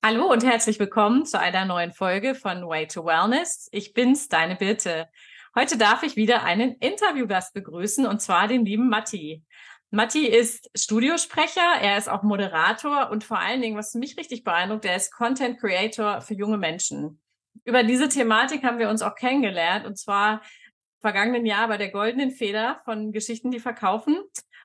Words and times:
Hallo 0.00 0.30
und 0.30 0.44
herzlich 0.44 0.78
willkommen 0.78 1.26
zu 1.26 1.40
einer 1.40 1.64
neuen 1.64 1.92
Folge 1.92 2.36
von 2.36 2.68
Way 2.68 2.86
to 2.86 3.04
Wellness. 3.04 3.68
Ich 3.72 3.94
bin's, 3.94 4.28
deine 4.28 4.54
Birte. 4.54 5.08
Heute 5.56 5.76
darf 5.76 6.04
ich 6.04 6.14
wieder 6.14 6.44
einen 6.44 6.76
Interviewgast 6.76 7.52
begrüßen 7.52 8.06
und 8.06 8.22
zwar 8.22 8.46
den 8.46 8.64
lieben 8.64 8.88
Matti. 8.88 9.42
Matti 9.90 10.24
ist 10.24 10.70
Studiosprecher, 10.76 11.80
er 11.82 11.98
ist 11.98 12.08
auch 12.08 12.22
Moderator 12.22 13.10
und 13.10 13.24
vor 13.24 13.40
allen 13.40 13.60
Dingen, 13.60 13.76
was 13.76 13.92
mich 13.94 14.16
richtig 14.16 14.44
beeindruckt, 14.44 14.84
er 14.84 14.94
ist 14.94 15.12
Content 15.12 15.58
Creator 15.58 16.20
für 16.20 16.34
junge 16.34 16.58
Menschen. 16.58 17.20
Über 17.64 17.82
diese 17.82 18.08
Thematik 18.08 18.62
haben 18.62 18.78
wir 18.78 18.90
uns 18.90 19.02
auch 19.02 19.16
kennengelernt 19.16 19.84
und 19.84 19.98
zwar 19.98 20.42
vergangenen 21.00 21.44
Jahr 21.44 21.66
bei 21.66 21.76
der 21.76 21.90
Goldenen 21.90 22.30
Feder 22.30 22.80
von 22.84 23.10
Geschichten, 23.10 23.50
die 23.50 23.58
verkaufen. 23.58 24.16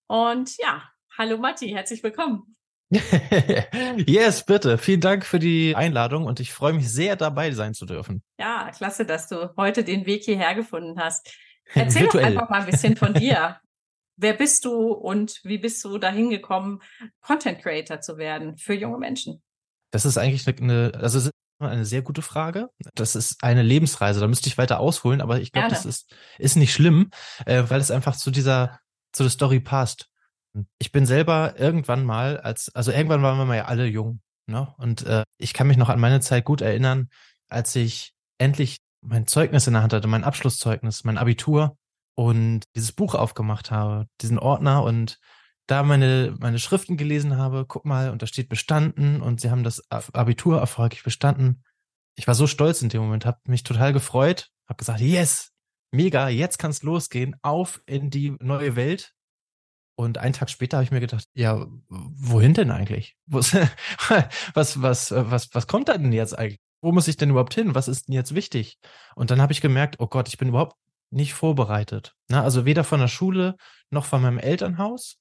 Und 0.05 0.55
ja, 0.57 0.83
hallo 1.17 1.39
Matti, 1.39 1.69
herzlich 1.69 2.03
willkommen. 2.03 2.55
yes, 4.07 4.45
bitte. 4.45 4.77
Vielen 4.77 5.01
Dank 5.01 5.25
für 5.25 5.39
die 5.39 5.75
Einladung 5.75 6.25
und 6.25 6.39
ich 6.39 6.53
freue 6.53 6.73
mich 6.73 6.89
sehr, 6.89 7.15
dabei 7.15 7.51
sein 7.51 7.73
zu 7.73 7.85
dürfen. 7.85 8.23
Ja, 8.39 8.71
klasse, 8.75 9.05
dass 9.05 9.27
du 9.27 9.53
heute 9.57 9.83
den 9.83 10.05
Weg 10.05 10.23
hierher 10.23 10.55
gefunden 10.55 10.99
hast. 10.99 11.33
Erzähl 11.73 12.07
doch 12.07 12.15
einfach 12.15 12.49
mal 12.49 12.61
ein 12.61 12.65
bisschen 12.65 12.95
von 12.95 13.13
dir. 13.13 13.57
Wer 14.15 14.33
bist 14.33 14.65
du 14.65 14.91
und 14.91 15.39
wie 15.43 15.57
bist 15.57 15.83
du 15.83 15.97
dahin 15.97 16.29
gekommen, 16.29 16.81
Content 17.21 17.59
Creator 17.61 17.99
zu 17.99 18.17
werden 18.17 18.57
für 18.57 18.73
junge 18.73 18.97
Menschen? 18.97 19.41
Das 19.91 20.05
ist 20.05 20.17
eigentlich 20.17 20.47
eine, 20.47 20.91
also 20.95 21.29
eine 21.59 21.85
sehr 21.85 22.01
gute 22.01 22.21
Frage. 22.21 22.69
Das 22.93 23.15
ist 23.15 23.43
eine 23.43 23.63
Lebensreise. 23.63 24.19
Da 24.19 24.27
müsste 24.27 24.47
ich 24.47 24.57
weiter 24.57 24.79
ausholen, 24.79 25.21
aber 25.21 25.39
ich 25.39 25.51
glaube, 25.51 25.69
das 25.69 25.85
ist, 25.85 26.13
ist 26.37 26.57
nicht 26.57 26.73
schlimm, 26.73 27.09
äh, 27.45 27.63
weil 27.67 27.79
es 27.79 27.91
einfach 27.91 28.15
zu 28.15 28.31
dieser, 28.31 28.79
zu 29.11 29.23
der 29.23 29.31
Story 29.31 29.59
passt. 29.59 30.09
Ich 30.79 30.91
bin 30.91 31.05
selber 31.05 31.59
irgendwann 31.59 32.05
mal 32.05 32.37
als, 32.39 32.73
also 32.75 32.91
irgendwann 32.91 33.23
waren 33.23 33.37
wir 33.37 33.45
mal 33.45 33.57
ja 33.57 33.65
alle 33.65 33.87
jung, 33.87 34.21
ne? 34.47 34.73
Und 34.77 35.05
äh, 35.05 35.23
ich 35.37 35.53
kann 35.53 35.67
mich 35.67 35.77
noch 35.77 35.89
an 35.89 35.99
meine 35.99 36.21
Zeit 36.21 36.45
gut 36.45 36.61
erinnern, 36.61 37.09
als 37.49 37.75
ich 37.75 38.13
endlich 38.37 38.77
mein 39.01 39.27
Zeugnis 39.27 39.67
in 39.67 39.73
der 39.73 39.81
Hand 39.83 39.93
hatte, 39.93 40.07
mein 40.07 40.23
Abschlusszeugnis, 40.23 41.03
mein 41.03 41.17
Abitur 41.17 41.77
und 42.15 42.63
dieses 42.75 42.91
Buch 42.91 43.15
aufgemacht 43.15 43.71
habe, 43.71 44.07
diesen 44.21 44.39
Ordner 44.39 44.83
und 44.83 45.19
da 45.67 45.83
meine, 45.83 46.35
meine 46.39 46.59
Schriften 46.59 46.97
gelesen 46.97 47.37
habe, 47.37 47.65
guck 47.67 47.85
mal, 47.85 48.09
und 48.09 48.21
da 48.21 48.27
steht 48.27 48.49
bestanden 48.49 49.21
und 49.21 49.41
sie 49.41 49.49
haben 49.49 49.63
das 49.63 49.81
Abitur 49.89 50.59
erfolgreich 50.59 51.03
bestanden. 51.03 51.63
Ich 52.15 52.27
war 52.27 52.35
so 52.35 52.47
stolz 52.47 52.81
in 52.81 52.89
dem 52.89 53.01
Moment, 53.01 53.25
habe 53.25 53.39
mich 53.47 53.63
total 53.63 53.93
gefreut, 53.93 54.49
habe 54.67 54.77
gesagt, 54.77 54.99
yes, 54.99 55.51
mega, 55.91 56.27
jetzt 56.29 56.59
kann's 56.59 56.83
losgehen, 56.83 57.35
auf 57.41 57.81
in 57.85 58.09
die 58.09 58.35
neue 58.39 58.75
Welt. 58.75 59.13
Und 59.95 60.17
einen 60.17 60.33
Tag 60.33 60.49
später 60.49 60.77
habe 60.77 60.85
ich 60.85 60.91
mir 60.91 60.99
gedacht, 60.99 61.25
ja, 61.33 61.67
wohin 61.87 62.53
denn 62.53 62.71
eigentlich? 62.71 63.15
Was, 63.27 63.55
was, 64.53 64.81
was, 64.81 65.11
was, 65.11 65.49
was 65.53 65.67
kommt 65.67 65.87
da 65.89 65.97
denn 65.97 66.13
jetzt 66.13 66.37
eigentlich? 66.37 66.59
Wo 66.81 66.91
muss 66.91 67.07
ich 67.07 67.15
denn 67.15 67.29
überhaupt 67.29 67.53
hin? 67.53 67.75
Was 67.75 67.87
ist 67.87 68.07
denn 68.07 68.15
jetzt 68.15 68.35
wichtig? 68.35 68.77
Und 69.15 69.31
dann 69.31 69.41
habe 69.41 69.53
ich 69.53 69.61
gemerkt, 69.61 69.95
oh 69.99 70.07
Gott, 70.07 70.27
ich 70.27 70.37
bin 70.37 70.49
überhaupt 70.49 70.75
nicht 71.11 71.33
vorbereitet. 71.33 72.15
Na, 72.27 72.43
also 72.43 72.65
weder 72.65 72.83
von 72.83 72.99
der 72.99 73.07
Schule 73.07 73.55
noch 73.89 74.05
von 74.05 74.21
meinem 74.21 74.39
Elternhaus, 74.39 75.19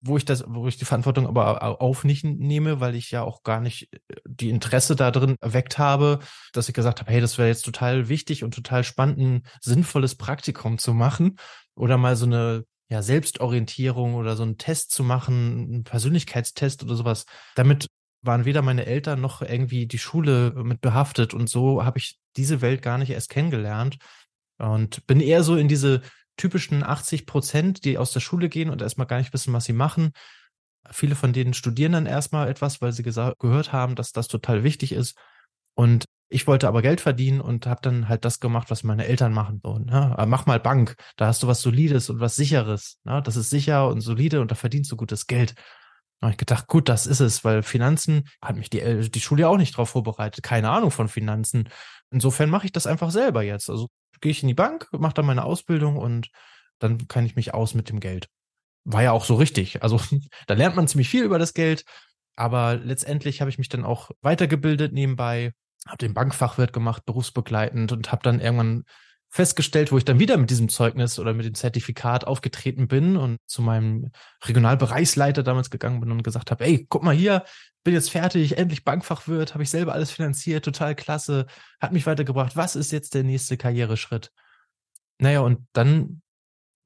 wo 0.00 0.16
ich 0.16 0.24
das, 0.24 0.44
wo 0.48 0.66
ich 0.66 0.78
die 0.78 0.86
Verantwortung 0.86 1.26
aber 1.26 1.80
auf 1.80 2.04
nicht 2.04 2.24
nehme, 2.24 2.80
weil 2.80 2.94
ich 2.94 3.10
ja 3.10 3.22
auch 3.22 3.42
gar 3.42 3.60
nicht 3.60 3.92
äh, 3.92 3.98
die 4.24 4.48
Interesse 4.48 4.96
da 4.96 5.10
drin 5.10 5.36
erweckt 5.40 5.78
habe, 5.78 6.20
dass 6.52 6.68
ich 6.68 6.74
gesagt 6.74 7.00
habe, 7.00 7.12
hey, 7.12 7.20
das 7.20 7.38
wäre 7.38 7.48
jetzt 7.48 7.64
total 7.64 8.08
wichtig 8.08 8.42
und 8.42 8.54
total 8.54 8.82
spannend, 8.82 9.18
ein 9.18 9.42
sinnvolles 9.60 10.14
Praktikum 10.14 10.78
zu 10.78 10.94
machen 10.94 11.36
oder 11.74 11.98
mal 11.98 12.16
so 12.16 12.26
eine 12.26 12.64
ja, 12.90 13.02
Selbstorientierung 13.02 14.14
oder 14.14 14.36
so 14.36 14.42
einen 14.42 14.58
Test 14.58 14.90
zu 14.90 15.04
machen, 15.04 15.68
einen 15.72 15.84
Persönlichkeitstest 15.84 16.82
oder 16.82 16.96
sowas. 16.96 17.24
Damit 17.54 17.86
waren 18.22 18.44
weder 18.44 18.62
meine 18.62 18.84
Eltern 18.84 19.20
noch 19.20 19.42
irgendwie 19.42 19.86
die 19.86 19.98
Schule 19.98 20.52
mit 20.56 20.80
behaftet 20.80 21.32
und 21.32 21.48
so 21.48 21.84
habe 21.84 21.98
ich 21.98 22.18
diese 22.36 22.60
Welt 22.60 22.82
gar 22.82 22.98
nicht 22.98 23.10
erst 23.10 23.30
kennengelernt 23.30 23.96
und 24.58 25.06
bin 25.06 25.20
eher 25.20 25.42
so 25.42 25.56
in 25.56 25.68
diese 25.68 26.02
typischen 26.36 26.82
80 26.82 27.26
Prozent, 27.26 27.84
die 27.84 27.96
aus 27.96 28.12
der 28.12 28.20
Schule 28.20 28.48
gehen 28.48 28.70
und 28.70 28.82
erstmal 28.82 29.06
gar 29.06 29.18
nicht 29.18 29.32
wissen, 29.32 29.52
was 29.52 29.64
sie 29.64 29.72
machen. 29.72 30.12
Viele 30.90 31.14
von 31.14 31.32
denen 31.32 31.54
studieren 31.54 31.92
dann 31.92 32.06
erstmal 32.06 32.48
etwas, 32.48 32.80
weil 32.80 32.92
sie 32.92 33.02
gehört 33.02 33.72
haben, 33.72 33.94
dass 33.94 34.12
das 34.12 34.26
total 34.26 34.64
wichtig 34.64 34.92
ist. 34.92 35.16
Und 35.74 36.06
ich 36.32 36.46
wollte 36.46 36.68
aber 36.68 36.80
Geld 36.80 37.00
verdienen 37.00 37.40
und 37.40 37.66
habe 37.66 37.80
dann 37.82 38.08
halt 38.08 38.24
das 38.24 38.38
gemacht, 38.38 38.70
was 38.70 38.84
meine 38.84 39.06
Eltern 39.06 39.32
machen. 39.32 39.60
So, 39.64 39.78
ne? 39.78 40.16
Mach 40.28 40.46
mal 40.46 40.60
Bank, 40.60 40.94
da 41.16 41.26
hast 41.26 41.42
du 41.42 41.48
was 41.48 41.60
Solides 41.60 42.08
und 42.08 42.20
was 42.20 42.36
Sicheres. 42.36 43.00
Ne? 43.02 43.20
Das 43.22 43.34
ist 43.34 43.50
sicher 43.50 43.88
und 43.88 44.00
solide 44.00 44.40
und 44.40 44.52
da 44.52 44.54
verdienst 44.54 44.92
du 44.92 44.96
gutes 44.96 45.26
Geld. 45.26 45.54
Da 46.20 46.26
habe 46.26 46.32
ich 46.32 46.38
gedacht, 46.38 46.68
gut, 46.68 46.88
das 46.88 47.06
ist 47.06 47.18
es, 47.18 47.44
weil 47.44 47.64
Finanzen 47.64 48.28
hat 48.40 48.56
mich 48.56 48.70
die, 48.70 49.10
die 49.10 49.20
Schule 49.20 49.48
auch 49.48 49.56
nicht 49.56 49.74
darauf 49.74 49.90
vorbereitet. 49.90 50.44
Keine 50.44 50.70
Ahnung 50.70 50.92
von 50.92 51.08
Finanzen. 51.08 51.68
Insofern 52.12 52.48
mache 52.48 52.66
ich 52.66 52.72
das 52.72 52.86
einfach 52.86 53.10
selber 53.10 53.42
jetzt. 53.42 53.68
Also 53.68 53.88
gehe 54.20 54.30
ich 54.30 54.42
in 54.42 54.48
die 54.48 54.54
Bank, 54.54 54.86
mache 54.92 55.14
dann 55.14 55.26
meine 55.26 55.44
Ausbildung 55.44 55.96
und 55.96 56.28
dann 56.78 57.08
kann 57.08 57.26
ich 57.26 57.34
mich 57.34 57.54
aus 57.54 57.74
mit 57.74 57.88
dem 57.88 57.98
Geld. 57.98 58.28
War 58.84 59.02
ja 59.02 59.10
auch 59.10 59.24
so 59.24 59.34
richtig. 59.34 59.82
Also 59.82 60.00
da 60.46 60.54
lernt 60.54 60.76
man 60.76 60.86
ziemlich 60.86 61.08
viel 61.08 61.24
über 61.24 61.40
das 61.40 61.54
Geld. 61.54 61.84
Aber 62.36 62.76
letztendlich 62.76 63.40
habe 63.40 63.50
ich 63.50 63.58
mich 63.58 63.68
dann 63.68 63.84
auch 63.84 64.12
weitergebildet 64.22 64.92
nebenbei, 64.92 65.52
habe 65.86 65.98
den 65.98 66.14
Bankfachwirt 66.14 66.72
gemacht, 66.72 67.04
berufsbegleitend 67.06 67.92
und 67.92 68.12
habe 68.12 68.22
dann 68.22 68.40
irgendwann 68.40 68.84
festgestellt, 69.30 69.92
wo 69.92 69.98
ich 69.98 70.04
dann 70.04 70.18
wieder 70.18 70.36
mit 70.36 70.50
diesem 70.50 70.68
Zeugnis 70.68 71.18
oder 71.18 71.32
mit 71.32 71.46
dem 71.46 71.54
Zertifikat 71.54 72.26
aufgetreten 72.26 72.88
bin 72.88 73.16
und 73.16 73.38
zu 73.46 73.62
meinem 73.62 74.10
Regionalbereichsleiter 74.44 75.44
damals 75.44 75.70
gegangen 75.70 76.00
bin 76.00 76.10
und 76.10 76.24
gesagt 76.24 76.50
habe, 76.50 76.64
ey, 76.64 76.86
guck 76.88 77.04
mal 77.04 77.14
hier, 77.14 77.44
bin 77.84 77.94
jetzt 77.94 78.10
fertig, 78.10 78.58
endlich 78.58 78.84
Bankfachwirt, 78.84 79.54
habe 79.54 79.62
ich 79.62 79.70
selber 79.70 79.92
alles 79.92 80.10
finanziert, 80.10 80.64
total 80.64 80.96
klasse, 80.96 81.46
hat 81.80 81.92
mich 81.92 82.06
weitergebracht. 82.06 82.56
Was 82.56 82.74
ist 82.74 82.90
jetzt 82.90 83.14
der 83.14 83.22
nächste 83.22 83.56
Karriereschritt? 83.56 84.32
Naja, 85.18 85.40
und 85.40 85.66
dann 85.72 86.22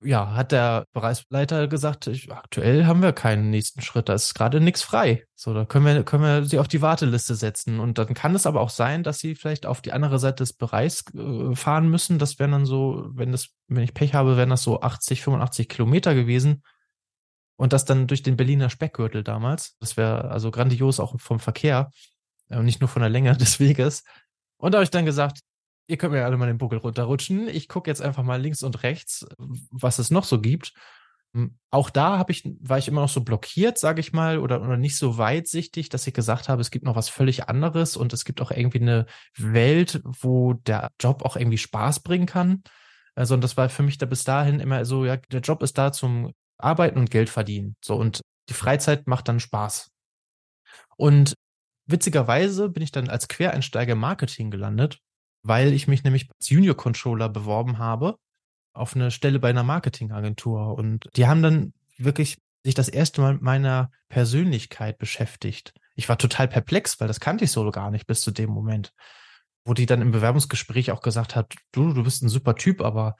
ja, 0.05 0.35
hat 0.35 0.53
der 0.53 0.87
Bereichsleiter 0.93 1.67
gesagt, 1.69 2.07
ich, 2.07 2.31
aktuell 2.31 2.87
haben 2.87 3.03
wir 3.03 3.13
keinen 3.13 3.51
nächsten 3.51 3.81
Schritt, 3.81 4.09
da 4.09 4.15
ist 4.15 4.35
gerade 4.35 4.61
nichts 4.61 4.83
frei. 4.83 5.25
So, 5.35 5.55
da 5.55 5.65
können 5.65 5.87
wir, 5.87 6.05
können 6.05 6.23
wir 6.23 6.45
sie 6.45 6.59
auf 6.59 6.69
die 6.69 6.83
Warteliste 6.83 7.35
setzen. 7.35 7.81
Und 7.81 7.99
dann 7.99 8.15
kann 8.15 8.35
es 8.35 8.47
aber 8.47 8.61
auch 8.61 8.71
sein, 8.71 9.03
dass 9.03 9.19
sie 9.19 9.35
vielleicht 9.35 9.67
auf 9.67 9.81
die 9.81 9.93
andere 9.93 10.19
Seite 10.19 10.43
des 10.43 10.53
Bereichs 10.53 11.05
äh, 11.15 11.55
fahren 11.57 11.89
müssen. 11.89 12.19
Das 12.19 12.39
wären 12.39 12.53
dann 12.53 12.67
so, 12.67 13.07
wenn 13.13 13.33
das, 13.33 13.49
wenn 13.69 13.83
ich 13.83 13.95
Pech 13.95 14.15
habe, 14.15 14.37
wären 14.37 14.51
das 14.51 14.63
so 14.63 14.81
80, 14.81 15.23
85 15.23 15.69
Kilometer 15.69 16.15
gewesen. 16.15 16.63
Und 17.57 17.73
das 17.73 17.85
dann 17.85 18.07
durch 18.07 18.23
den 18.23 18.37
Berliner 18.37 18.71
Speckgürtel 18.71 19.23
damals. 19.23 19.77
Das 19.81 19.97
wäre 19.97 20.31
also 20.31 20.51
grandios 20.51 21.01
auch 21.01 21.19
vom 21.21 21.41
Verkehr 21.41 21.91
und 22.49 22.57
äh, 22.57 22.63
nicht 22.63 22.81
nur 22.81 22.89
von 22.89 23.01
der 23.01 23.11
Länge 23.11 23.37
des 23.37 23.61
Weges. 23.61 24.05
Und 24.57 24.73
da 24.73 24.79
habe 24.79 24.85
ich 24.85 24.91
dann 24.91 25.07
gesagt, 25.07 25.41
ihr 25.87 25.97
könnt 25.97 26.12
mir 26.12 26.25
alle 26.25 26.37
mal 26.37 26.47
den 26.47 26.59
Buckel 26.59 26.78
runterrutschen. 26.78 27.49
Ich 27.49 27.69
gucke 27.69 27.91
jetzt 27.91 28.03
einfach 28.03 28.22
mal 28.22 28.41
links 28.41 28.62
und 28.62 28.83
rechts, 28.83 29.27
was 29.39 29.99
es 29.99 30.11
noch 30.11 30.25
so 30.25 30.41
gibt. 30.41 30.72
Hm, 31.34 31.59
auch 31.71 31.91
da 31.91 32.19
habe 32.19 32.33
ich, 32.33 32.45
war 32.61 32.78
ich 32.78 32.89
immer 32.89 33.03
noch 33.03 33.09
so 33.09 33.22
blockiert, 33.22 33.78
sage 33.78 34.00
ich 34.00 34.12
mal, 34.12 34.39
oder, 34.39 34.62
oder 34.62 34.77
nicht 34.77 34.97
so 34.97 35.19
weitsichtig, 35.19 35.89
dass 35.89 36.06
ich 36.06 36.15
gesagt 36.15 36.49
habe, 36.49 36.61
es 36.61 36.71
gibt 36.71 36.84
noch 36.84 36.97
was 36.97 37.09
völlig 37.09 37.49
anderes 37.49 37.97
und 37.97 38.12
es 38.12 38.25
gibt 38.25 38.41
auch 38.41 38.50
irgendwie 38.50 38.81
eine 38.81 39.06
Welt, 39.37 40.00
wo 40.05 40.55
der 40.55 40.91
Job 41.00 41.23
auch 41.25 41.37
irgendwie 41.37 41.59
Spaß 41.59 42.00
bringen 42.00 42.27
kann. 42.27 42.62
Also, 43.17 43.34
und 43.34 43.43
das 43.43 43.56
war 43.56 43.69
für 43.69 43.83
mich 43.83 43.99
da 43.99 44.06
bis 44.06 44.25
dahin 44.25 44.61
immer 44.61 44.84
so, 44.84 45.05
ja, 45.05 45.17
der 45.17 45.41
Job 45.41 45.62
ist 45.62 45.77
da 45.78 45.93
zum 45.93 46.33
Arbeiten 46.59 46.99
und 46.99 47.11
Geld 47.11 47.31
verdienen. 47.31 47.77
So, 47.84 47.97
und 47.97 48.21
die 48.49 48.55
Freizeit 48.55 49.06
macht 49.06 49.28
dann 49.28 49.41
Spaß. 49.41 49.91
Und 50.97 51.34
witzigerweise 51.87 52.69
bin 52.69 52.83
ich 52.83 52.93
dann 52.93 53.09
als 53.09 53.28
Quereinsteiger 53.28 53.94
Marketing 53.94 54.50
gelandet 54.50 55.00
weil 55.44 55.72
ich 55.72 55.87
mich 55.87 56.03
nämlich 56.03 56.28
als 56.31 56.49
Junior 56.49 56.77
Controller 56.77 57.28
beworben 57.28 57.78
habe 57.78 58.16
auf 58.72 58.97
eine 58.97 59.12
Stelle 59.12 59.38
bei 59.38 59.50
einer 59.50 59.62
Marketingagentur 59.62 60.75
und 60.77 61.09
die 61.15 61.28
haben 61.28 61.43
dann 61.43 61.72
wirklich 61.97 62.38
sich 62.65 62.75
das 62.75 62.88
erste 62.88 63.21
Mal 63.21 63.34
mit 63.34 63.43
meiner 63.43 63.91
Persönlichkeit 64.09 64.99
beschäftigt. 64.99 65.75
Ich 65.94 66.09
war 66.09 66.19
total 66.19 66.49
perplex, 66.49 66.99
weil 66.99 67.06
das 67.06 67.21
kannte 67.21 67.44
ich 67.44 67.52
so 67.52 67.70
gar 67.70 67.91
nicht 67.91 68.06
bis 68.06 68.23
zu 68.23 68.32
dem 68.32 68.50
Moment, 68.50 68.93
wo 69.64 69.75
die 69.75 69.87
dann 69.87 70.02
im 70.02 70.11
Bewerbungsgespräch 70.11 70.91
auch 70.91 71.02
gesagt 71.02 71.37
hat, 71.37 71.55
du, 71.73 71.93
du 71.93 72.02
bist 72.02 72.23
ein 72.23 72.29
super 72.29 72.56
Typ, 72.56 72.81
aber 72.81 73.14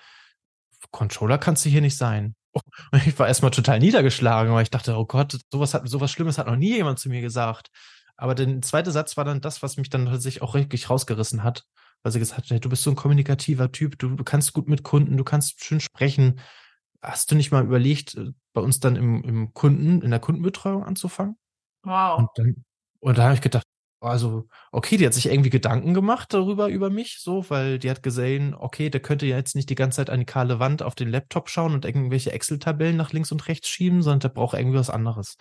Controller 0.91 1.39
kannst 1.39 1.65
du 1.65 1.69
hier 1.69 1.83
nicht 1.83 1.97
sein. 1.97 2.35
Und 2.53 2.63
ich 3.07 3.17
war 3.19 3.29
erstmal 3.29 3.51
total 3.51 3.79
niedergeschlagen, 3.79 4.53
weil 4.55 4.63
ich 4.63 4.71
dachte, 4.71 4.97
oh 4.97 5.05
Gott, 5.05 5.39
sowas 5.53 5.75
hat, 5.75 5.89
sowas 5.89 6.11
Schlimmes 6.11 6.39
hat 6.39 6.47
noch 6.47 6.57
nie 6.57 6.75
jemand 6.75 6.99
zu 6.99 7.11
mir 7.11 7.21
gesagt. 7.21 7.69
Aber 8.17 8.35
der 8.35 8.61
zweite 8.63 8.91
Satz 8.91 9.17
war 9.17 9.25
dann 9.25 9.41
das, 9.41 9.63
was 9.63 9.77
mich 9.77 9.91
dann 9.91 10.07
tatsächlich 10.07 10.43
auch 10.43 10.55
richtig 10.55 10.89
rausgerissen 10.89 11.45
hat 11.45 11.65
weil 12.05 12.13
sie 12.13 12.19
gesagt 12.19 12.51
hat, 12.51 12.65
du 12.65 12.69
bist 12.69 12.83
so 12.83 12.91
ein 12.91 12.97
kommunikativer 12.97 13.73
Typ, 13.73 13.99
du, 13.99 14.11
du 14.11 14.25
kannst 14.25 14.53
gut 14.53 14.69
mit 14.69 14.83
Kunden, 14.83 15.17
du 15.17 15.25
kannst 15.25 15.65
schön 15.65 15.81
sprechen. 15.81 16.39
Hast 17.03 17.31
du 17.31 17.35
nicht 17.35 17.51
mal 17.51 17.65
überlegt, 17.65 18.15
äh, 18.15 18.33
bei 18.53 18.61
uns 18.61 18.79
dann 18.79 18.95
im, 18.95 19.25
im 19.25 19.55
Kunden, 19.55 20.03
in 20.03 20.11
der 20.11 20.21
Kundenbetreuung 20.21 20.85
anzufangen? 20.85 21.37
Wow. 21.83 22.19
Und 22.19 22.29
dann, 22.37 22.65
und 23.01 23.19
da 23.19 23.25
habe 23.25 23.35
ich 23.35 23.41
gedacht, 23.41 23.65
also, 24.01 24.47
okay, 24.71 24.99
die 24.99 25.07
hat 25.07 25.15
sich 25.15 25.27
irgendwie 25.27 25.49
Gedanken 25.49 25.95
gemacht 25.95 26.35
darüber, 26.35 26.69
über 26.69 26.91
mich, 26.91 27.21
so, 27.21 27.49
weil 27.49 27.79
die 27.79 27.91
hat 27.91 28.03
gesehen, 28.03 28.55
okay, 28.55 28.91
der 28.91 29.01
könnte 29.01 29.25
ja 29.25 29.39
jetzt 29.39 29.57
nicht 29.57 29.71
die 29.71 29.75
ganze 29.75 29.97
Zeit 29.97 30.11
an 30.11 30.21
die 30.21 30.27
kahle 30.27 30.59
Wand 30.59 30.83
auf 30.83 30.95
den 30.95 31.09
Laptop 31.09 31.49
schauen 31.49 31.73
und 31.73 31.87
irgendwelche 31.87 32.33
Excel-Tabellen 32.33 32.99
nach 32.99 33.15
links 33.15 33.33
und 33.33 33.49
rechts 33.49 33.69
schieben, 33.69 34.03
sondern 34.03 34.21
der 34.21 34.29
braucht 34.29 34.59
irgendwie 34.59 34.79
was 34.79 34.91
anderes. 34.91 35.39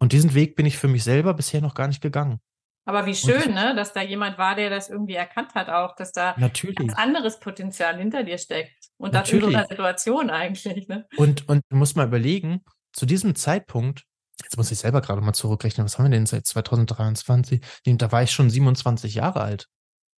Und 0.00 0.12
diesen 0.12 0.34
Weg 0.34 0.56
bin 0.56 0.66
ich 0.66 0.78
für 0.78 0.88
mich 0.88 1.04
selber 1.04 1.32
bisher 1.32 1.60
noch 1.60 1.74
gar 1.74 1.86
nicht 1.86 2.00
gegangen. 2.00 2.40
Aber 2.84 3.06
wie 3.06 3.14
schön, 3.14 3.54
ne, 3.54 3.74
dass 3.76 3.92
da 3.92 4.02
jemand 4.02 4.38
war, 4.38 4.56
der 4.56 4.68
das 4.68 4.88
irgendwie 4.88 5.14
erkannt 5.14 5.54
hat 5.54 5.68
auch, 5.68 5.94
dass 5.94 6.12
da 6.12 6.34
natürlich. 6.36 6.76
ganz 6.76 6.94
anderes 6.94 7.38
Potenzial 7.38 7.96
hinter 7.96 8.24
dir 8.24 8.38
steckt. 8.38 8.72
Und 8.96 9.14
das 9.14 9.30
in 9.30 9.40
so 9.40 9.46
einer 9.46 9.66
Situation 9.66 10.30
eigentlich. 10.30 10.88
Ne? 10.88 11.06
Und, 11.16 11.48
und 11.48 11.62
du 11.68 11.76
musst 11.76 11.96
mal 11.96 12.06
überlegen, 12.06 12.64
zu 12.92 13.06
diesem 13.06 13.34
Zeitpunkt, 13.34 14.04
jetzt 14.42 14.56
muss 14.56 14.72
ich 14.72 14.78
selber 14.78 15.00
gerade 15.00 15.20
mal 15.20 15.32
zurückrechnen, 15.32 15.84
was 15.84 15.98
haben 15.98 16.06
wir 16.06 16.10
denn 16.10 16.26
seit 16.26 16.46
2023? 16.46 17.60
Da 17.84 18.10
war 18.10 18.22
ich 18.22 18.32
schon 18.32 18.50
27 18.50 19.14
Jahre 19.14 19.40
alt. 19.40 19.68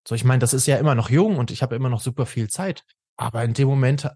So, 0.06 0.14
ich 0.14 0.24
meine, 0.24 0.40
das 0.40 0.54
ist 0.54 0.66
ja 0.66 0.76
immer 0.76 0.94
noch 0.94 1.10
jung 1.10 1.36
und 1.36 1.50
ich 1.50 1.62
habe 1.62 1.76
immer 1.76 1.88
noch 1.88 2.00
super 2.00 2.26
viel 2.26 2.48
Zeit. 2.48 2.82
Aber 3.16 3.44
in 3.44 3.54
dem 3.54 3.68
Moment 3.68 4.10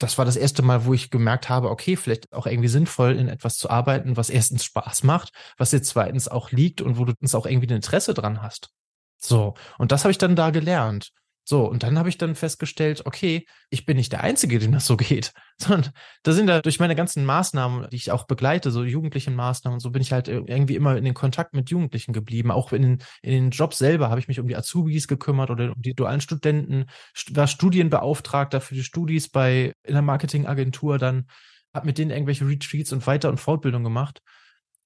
das 0.00 0.16
war 0.16 0.24
das 0.24 0.36
erste 0.36 0.62
Mal, 0.62 0.86
wo 0.86 0.94
ich 0.94 1.10
gemerkt 1.10 1.48
habe, 1.50 1.70
okay, 1.70 1.94
vielleicht 1.94 2.32
auch 2.32 2.46
irgendwie 2.46 2.68
sinnvoll, 2.68 3.16
in 3.16 3.28
etwas 3.28 3.56
zu 3.58 3.68
arbeiten, 3.68 4.16
was 4.16 4.30
erstens 4.30 4.64
Spaß 4.64 5.02
macht, 5.02 5.30
was 5.58 5.70
dir 5.70 5.82
zweitens 5.82 6.26
auch 6.26 6.50
liegt 6.50 6.80
und 6.80 6.98
wo 6.98 7.04
du 7.04 7.12
uns 7.20 7.34
auch 7.34 7.46
irgendwie 7.46 7.68
ein 7.68 7.76
Interesse 7.76 8.14
dran 8.14 8.42
hast. 8.42 8.70
So, 9.18 9.54
und 9.78 9.92
das 9.92 10.04
habe 10.04 10.10
ich 10.10 10.18
dann 10.18 10.34
da 10.34 10.50
gelernt. 10.50 11.10
So, 11.50 11.68
und 11.68 11.82
dann 11.82 11.98
habe 11.98 12.08
ich 12.08 12.16
dann 12.16 12.36
festgestellt, 12.36 13.06
okay, 13.06 13.44
ich 13.70 13.84
bin 13.84 13.96
nicht 13.96 14.12
der 14.12 14.22
Einzige, 14.22 14.60
dem 14.60 14.70
das 14.70 14.86
so 14.86 14.96
geht, 14.96 15.32
sondern 15.58 15.90
da 16.22 16.30
sind 16.30 16.46
da 16.46 16.60
durch 16.60 16.78
meine 16.78 16.94
ganzen 16.94 17.24
Maßnahmen, 17.24 17.90
die 17.90 17.96
ich 17.96 18.12
auch 18.12 18.28
begleite, 18.28 18.70
so 18.70 18.84
jugendlichen 18.84 19.34
Maßnahmen, 19.34 19.80
so 19.80 19.90
bin 19.90 20.00
ich 20.00 20.12
halt 20.12 20.28
irgendwie 20.28 20.76
immer 20.76 20.96
in 20.96 21.04
den 21.04 21.12
Kontakt 21.12 21.52
mit 21.52 21.68
Jugendlichen 21.68 22.12
geblieben. 22.12 22.52
Auch 22.52 22.72
in, 22.72 22.82
den, 22.82 22.98
in 23.22 23.32
den 23.32 23.50
Jobs 23.50 23.78
selber 23.78 24.10
habe 24.10 24.20
ich 24.20 24.28
mich 24.28 24.38
um 24.38 24.46
die 24.46 24.54
Azubis 24.54 25.08
gekümmert 25.08 25.50
oder 25.50 25.72
um 25.74 25.82
die 25.82 25.94
dualen 25.94 26.20
Studenten, 26.20 26.86
war 27.30 27.48
Studienbeauftragter 27.48 28.60
für 28.60 28.76
die 28.76 28.84
Studis 28.84 29.28
bei 29.28 29.72
in 29.82 29.94
der 29.94 30.02
Marketingagentur, 30.02 30.98
dann 30.98 31.26
habe 31.74 31.86
mit 31.86 31.98
denen 31.98 32.12
irgendwelche 32.12 32.46
Retreats 32.46 32.92
und 32.92 33.04
Weiter- 33.08 33.28
und 33.28 33.40
Fortbildung 33.40 33.82
gemacht 33.82 34.22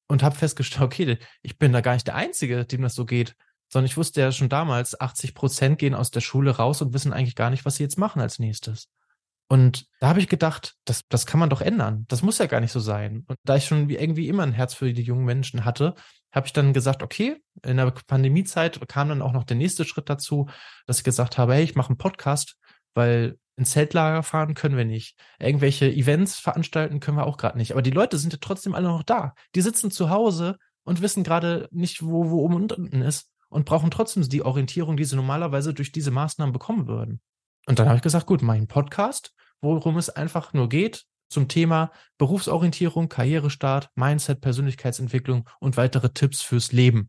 und 0.09 0.23
habe 0.23 0.35
festgestellt, 0.35 0.81
okay, 0.87 1.19
ich 1.43 1.59
bin 1.59 1.75
da 1.75 1.83
gar 1.83 1.93
nicht 1.93 2.07
der 2.07 2.15
Einzige, 2.15 2.65
dem 2.65 2.81
das 2.81 2.95
so 2.95 3.05
geht 3.05 3.37
sondern 3.69 3.87
ich 3.87 3.97
wusste 3.97 4.21
ja 4.21 4.33
schon 4.33 4.49
damals, 4.49 5.01
80 5.01 5.35
Prozent 5.35 5.79
gehen 5.79 5.95
aus 5.95 6.11
der 6.11 6.21
Schule 6.21 6.53
raus 6.53 6.83
und 6.83 6.95
wissen 6.95 7.13
eigentlich 7.13 7.37
gar 7.37 7.51
nicht, 7.51 7.65
was 7.65 7.77
sie 7.77 7.83
jetzt 7.83 7.99
machen 7.99 8.21
als 8.21 8.39
nächstes. 8.39 8.89
Und 9.49 9.87
da 10.01 10.09
habe 10.09 10.21
ich 10.21 10.29
gedacht, 10.29 10.75
das, 10.85 11.03
das 11.09 11.27
kann 11.27 11.39
man 11.39 11.51
doch 11.51 11.61
ändern. 11.61 12.07
Das 12.09 12.23
muss 12.23 12.39
ja 12.39 12.47
gar 12.47 12.61
nicht 12.61 12.73
so 12.73 12.81
sein. 12.81 13.25
Und 13.27 13.37
da 13.45 13.57
ich 13.57 13.67
schon 13.67 13.89
irgendwie 13.91 14.29
immer 14.29 14.43
ein 14.43 14.53
Herz 14.53 14.75
für 14.75 14.93
die 14.93 15.03
jungen 15.03 15.25
Menschen 15.25 15.65
hatte, 15.65 15.95
habe 16.33 16.47
ich 16.47 16.53
dann 16.53 16.73
gesagt, 16.73 17.03
okay, 17.03 17.43
in 17.63 17.77
der 17.77 17.91
Pandemiezeit 17.91 18.81
kam 18.89 19.11
dann 19.11 19.23
auch 19.23 19.33
noch 19.33 19.45
der 19.45 19.57
nächste 19.57 19.85
Schritt 19.85 20.09
dazu, 20.09 20.49
dass 20.87 20.99
ich 20.99 21.05
gesagt 21.05 21.37
habe, 21.37 21.55
hey, 21.55 21.63
ich 21.63 21.75
mache 21.75 21.91
einen 21.91 21.99
Podcast, 21.99 22.57
weil 22.95 23.39
ins 23.57 23.71
Zeltlager 23.71 24.23
fahren 24.23 24.55
können 24.55 24.77
wir 24.77 24.85
nicht. 24.85 25.17
Irgendwelche 25.39 25.87
Events 25.93 26.39
veranstalten 26.39 27.01
können 27.01 27.19
wir 27.19 27.27
auch 27.27 27.37
gerade 27.37 27.59
nicht. 27.59 27.73
Aber 27.73 27.83
die 27.83 27.91
Leute 27.91 28.19
sind 28.19 28.33
ja 28.33 28.39
trotzdem 28.41 28.75
alle 28.75 28.89
noch 28.89 29.05
da. 29.05 29.35
Die 29.55 29.61
sitzen 29.61 29.91
zu 29.91 30.11
Hause 30.11 30.57
und 30.85 31.03
wissen 31.03 31.23
gerade 31.23 31.69
nicht, 31.71 32.03
wo, 32.03 32.31
wo 32.31 32.41
oben 32.41 32.55
und 32.55 32.73
unten 32.73 33.03
ist 33.03 33.31
und 33.55 33.67
brauchen 33.67 33.93
trotzdem 33.93 34.29
die 34.29 34.43
Orientierung, 34.43 34.97
die 34.97 35.05
sie 35.05 35.15
normalerweise 35.15 35.73
durch 35.73 35.93
diese 35.93 36.11
Maßnahmen 36.11 36.53
bekommen 36.53 36.89
würden. 36.89 37.21
Und 37.67 37.79
dann 37.79 37.87
habe 37.87 37.97
ich 37.97 38.03
gesagt, 38.03 38.27
gut, 38.27 38.43
mein 38.43 38.67
Podcast, 38.67 39.33
worum 39.61 39.97
es 39.97 40.11
einfach 40.11 40.53
nur 40.53 40.69
geht, 40.69 41.05
zum 41.29 41.47
Thema 41.47 41.93
Berufsorientierung, 42.19 43.09
Karrierestart, 43.09 43.91
Mindset, 43.95 44.41
Persönlichkeitsentwicklung 44.41 45.49
und 45.61 45.77
weitere 45.77 46.11
Tipps 46.11 46.43
fürs 46.43 46.73
Leben. 46.73 47.09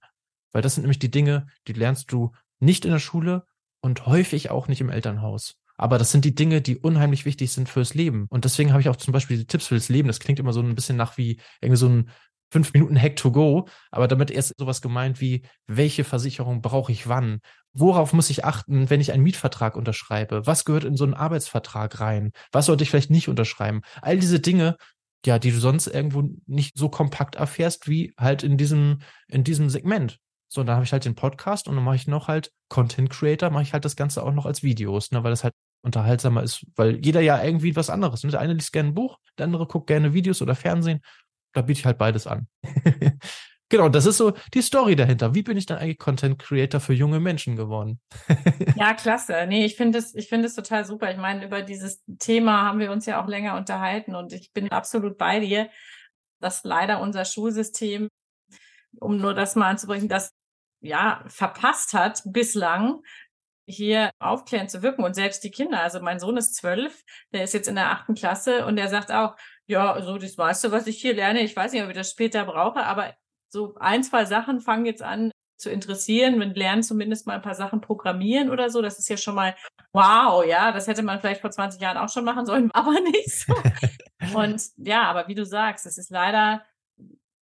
Weil 0.51 0.61
das 0.61 0.75
sind 0.75 0.83
nämlich 0.83 0.99
die 0.99 1.09
Dinge, 1.09 1.47
die 1.67 1.73
lernst 1.73 2.11
du 2.11 2.31
nicht 2.59 2.85
in 2.85 2.91
der 2.91 2.99
Schule 2.99 3.45
und 3.81 4.05
häufig 4.05 4.51
auch 4.51 4.67
nicht 4.67 4.81
im 4.81 4.89
Elternhaus. 4.89 5.55
Aber 5.77 5.97
das 5.97 6.11
sind 6.11 6.25
die 6.25 6.35
Dinge, 6.35 6.61
die 6.61 6.77
unheimlich 6.77 7.25
wichtig 7.25 7.51
sind 7.53 7.69
fürs 7.69 7.95
Leben. 7.95 8.27
Und 8.29 8.45
deswegen 8.45 8.71
habe 8.71 8.81
ich 8.81 8.89
auch 8.89 8.95
zum 8.97 9.13
Beispiel 9.13 9.37
die 9.39 9.47
Tipps 9.47 9.65
fürs 9.65 9.89
Leben. 9.89 10.07
Das 10.07 10.19
klingt 10.19 10.39
immer 10.39 10.53
so 10.53 10.61
ein 10.61 10.75
bisschen 10.75 10.95
nach 10.95 11.17
wie 11.17 11.39
irgendwie 11.59 11.79
so 11.79 11.89
ein 11.89 12.09
fünf 12.51 12.73
Minuten 12.73 12.99
Hack 12.99 13.15
to 13.15 13.31
go, 13.31 13.67
aber 13.91 14.07
damit 14.07 14.31
erst 14.31 14.53
sowas 14.57 14.81
gemeint 14.81 15.21
wie, 15.21 15.43
welche 15.67 16.03
Versicherung 16.03 16.61
brauche 16.61 16.91
ich 16.91 17.07
wann? 17.07 17.39
Worauf 17.73 18.13
muss 18.13 18.29
ich 18.29 18.45
achten, 18.45 18.89
wenn 18.89 19.01
ich 19.01 19.11
einen 19.11 19.23
Mietvertrag 19.23 19.75
unterschreibe? 19.75 20.47
Was 20.47 20.65
gehört 20.65 20.85
in 20.85 20.95
so 20.95 21.03
einen 21.03 21.13
Arbeitsvertrag 21.13 21.99
rein? 21.99 22.31
Was 22.51 22.67
sollte 22.67 22.83
ich 22.83 22.89
vielleicht 22.89 23.11
nicht 23.11 23.27
unterschreiben? 23.27 23.81
All 24.01 24.17
diese 24.17 24.39
Dinge, 24.39 24.77
ja, 25.25 25.39
die 25.39 25.51
du 25.51 25.59
sonst 25.59 25.87
irgendwo 25.87 26.29
nicht 26.45 26.77
so 26.77 26.89
kompakt 26.89 27.35
erfährst, 27.35 27.87
wie 27.89 28.13
halt 28.17 28.43
in 28.43 28.57
diesem, 28.57 28.99
in 29.27 29.43
diesem 29.43 29.69
Segment. 29.69 30.19
So, 30.47 30.61
und 30.61 30.67
dann 30.67 30.75
habe 30.75 30.85
ich 30.85 30.93
halt 30.93 31.05
den 31.05 31.15
Podcast 31.15 31.67
und 31.67 31.75
dann 31.75 31.83
mache 31.83 31.95
ich 31.95 32.07
noch 32.07 32.27
halt 32.27 32.51
Content 32.69 33.09
Creator, 33.09 33.49
mache 33.49 33.63
ich 33.63 33.73
halt 33.73 33.83
das 33.83 33.95
Ganze 33.95 34.23
auch 34.23 34.31
noch 34.31 34.45
als 34.45 34.63
Videos, 34.63 35.11
ne, 35.11 35.23
weil 35.23 35.31
das 35.31 35.43
halt 35.43 35.53
unterhaltsamer 35.81 36.43
ist, 36.43 36.65
weil 36.75 37.03
jeder 37.05 37.21
ja 37.21 37.41
irgendwie 37.43 37.75
was 37.75 37.89
anderes. 37.89 38.23
Ne? 38.23 38.31
Der 38.31 38.39
eine 38.39 38.53
liest 38.53 38.73
gerne 38.73 38.89
ein 38.89 38.95
Buch, 38.95 39.19
der 39.37 39.45
andere 39.45 39.67
guckt 39.67 39.87
gerne 39.87 40.13
Videos 40.13 40.41
oder 40.41 40.55
Fernsehen 40.55 41.01
da 41.55 41.61
biete 41.61 41.79
ich 41.79 41.85
halt 41.85 41.97
beides 41.97 42.27
an. 42.27 42.47
genau, 43.69 43.89
das 43.89 44.05
ist 44.05 44.17
so 44.17 44.33
die 44.53 44.61
Story 44.61 44.95
dahinter. 44.95 45.33
Wie 45.33 45.41
bin 45.41 45.57
ich 45.57 45.65
dann 45.65 45.77
eigentlich 45.77 45.97
Content 45.97 46.37
Creator 46.37 46.79
für 46.79 46.93
junge 46.93 47.19
Menschen 47.19 47.55
geworden? 47.55 47.99
ja, 48.75 48.93
klasse. 48.93 49.45
Nee, 49.47 49.65
ich 49.65 49.75
finde 49.75 49.99
es, 49.99 50.13
ich 50.13 50.29
total 50.29 50.85
super. 50.85 51.09
Ich 51.11 51.17
meine, 51.17 51.45
über 51.45 51.61
dieses 51.61 52.03
Thema 52.19 52.63
haben 52.63 52.79
wir 52.79 52.91
uns 52.91 53.05
ja 53.05 53.23
auch 53.23 53.27
länger 53.27 53.55
unterhalten 53.55 54.15
und 54.15 54.33
ich 54.33 54.51
bin 54.51 54.69
absolut 54.71 55.17
bei 55.17 55.39
dir, 55.39 55.69
dass 56.41 56.63
leider 56.65 56.99
unser 57.01 57.23
Schulsystem, 57.23 58.09
um 58.99 59.17
nur 59.17 59.33
das 59.33 59.55
mal 59.55 59.69
anzubrechen, 59.69 60.09
das 60.09 60.31
ja 60.81 61.23
verpasst 61.27 61.93
hat 61.93 62.21
bislang, 62.25 63.01
hier 63.67 64.11
aufklären 64.19 64.69
zu 64.69 64.83
wirken 64.83 65.03
und 65.03 65.15
selbst 65.15 65.43
die 65.43 65.51
Kinder. 65.51 65.81
Also 65.81 65.99
mein 65.99 66.19
Sohn 66.19 66.37
ist 66.37 66.55
zwölf, 66.55 67.03
der 67.33 67.43
ist 67.43 67.53
jetzt 67.53 67.67
in 67.67 67.75
der 67.75 67.91
achten 67.91 68.15
Klasse 68.15 68.65
und 68.65 68.75
der 68.75 68.89
sagt 68.89 69.11
auch, 69.11 69.35
ja, 69.67 70.01
so 70.01 70.17
das 70.17 70.37
meiste, 70.37 70.71
was 70.71 70.87
ich 70.87 71.01
hier 71.01 71.15
lerne, 71.15 71.41
ich 71.41 71.55
weiß 71.55 71.71
nicht, 71.71 71.83
ob 71.83 71.89
ich 71.89 71.95
das 71.95 72.11
später 72.11 72.45
brauche, 72.45 72.83
aber 72.83 73.15
so 73.49 73.75
ein, 73.79 74.03
zwei 74.03 74.25
Sachen 74.25 74.61
fangen 74.61 74.85
jetzt 74.85 75.01
an 75.01 75.31
zu 75.57 75.69
interessieren 75.69 76.41
und 76.41 76.57
lernen 76.57 76.83
zumindest 76.83 77.27
mal 77.27 77.35
ein 77.35 77.41
paar 77.41 77.55
Sachen 77.55 77.81
programmieren 77.81 78.49
oder 78.49 78.69
so. 78.69 78.81
Das 78.81 78.99
ist 78.99 79.09
ja 79.09 79.17
schon 79.17 79.35
mal 79.35 79.55
wow, 79.93 80.45
ja, 80.45 80.71
das 80.73 80.87
hätte 80.87 81.03
man 81.03 81.19
vielleicht 81.19 81.41
vor 81.41 81.51
20 81.51 81.81
Jahren 81.81 81.97
auch 81.97 82.09
schon 82.09 82.25
machen 82.25 82.45
sollen, 82.45 82.69
aber 82.73 82.99
nicht 82.99 83.31
so. 83.31 83.53
und 84.37 84.61
ja, 84.77 85.03
aber 85.03 85.27
wie 85.27 85.35
du 85.35 85.45
sagst, 85.45 85.85
es 85.85 85.97
ist 85.97 86.11
leider 86.11 86.63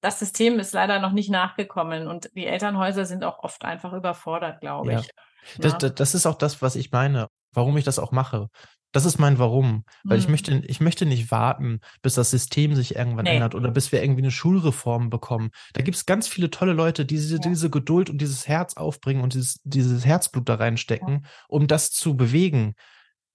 das 0.01 0.19
System 0.19 0.59
ist 0.59 0.73
leider 0.73 0.99
noch 0.99 1.11
nicht 1.11 1.29
nachgekommen 1.29 2.07
und 2.07 2.29
die 2.35 2.45
Elternhäuser 2.45 3.05
sind 3.05 3.23
auch 3.23 3.39
oft 3.43 3.63
einfach 3.63 3.93
überfordert, 3.93 4.59
glaube 4.59 4.93
ich. 4.93 5.09
Das, 5.57 5.77
das, 5.77 5.95
das, 5.95 6.15
ist 6.15 6.25
auch 6.25 6.35
das, 6.35 6.61
was 6.61 6.75
ich 6.75 6.91
meine, 6.91 7.27
warum 7.53 7.77
ich 7.77 7.85
das 7.85 7.99
auch 7.99 8.11
mache. 8.11 8.49
Das 8.91 9.05
ist 9.05 9.19
mein 9.19 9.39
Warum. 9.39 9.85
Weil 10.03 10.17
mhm. 10.17 10.23
ich 10.23 10.29
möchte, 10.29 10.63
ich 10.67 10.81
möchte 10.81 11.05
nicht 11.05 11.31
warten, 11.31 11.79
bis 12.01 12.15
das 12.15 12.29
System 12.29 12.75
sich 12.75 12.95
irgendwann 12.95 13.23
nee. 13.23 13.35
ändert 13.35 13.55
oder 13.55 13.71
bis 13.71 13.91
wir 13.91 14.03
irgendwie 14.03 14.21
eine 14.21 14.31
Schulreform 14.31 15.09
bekommen. 15.09 15.51
Da 15.73 15.81
gibt 15.81 15.95
es 15.95 16.05
ganz 16.05 16.27
viele 16.27 16.49
tolle 16.49 16.73
Leute, 16.73 17.05
die 17.05 17.15
diese, 17.15 17.35
ja. 17.35 17.41
diese 17.41 17.69
Geduld 17.69 18.09
und 18.09 18.19
dieses 18.19 18.47
Herz 18.47 18.75
aufbringen 18.75 19.21
und 19.21 19.33
dieses, 19.33 19.61
dieses 19.63 20.05
Herzblut 20.05 20.49
da 20.49 20.55
reinstecken, 20.55 21.21
ja. 21.23 21.29
um 21.47 21.67
das 21.67 21.91
zu 21.91 22.17
bewegen. 22.17 22.73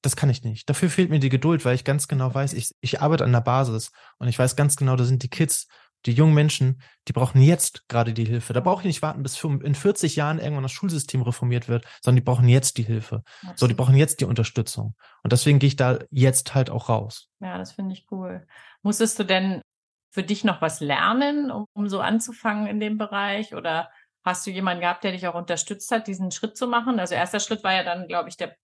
Das 0.02 0.14
kann 0.14 0.28
ich 0.28 0.44
nicht. 0.44 0.68
Dafür 0.68 0.90
fehlt 0.90 1.10
mir 1.10 1.20
die 1.20 1.30
Geduld, 1.30 1.64
weil 1.64 1.74
ich 1.74 1.84
ganz 1.84 2.06
genau 2.06 2.32
weiß, 2.32 2.52
ich, 2.52 2.72
ich 2.80 3.00
arbeite 3.00 3.24
an 3.24 3.32
der 3.32 3.40
Basis 3.40 3.92
und 4.18 4.28
ich 4.28 4.38
weiß 4.38 4.56
ganz 4.56 4.76
genau, 4.76 4.94
da 4.94 5.04
sind 5.04 5.22
die 5.22 5.30
Kids 5.30 5.66
die 6.06 6.12
jungen 6.12 6.34
Menschen, 6.34 6.80
die 7.08 7.12
brauchen 7.12 7.40
jetzt 7.40 7.88
gerade 7.88 8.12
die 8.12 8.24
Hilfe. 8.24 8.52
Da 8.52 8.60
brauche 8.60 8.82
ich 8.82 8.86
nicht 8.86 9.02
warten, 9.02 9.22
bis 9.22 9.42
in 9.42 9.74
40 9.74 10.16
Jahren 10.16 10.38
irgendwann 10.38 10.62
das 10.62 10.72
Schulsystem 10.72 11.22
reformiert 11.22 11.68
wird, 11.68 11.84
sondern 12.02 12.16
die 12.16 12.24
brauchen 12.24 12.48
jetzt 12.48 12.78
die 12.78 12.84
Hilfe. 12.84 13.22
Absolut. 13.40 13.58
So, 13.58 13.66
die 13.66 13.74
brauchen 13.74 13.96
jetzt 13.96 14.20
die 14.20 14.24
Unterstützung. 14.24 14.94
Und 15.22 15.32
deswegen 15.32 15.58
gehe 15.58 15.68
ich 15.68 15.76
da 15.76 15.98
jetzt 16.10 16.54
halt 16.54 16.70
auch 16.70 16.88
raus. 16.88 17.28
Ja, 17.40 17.58
das 17.58 17.72
finde 17.72 17.94
ich 17.94 18.06
cool. 18.10 18.46
Musstest 18.82 19.18
du 19.18 19.24
denn 19.24 19.62
für 20.10 20.22
dich 20.22 20.44
noch 20.44 20.62
was 20.62 20.80
lernen, 20.80 21.50
um, 21.50 21.66
um 21.74 21.88
so 21.88 22.00
anzufangen 22.00 22.66
in 22.66 22.80
dem 22.80 22.98
Bereich? 22.98 23.54
Oder 23.54 23.90
hast 24.24 24.46
du 24.46 24.50
jemanden 24.50 24.80
gehabt, 24.80 25.04
der 25.04 25.12
dich 25.12 25.26
auch 25.26 25.34
unterstützt 25.34 25.90
hat, 25.90 26.06
diesen 26.06 26.30
Schritt 26.30 26.56
zu 26.56 26.66
machen? 26.66 27.00
Also 27.00 27.14
erster 27.14 27.40
Schritt 27.40 27.64
war 27.64 27.74
ja 27.74 27.84
dann, 27.84 28.08
glaube 28.08 28.28
ich, 28.28 28.36
der, 28.36 28.56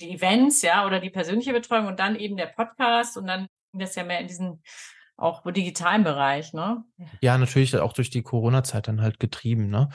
die 0.00 0.12
Events, 0.12 0.62
ja, 0.62 0.86
oder 0.86 1.00
die 1.00 1.10
persönliche 1.10 1.52
Betreuung 1.52 1.86
und 1.86 1.98
dann 1.98 2.16
eben 2.16 2.36
der 2.36 2.46
Podcast 2.46 3.16
und 3.16 3.26
dann 3.26 3.48
ging 3.72 3.80
das 3.80 3.94
ja 3.96 4.04
mehr 4.04 4.20
in 4.20 4.28
diesen 4.28 4.62
auch 5.16 5.44
im 5.44 5.54
digitalen 5.54 6.04
Bereich, 6.04 6.52
ne? 6.52 6.84
Ja, 7.20 7.38
natürlich 7.38 7.76
auch 7.78 7.92
durch 7.92 8.10
die 8.10 8.22
Corona-Zeit 8.22 8.88
dann 8.88 9.00
halt 9.00 9.20
getrieben, 9.20 9.68
ne? 9.68 9.88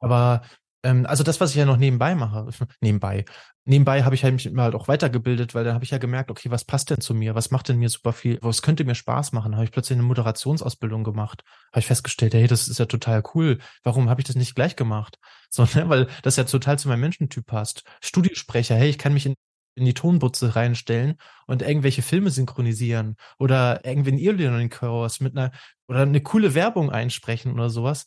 Aber 0.00 0.42
ähm, 0.82 1.06
also 1.06 1.24
das, 1.24 1.40
was 1.40 1.50
ich 1.50 1.56
ja 1.56 1.64
noch 1.64 1.78
nebenbei 1.78 2.14
mache, 2.14 2.48
nebenbei, 2.80 3.24
nebenbei 3.64 4.04
habe 4.04 4.14
ich 4.14 4.22
halt 4.22 4.34
mich 4.34 4.46
halt 4.56 4.74
auch 4.74 4.88
weitergebildet, 4.88 5.54
weil 5.54 5.64
dann 5.64 5.74
habe 5.74 5.84
ich 5.84 5.90
ja 5.90 5.98
gemerkt, 5.98 6.30
okay, 6.30 6.50
was 6.50 6.64
passt 6.64 6.90
denn 6.90 7.00
zu 7.00 7.14
mir? 7.14 7.34
Was 7.34 7.50
macht 7.50 7.68
denn 7.68 7.78
mir 7.78 7.88
super 7.88 8.12
viel? 8.12 8.38
Was 8.42 8.62
könnte 8.62 8.84
mir 8.84 8.94
Spaß 8.94 9.32
machen? 9.32 9.56
Habe 9.56 9.64
ich 9.64 9.72
plötzlich 9.72 9.98
eine 9.98 10.06
Moderationsausbildung 10.06 11.02
gemacht. 11.04 11.42
Habe 11.72 11.80
ich 11.80 11.86
festgestellt, 11.86 12.34
hey, 12.34 12.46
das 12.46 12.68
ist 12.68 12.78
ja 12.78 12.86
total 12.86 13.22
cool. 13.34 13.58
Warum 13.82 14.08
habe 14.08 14.20
ich 14.20 14.26
das 14.26 14.36
nicht 14.36 14.54
gleich 14.54 14.76
gemacht? 14.76 15.18
So, 15.48 15.62
ne? 15.62 15.88
Weil 15.88 16.08
das 16.22 16.36
ja 16.36 16.44
total 16.44 16.76
zu 16.78 16.88
meinem 16.88 17.00
Menschentyp 17.00 17.46
passt. 17.46 17.84
Studiosprecher, 18.02 18.74
hey, 18.74 18.90
ich 18.90 18.98
kann 18.98 19.14
mich 19.14 19.26
in 19.26 19.36
in 19.76 19.84
die 19.84 19.94
Tonbutze 19.94 20.56
reinstellen 20.56 21.16
und 21.46 21.62
irgendwelche 21.62 22.02
Filme 22.02 22.30
synchronisieren 22.30 23.16
oder 23.38 23.84
irgendwie 23.84 24.10
einen 24.10 24.18
E-Learning-Kurs 24.18 25.20
mit 25.20 25.36
einer 25.36 25.52
oder 25.86 26.00
eine 26.00 26.22
coole 26.22 26.54
Werbung 26.54 26.90
einsprechen 26.90 27.52
oder 27.52 27.70
sowas. 27.70 28.06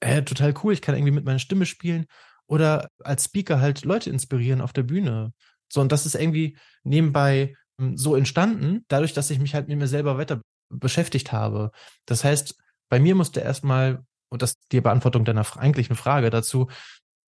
Äh, 0.00 0.22
total 0.22 0.52
cool. 0.62 0.72
Ich 0.72 0.82
kann 0.82 0.94
irgendwie 0.94 1.12
mit 1.12 1.24
meiner 1.24 1.38
Stimme 1.38 1.66
spielen 1.66 2.06
oder 2.46 2.90
als 3.02 3.24
Speaker 3.24 3.60
halt 3.60 3.84
Leute 3.84 4.10
inspirieren 4.10 4.60
auf 4.60 4.72
der 4.72 4.82
Bühne. 4.82 5.32
So, 5.72 5.80
und 5.80 5.92
das 5.92 6.04
ist 6.04 6.16
irgendwie 6.16 6.58
nebenbei 6.82 7.54
hm, 7.80 7.96
so 7.96 8.16
entstanden, 8.16 8.84
dadurch, 8.88 9.12
dass 9.12 9.30
ich 9.30 9.38
mich 9.38 9.54
halt 9.54 9.68
mit 9.68 9.78
mir 9.78 9.86
selber 9.86 10.18
weiter 10.18 10.42
beschäftigt 10.68 11.32
habe. 11.32 11.70
Das 12.06 12.24
heißt, 12.24 12.56
bei 12.88 12.98
mir 12.98 13.14
musste 13.14 13.40
erstmal, 13.40 14.04
und 14.30 14.42
das 14.42 14.50
ist 14.50 14.72
die 14.72 14.80
Beantwortung 14.80 15.24
deiner 15.24 15.46
eigentlichen 15.56 15.96
Frage 15.96 16.30
dazu, 16.30 16.68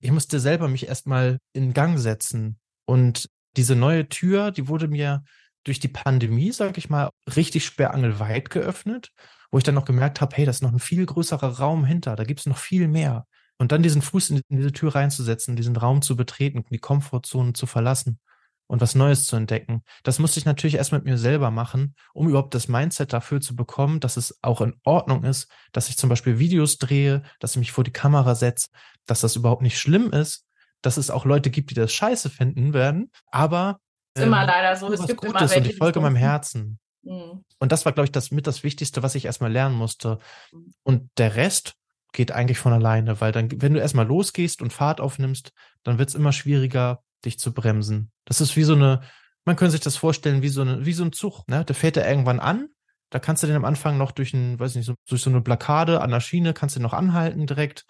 ich 0.01 0.11
musste 0.11 0.41
selber 0.41 0.69
mich 0.69 0.89
erstmal 0.89 1.39
in 1.53 1.73
Gang 1.73 1.99
setzen. 1.99 2.59
Und 2.85 3.31
diese 3.57 3.77
neue 3.77 4.09
Tür, 4.09 4.51
die 4.51 4.69
wurde 4.69 4.89
mir 4.89 5.25
durch 5.65 5.81
die 5.81 5.89
Pandemie, 5.89 6.53
sage 6.53 6.79
ich 6.79 6.91
mal, 6.91 7.11
richtig 7.35 7.67
sperrangelweit 7.67 8.51
geöffnet, 8.51 9.13
wo 9.51 9.59
ich 9.59 9.65
dann 9.65 9.75
noch 9.75 9.85
gemerkt 9.85 10.21
habe, 10.21 10.37
hey, 10.37 10.45
da 10.45 10.51
ist 10.51 10.63
noch 10.63 10.73
ein 10.73 10.79
viel 10.79 11.05
größerer 11.05 11.59
Raum 11.59 11.85
hinter, 11.85 12.17
da 12.17 12.25
gibt 12.25 12.41
es 12.41 12.47
noch 12.47 12.59
viel 12.59 12.89
mehr. 12.89 13.27
Und 13.59 13.73
dann 13.73 13.83
diesen 13.83 14.03
Fuß 14.03 14.31
in 14.31 14.43
diese 14.49 14.73
Tür 14.73 14.95
reinzusetzen, 14.95 15.57
diesen 15.57 15.77
Raum 15.77 16.03
zu 16.03 16.15
betreten, 16.15 16.65
die 16.71 16.79
Komfortzone 16.79 17.55
zu 17.55 17.67
verlassen 17.67 18.21
und 18.67 18.81
was 18.81 18.95
Neues 18.95 19.25
zu 19.25 19.37
entdecken. 19.37 19.83
Das 20.03 20.19
musste 20.19 20.39
ich 20.39 20.45
natürlich 20.45 20.75
erst 20.77 20.93
mit 20.93 21.05
mir 21.05 21.19
selber 21.19 21.51
machen, 21.51 21.95
um 22.13 22.29
überhaupt 22.29 22.55
das 22.55 22.69
Mindset 22.69 23.13
dafür 23.13 23.41
zu 23.41 23.57
bekommen, 23.57 24.01
dass 24.01 24.17
es 24.17 24.39
auch 24.43 24.61
in 24.61 24.75
Ordnung 24.85 25.25
ist, 25.25 25.49
dass 25.73 25.89
ich 25.89 25.97
zum 25.97 26.11
Beispiel 26.11 26.39
Videos 26.39 26.79
drehe, 26.79 27.23
dass 27.41 27.53
ich 27.53 27.59
mich 27.59 27.73
vor 27.73 27.85
die 27.85 27.93
Kamera 27.93 28.35
setze, 28.35 28.69
dass 29.07 29.21
das 29.21 29.37
überhaupt 29.37 29.63
nicht 29.63 29.79
schlimm 29.79 30.11
ist, 30.13 30.46
dass 30.83 30.97
es 30.97 31.11
auch 31.11 31.25
Leute 31.25 31.51
gibt, 31.51 31.71
die 31.71 31.75
das 31.75 31.93
scheiße 31.93 32.31
finden 32.31 32.73
werden, 32.73 33.11
aber 33.31 33.81
ist 34.15 34.23
ähm, 34.23 34.29
immer 34.29 34.47
leider 34.47 34.77
so, 34.77 34.93
es 34.93 35.07
gibt 35.07 35.21
Gutes 35.21 35.53
immer 35.53 35.65
und 35.65 35.71
ich 35.71 35.77
folge 35.77 36.01
meinem 36.01 36.17
Herzen. 36.17 36.79
Mhm. 37.03 37.45
Und 37.59 37.73
das 37.73 37.85
war, 37.85 37.93
glaube 37.93 38.07
ich, 38.07 38.13
das 38.13 38.31
mit 38.31 38.47
das 38.47 38.63
Wichtigste, 38.63 39.03
was 39.03 39.15
ich 39.15 39.27
erstmal 39.27 39.53
lernen 39.53 39.75
musste. 39.75 40.19
Mhm. 40.53 40.75
Und 40.83 41.11
der 41.19 41.37
Rest 41.37 41.75
geht 42.13 42.33
eigentlich 42.33 42.59
von 42.59 42.73
alleine, 42.73 43.21
weil 43.21 43.33
dann, 43.33 43.51
wenn 43.61 43.75
du 43.75 43.81
erstmal 43.81 44.07
losgehst 44.07 44.63
und 44.63 44.73
Fahrt 44.73 45.01
aufnimmst, 45.01 45.53
dann 45.83 45.99
wird 45.99 46.09
es 46.09 46.15
immer 46.15 46.33
schwieriger, 46.33 47.03
dich 47.25 47.39
zu 47.39 47.53
bremsen. 47.53 48.11
Das 48.25 48.41
ist 48.41 48.57
wie 48.57 48.63
so 48.63 48.75
eine, 48.75 49.03
man 49.45 49.57
könnte 49.57 49.73
sich 49.73 49.81
das 49.81 49.97
vorstellen, 49.97 50.43
wie 50.43 50.49
so, 50.49 50.63
eine, 50.63 50.87
wie 50.87 50.93
so 50.93 51.05
ein 51.05 51.13
Zug, 51.13 51.47
ne? 51.49 51.65
Der 51.65 51.75
fährt 51.75 51.97
ja 51.97 52.09
irgendwann 52.09 52.41
an, 52.41 52.69
da 53.11 53.19
kannst 53.19 53.43
du 53.43 53.47
den 53.47 53.57
am 53.57 53.65
Anfang 53.65 53.99
noch 53.99 54.13
durch 54.13 54.35
ein, 54.35 54.59
weiß 54.59 54.75
nicht, 54.75 54.87
so, 54.87 54.95
durch 55.09 55.23
so 55.23 55.31
eine 55.31 55.41
Blockade 55.41 56.01
an 56.01 56.11
der 56.11 56.21
Schiene, 56.21 56.55
kannst 56.55 56.77
du 56.77 56.81
noch 56.81 56.93
anhalten 56.93 57.47
direkt. 57.47 57.85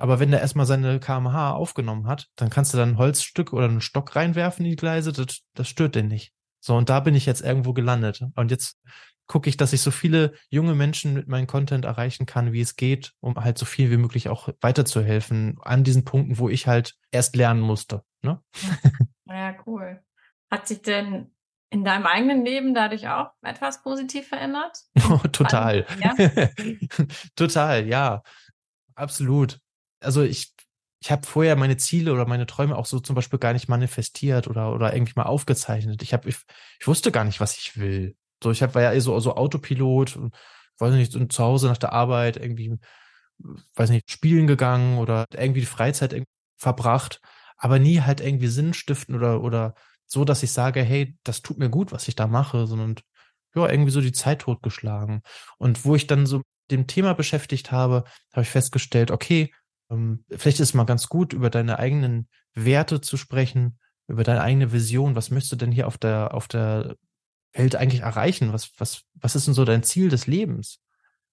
Aber 0.00 0.18
wenn 0.18 0.30
der 0.30 0.40
erstmal 0.40 0.66
seine 0.66 0.98
kmh 0.98 1.52
aufgenommen 1.52 2.06
hat, 2.06 2.28
dann 2.36 2.50
kannst 2.50 2.72
du 2.72 2.78
dann 2.78 2.90
ein 2.90 2.98
Holzstück 2.98 3.52
oder 3.52 3.66
einen 3.66 3.80
Stock 3.80 4.16
reinwerfen 4.16 4.64
in 4.64 4.70
die 4.70 4.76
Gleise, 4.76 5.12
das, 5.12 5.42
das 5.54 5.68
stört 5.68 5.94
den 5.94 6.08
nicht. 6.08 6.32
So, 6.60 6.76
und 6.76 6.88
da 6.88 7.00
bin 7.00 7.14
ich 7.14 7.26
jetzt 7.26 7.42
irgendwo 7.42 7.72
gelandet. 7.72 8.22
Und 8.34 8.50
jetzt 8.50 8.78
gucke 9.26 9.48
ich, 9.48 9.56
dass 9.56 9.72
ich 9.72 9.80
so 9.80 9.90
viele 9.90 10.32
junge 10.48 10.74
Menschen 10.74 11.14
mit 11.14 11.28
meinem 11.28 11.46
Content 11.46 11.84
erreichen 11.84 12.26
kann, 12.26 12.52
wie 12.52 12.60
es 12.60 12.76
geht, 12.76 13.12
um 13.20 13.36
halt 13.36 13.58
so 13.58 13.64
viel 13.64 13.90
wie 13.90 13.96
möglich 13.96 14.28
auch 14.28 14.48
weiterzuhelfen 14.60 15.58
an 15.60 15.84
diesen 15.84 16.04
Punkten, 16.04 16.38
wo 16.38 16.48
ich 16.48 16.66
halt 16.66 16.96
erst 17.10 17.36
lernen 17.36 17.60
musste. 17.60 18.02
Ne? 18.22 18.42
Ja, 19.26 19.54
cool. 19.66 20.02
Hat 20.50 20.66
sich 20.66 20.82
denn 20.82 21.30
in 21.70 21.84
deinem 21.84 22.06
eigenen 22.06 22.44
Leben 22.44 22.74
dadurch 22.74 23.06
auch 23.08 23.30
etwas 23.42 23.82
positiv 23.82 24.28
verändert? 24.28 24.78
Oh, 25.10 25.18
total. 25.30 25.86
Ja? 26.00 26.14
total, 27.36 27.86
ja. 27.86 28.22
Absolut. 28.96 29.60
Also 30.00 30.22
ich, 30.22 30.54
ich 31.00 31.10
habe 31.10 31.26
vorher 31.26 31.56
meine 31.56 31.76
Ziele 31.76 32.12
oder 32.12 32.26
meine 32.26 32.46
Träume 32.46 32.76
auch 32.76 32.86
so 32.86 33.00
zum 33.00 33.14
Beispiel 33.14 33.38
gar 33.38 33.52
nicht 33.52 33.68
manifestiert 33.68 34.48
oder, 34.48 34.72
oder 34.74 34.92
irgendwie 34.92 35.14
mal 35.16 35.24
aufgezeichnet. 35.24 36.02
Ich, 36.02 36.12
hab, 36.12 36.26
ich, 36.26 36.36
ich 36.78 36.86
wusste 36.86 37.12
gar 37.12 37.24
nicht, 37.24 37.40
was 37.40 37.56
ich 37.56 37.78
will. 37.78 38.16
So, 38.42 38.50
ich 38.50 38.62
hab, 38.62 38.74
war 38.74 38.82
ja 38.82 38.92
eher 38.92 39.00
so, 39.00 39.18
so 39.20 39.36
Autopilot, 39.36 40.18
weiß 40.78 40.94
nicht, 40.94 41.12
so 41.12 41.24
zu 41.26 41.42
Hause 41.42 41.68
nach 41.68 41.78
der 41.78 41.92
Arbeit 41.92 42.36
irgendwie, 42.36 42.78
weiß 43.74 43.90
nicht, 43.90 44.10
spielen 44.10 44.46
gegangen 44.46 44.98
oder 44.98 45.26
irgendwie 45.32 45.60
die 45.60 45.66
Freizeit 45.66 46.22
verbracht, 46.56 47.20
aber 47.56 47.78
nie 47.78 48.00
halt 48.00 48.20
irgendwie 48.20 48.48
Sinn 48.48 48.74
stiften 48.74 49.14
oder, 49.14 49.42
oder 49.42 49.74
so, 50.06 50.24
dass 50.24 50.42
ich 50.42 50.52
sage, 50.52 50.82
hey, 50.82 51.16
das 51.22 51.42
tut 51.42 51.58
mir 51.58 51.70
gut, 51.70 51.92
was 51.92 52.08
ich 52.08 52.16
da 52.16 52.26
mache, 52.26 52.66
sondern 52.66 52.96
ja, 53.54 53.68
irgendwie 53.68 53.90
so 53.90 54.00
die 54.00 54.12
Zeit 54.12 54.40
totgeschlagen. 54.40 55.22
Und 55.58 55.84
wo 55.84 55.94
ich 55.94 56.06
dann 56.06 56.26
so 56.26 56.42
dem 56.70 56.86
Thema 56.86 57.14
beschäftigt 57.14 57.72
habe, 57.72 58.04
habe 58.32 58.42
ich 58.42 58.48
festgestellt, 58.48 59.10
okay, 59.10 59.52
ähm, 59.90 60.24
vielleicht 60.30 60.60
ist 60.60 60.70
es 60.70 60.74
mal 60.74 60.84
ganz 60.84 61.08
gut, 61.08 61.32
über 61.32 61.50
deine 61.50 61.78
eigenen 61.78 62.28
Werte 62.54 63.00
zu 63.00 63.16
sprechen, 63.16 63.78
über 64.06 64.24
deine 64.24 64.42
eigene 64.42 64.72
Vision. 64.72 65.16
Was 65.16 65.30
möchtest 65.30 65.52
du 65.52 65.56
denn 65.56 65.72
hier 65.72 65.86
auf 65.86 65.98
der, 65.98 66.34
auf 66.34 66.48
der 66.48 66.96
Welt 67.52 67.76
eigentlich 67.76 68.02
erreichen? 68.02 68.52
Was, 68.52 68.72
was, 68.78 69.02
was 69.14 69.36
ist 69.36 69.46
denn 69.46 69.54
so 69.54 69.64
dein 69.64 69.82
Ziel 69.82 70.08
des 70.08 70.26
Lebens? 70.26 70.80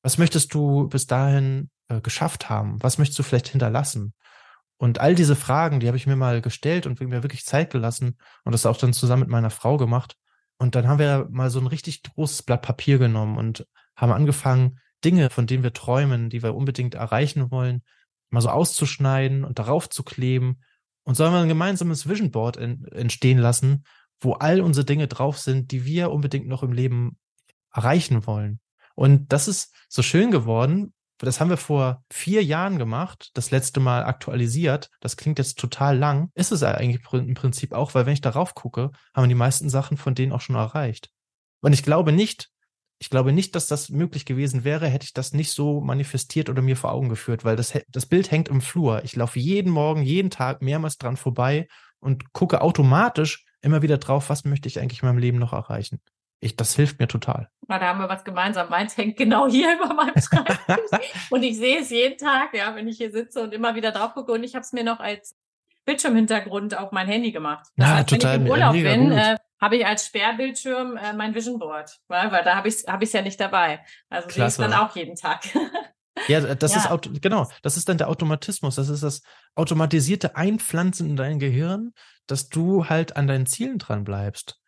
Was 0.01 0.17
möchtest 0.17 0.53
du 0.53 0.87
bis 0.87 1.07
dahin 1.07 1.69
äh, 1.87 2.01
geschafft 2.01 2.49
haben? 2.49 2.81
Was 2.81 2.97
möchtest 2.97 3.19
du 3.19 3.23
vielleicht 3.23 3.49
hinterlassen? 3.49 4.13
Und 4.77 4.99
all 4.99 5.15
diese 5.15 5.35
Fragen, 5.35 5.79
die 5.79 5.87
habe 5.87 5.97
ich 5.97 6.05
mir 6.05 6.15
mal 6.15 6.41
gestellt 6.41 6.85
und 6.85 6.99
mir 7.01 7.23
wirklich 7.23 7.45
Zeit 7.45 7.71
gelassen 7.71 8.17
und 8.43 8.51
das 8.51 8.65
auch 8.67 8.77
dann 8.77 8.93
zusammen 8.93 9.21
mit 9.21 9.29
meiner 9.29 9.49
Frau 9.49 9.77
gemacht. 9.77 10.15
Und 10.59 10.75
dann 10.75 10.87
haben 10.87 10.99
wir 10.99 11.27
mal 11.31 11.49
so 11.49 11.59
ein 11.59 11.67
richtig 11.67 12.03
großes 12.03 12.43
Blatt 12.43 12.61
Papier 12.61 12.99
genommen 12.99 13.37
und 13.37 13.67
haben 13.95 14.11
angefangen, 14.11 14.79
Dinge, 15.03 15.29
von 15.29 15.47
denen 15.47 15.63
wir 15.63 15.73
träumen, 15.73 16.29
die 16.29 16.43
wir 16.43 16.55
unbedingt 16.55 16.95
erreichen 16.95 17.51
wollen, 17.51 17.83
mal 18.29 18.41
so 18.41 18.49
auszuschneiden 18.49 19.43
und 19.43 19.59
darauf 19.59 19.89
zu 19.89 20.03
kleben. 20.03 20.61
Und 21.03 21.15
sollen 21.15 21.31
wir 21.31 21.39
ein 21.39 21.47
gemeinsames 21.47 22.09
Vision 22.09 22.31
Board 22.31 22.57
entstehen 22.57 23.37
lassen, 23.37 23.85
wo 24.19 24.33
all 24.33 24.59
unsere 24.59 24.85
Dinge 24.85 25.07
drauf 25.07 25.39
sind, 25.39 25.71
die 25.71 25.85
wir 25.85 26.11
unbedingt 26.11 26.47
noch 26.47 26.63
im 26.63 26.73
Leben 26.73 27.17
erreichen 27.71 28.25
wollen. 28.27 28.59
Und 28.95 29.31
das 29.31 29.47
ist 29.47 29.73
so 29.87 30.01
schön 30.01 30.31
geworden. 30.31 30.93
Das 31.19 31.39
haben 31.39 31.49
wir 31.49 31.57
vor 31.57 32.03
vier 32.11 32.43
Jahren 32.43 32.77
gemacht, 32.77 33.31
das 33.33 33.51
letzte 33.51 33.79
Mal 33.79 34.03
aktualisiert. 34.03 34.89
Das 34.99 35.17
klingt 35.17 35.39
jetzt 35.39 35.57
total 35.57 35.97
lang. 35.97 36.29
Ist 36.35 36.51
es 36.51 36.61
eigentlich 36.61 37.01
im 37.13 37.33
Prinzip 37.33 37.73
auch, 37.73 37.95
weil 37.95 38.05
wenn 38.05 38.13
ich 38.13 38.21
darauf 38.21 38.53
gucke, 38.53 38.91
haben 39.15 39.23
wir 39.23 39.29
die 39.29 39.35
meisten 39.35 39.69
Sachen 39.69 39.97
von 39.97 40.13
denen 40.13 40.31
auch 40.31 40.41
schon 40.41 40.55
erreicht. 40.55 41.09
Und 41.61 41.73
ich 41.73 41.83
glaube 41.83 42.11
nicht, 42.11 42.49
ich 42.99 43.09
glaube 43.09 43.31
nicht, 43.31 43.55
dass 43.55 43.67
das 43.67 43.89
möglich 43.89 44.25
gewesen 44.25 44.63
wäre, 44.63 44.87
hätte 44.87 45.05
ich 45.05 45.13
das 45.13 45.33
nicht 45.33 45.51
so 45.51 45.81
manifestiert 45.81 46.49
oder 46.49 46.61
mir 46.61 46.75
vor 46.75 46.91
Augen 46.91 47.09
geführt, 47.09 47.45
weil 47.45 47.55
das, 47.55 47.77
das 47.89 48.05
Bild 48.05 48.31
hängt 48.31 48.49
im 48.49 48.61
Flur. 48.61 49.03
Ich 49.03 49.15
laufe 49.15 49.39
jeden 49.39 49.71
Morgen, 49.71 50.01
jeden 50.01 50.31
Tag 50.31 50.61
mehrmals 50.61 50.97
dran 50.97 51.17
vorbei 51.17 51.67
und 51.99 52.33
gucke 52.33 52.61
automatisch 52.61 53.45
immer 53.61 53.81
wieder 53.81 53.97
drauf, 53.97 54.29
was 54.29 54.45
möchte 54.45 54.67
ich 54.67 54.79
eigentlich 54.79 55.03
in 55.03 55.07
meinem 55.07 55.19
Leben 55.19 55.37
noch 55.37 55.53
erreichen. 55.53 56.01
Ich, 56.39 56.55
das 56.55 56.75
hilft 56.75 56.99
mir 56.99 57.07
total. 57.07 57.49
Na, 57.67 57.79
da 57.79 57.87
haben 57.87 57.99
wir 57.99 58.09
was 58.09 58.23
gemeinsam. 58.23 58.69
Meins 58.69 58.95
hängt 58.95 59.17
genau 59.17 59.47
hier 59.47 59.75
über 59.81 59.93
meinem 59.93 60.13
Schreibtisch. 60.21 60.99
und 61.31 61.43
ich 61.43 61.57
sehe 61.57 61.81
es 61.81 61.89
jeden 61.89 62.17
Tag, 62.17 62.53
ja, 62.53 62.75
wenn 62.75 62.87
ich 62.87 62.97
hier 62.97 63.11
sitze 63.11 63.41
und 63.41 63.53
immer 63.53 63.75
wieder 63.75 63.91
drauf 63.91 64.13
gucke. 64.13 64.31
Und 64.31 64.43
ich 64.43 64.53
habe 64.53 64.61
es 64.61 64.71
mir 64.71 64.83
noch 64.83 64.99
als 64.99 65.35
Bildschirmhintergrund 65.85 66.77
auf 66.77 66.91
mein 66.91 67.07
Handy 67.07 67.31
gemacht. 67.31 67.67
Das 67.75 67.89
ja, 67.89 67.95
heißt, 67.95 68.09
total. 68.09 68.33
Wenn 68.33 68.41
ich 68.41 68.47
im 68.47 68.51
Urlaub 68.51 68.73
bin, 68.73 69.11
äh, 69.11 69.37
habe 69.59 69.77
ich 69.77 69.85
als 69.85 70.05
Sperrbildschirm 70.05 70.97
äh, 70.97 71.13
mein 71.13 71.33
Vision 71.33 71.59
Board, 71.59 71.97
weil, 72.07 72.31
weil 72.31 72.43
da 72.43 72.55
habe 72.55 72.67
ich 72.67 72.75
es 72.75 72.87
hab 72.87 73.01
ich's 73.01 73.13
ja 73.13 73.21
nicht 73.21 73.39
dabei. 73.39 73.83
Also 74.09 74.29
sehe 74.29 74.47
ich 74.47 74.55
dann 74.55 74.73
auch 74.73 74.95
jeden 74.95 75.15
Tag. 75.15 75.45
ja, 76.27 76.41
das 76.41 76.73
ja. 76.73 76.93
ist 76.93 77.21
genau, 77.21 77.47
das 77.61 77.77
ist 77.77 77.89
dann 77.89 77.97
der 77.97 78.09
Automatismus. 78.09 78.75
Das 78.75 78.89
ist 78.89 79.03
das 79.03 79.21
automatisierte 79.55 80.35
Einpflanzen 80.35 81.09
in 81.09 81.15
dein 81.15 81.39
Gehirn, 81.39 81.93
dass 82.27 82.49
du 82.49 82.87
halt 82.87 83.15
an 83.15 83.27
deinen 83.27 83.45
Zielen 83.45 83.79
dran 83.79 84.03
bleibst. 84.03 84.59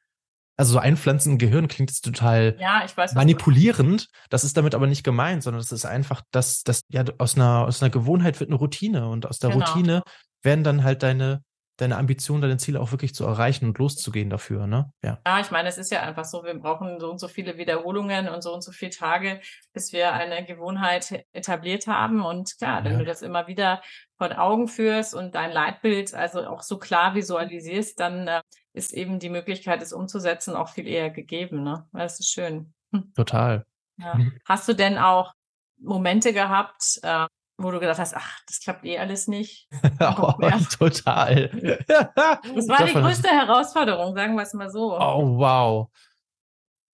Also 0.59 0.73
so 0.73 0.79
einpflanzen 0.79 1.33
im 1.33 1.37
Gehirn 1.37 1.69
klingt 1.69 1.89
jetzt 1.89 2.03
total 2.03 2.57
ja, 2.59 2.83
weiß, 2.93 3.13
manipulierend. 3.13 4.09
Das 4.29 4.43
ist 4.43 4.57
damit 4.57 4.75
aber 4.75 4.87
nicht 4.87 5.05
gemeint, 5.05 5.41
sondern 5.41 5.61
das 5.61 5.71
ist 5.71 5.85
einfach, 5.85 6.21
dass 6.31 6.63
das 6.63 6.81
ja 6.89 7.05
aus 7.17 7.35
einer 7.35 7.65
aus 7.65 7.81
einer 7.81 7.89
Gewohnheit 7.89 8.41
wird 8.41 8.49
eine 8.49 8.59
Routine 8.59 9.07
und 9.07 9.25
aus 9.25 9.39
der 9.39 9.51
genau. 9.51 9.65
Routine 9.65 10.03
werden 10.43 10.65
dann 10.65 10.83
halt 10.83 11.01
deine, 11.01 11.43
deine 11.81 11.97
Ambitionen, 11.97 12.41
deine 12.41 12.57
Ziele 12.57 12.81
auch 12.81 12.91
wirklich 12.91 13.15
zu 13.15 13.25
erreichen 13.25 13.65
und 13.65 13.77
loszugehen 13.77 14.29
dafür, 14.29 14.67
ne? 14.67 14.91
Ja. 15.03 15.19
Ja, 15.25 15.39
ich 15.39 15.49
meine, 15.49 15.69
es 15.69 15.77
ist 15.77 15.91
ja 15.91 16.01
einfach 16.01 16.25
so, 16.25 16.43
wir 16.43 16.53
brauchen 16.53 16.99
so 16.99 17.09
und 17.09 17.19
so 17.19 17.27
viele 17.27 17.57
Wiederholungen 17.57 18.27
und 18.27 18.41
so 18.41 18.53
und 18.53 18.61
so 18.61 18.71
viele 18.71 18.91
Tage, 18.91 19.39
bis 19.71 19.93
wir 19.93 20.13
eine 20.13 20.45
Gewohnheit 20.45 21.25
etabliert 21.31 21.87
haben. 21.87 22.21
Und 22.21 22.57
klar, 22.57 22.83
wenn 22.83 22.93
ja. 22.93 22.97
du 22.99 23.05
das 23.05 23.21
immer 23.21 23.47
wieder 23.47 23.81
vor 24.17 24.37
Augen 24.37 24.67
führst 24.67 25.15
und 25.15 25.35
dein 25.35 25.51
Leitbild 25.51 26.13
also 26.13 26.45
auch 26.45 26.63
so 26.63 26.77
klar 26.77 27.15
visualisierst, 27.15 27.99
dann 27.99 28.27
äh, 28.27 28.41
ist 28.73 28.93
eben 28.93 29.19
die 29.19 29.29
Möglichkeit, 29.29 29.81
es 29.81 29.93
umzusetzen, 29.93 30.55
auch 30.55 30.69
viel 30.69 30.87
eher 30.87 31.09
gegeben, 31.09 31.63
ne? 31.63 31.87
Das 31.93 32.19
ist 32.19 32.29
schön. 32.29 32.73
Hm. 32.91 33.13
Total. 33.15 33.65
Ja. 33.97 34.19
Hast 34.45 34.67
du 34.67 34.73
denn 34.73 34.97
auch 34.97 35.33
Momente 35.77 36.33
gehabt, 36.33 36.99
äh, 37.03 37.27
wo 37.59 37.71
du 37.71 37.79
gedacht 37.79 37.99
hast, 37.99 38.15
ach, 38.15 38.39
das 38.47 38.59
klappt 38.59 38.85
eh 38.85 38.97
alles 38.97 39.27
nicht. 39.27 39.67
oh, 39.99 40.33
total. 40.77 41.49
das 41.87 42.67
war 42.67 42.85
die 42.85 42.93
größte 42.93 43.27
Herausforderung, 43.27 44.15
sagen 44.15 44.35
wir 44.35 44.43
es 44.43 44.53
mal 44.53 44.69
so. 44.69 44.97
Oh, 44.97 45.37
wow. 45.37 45.89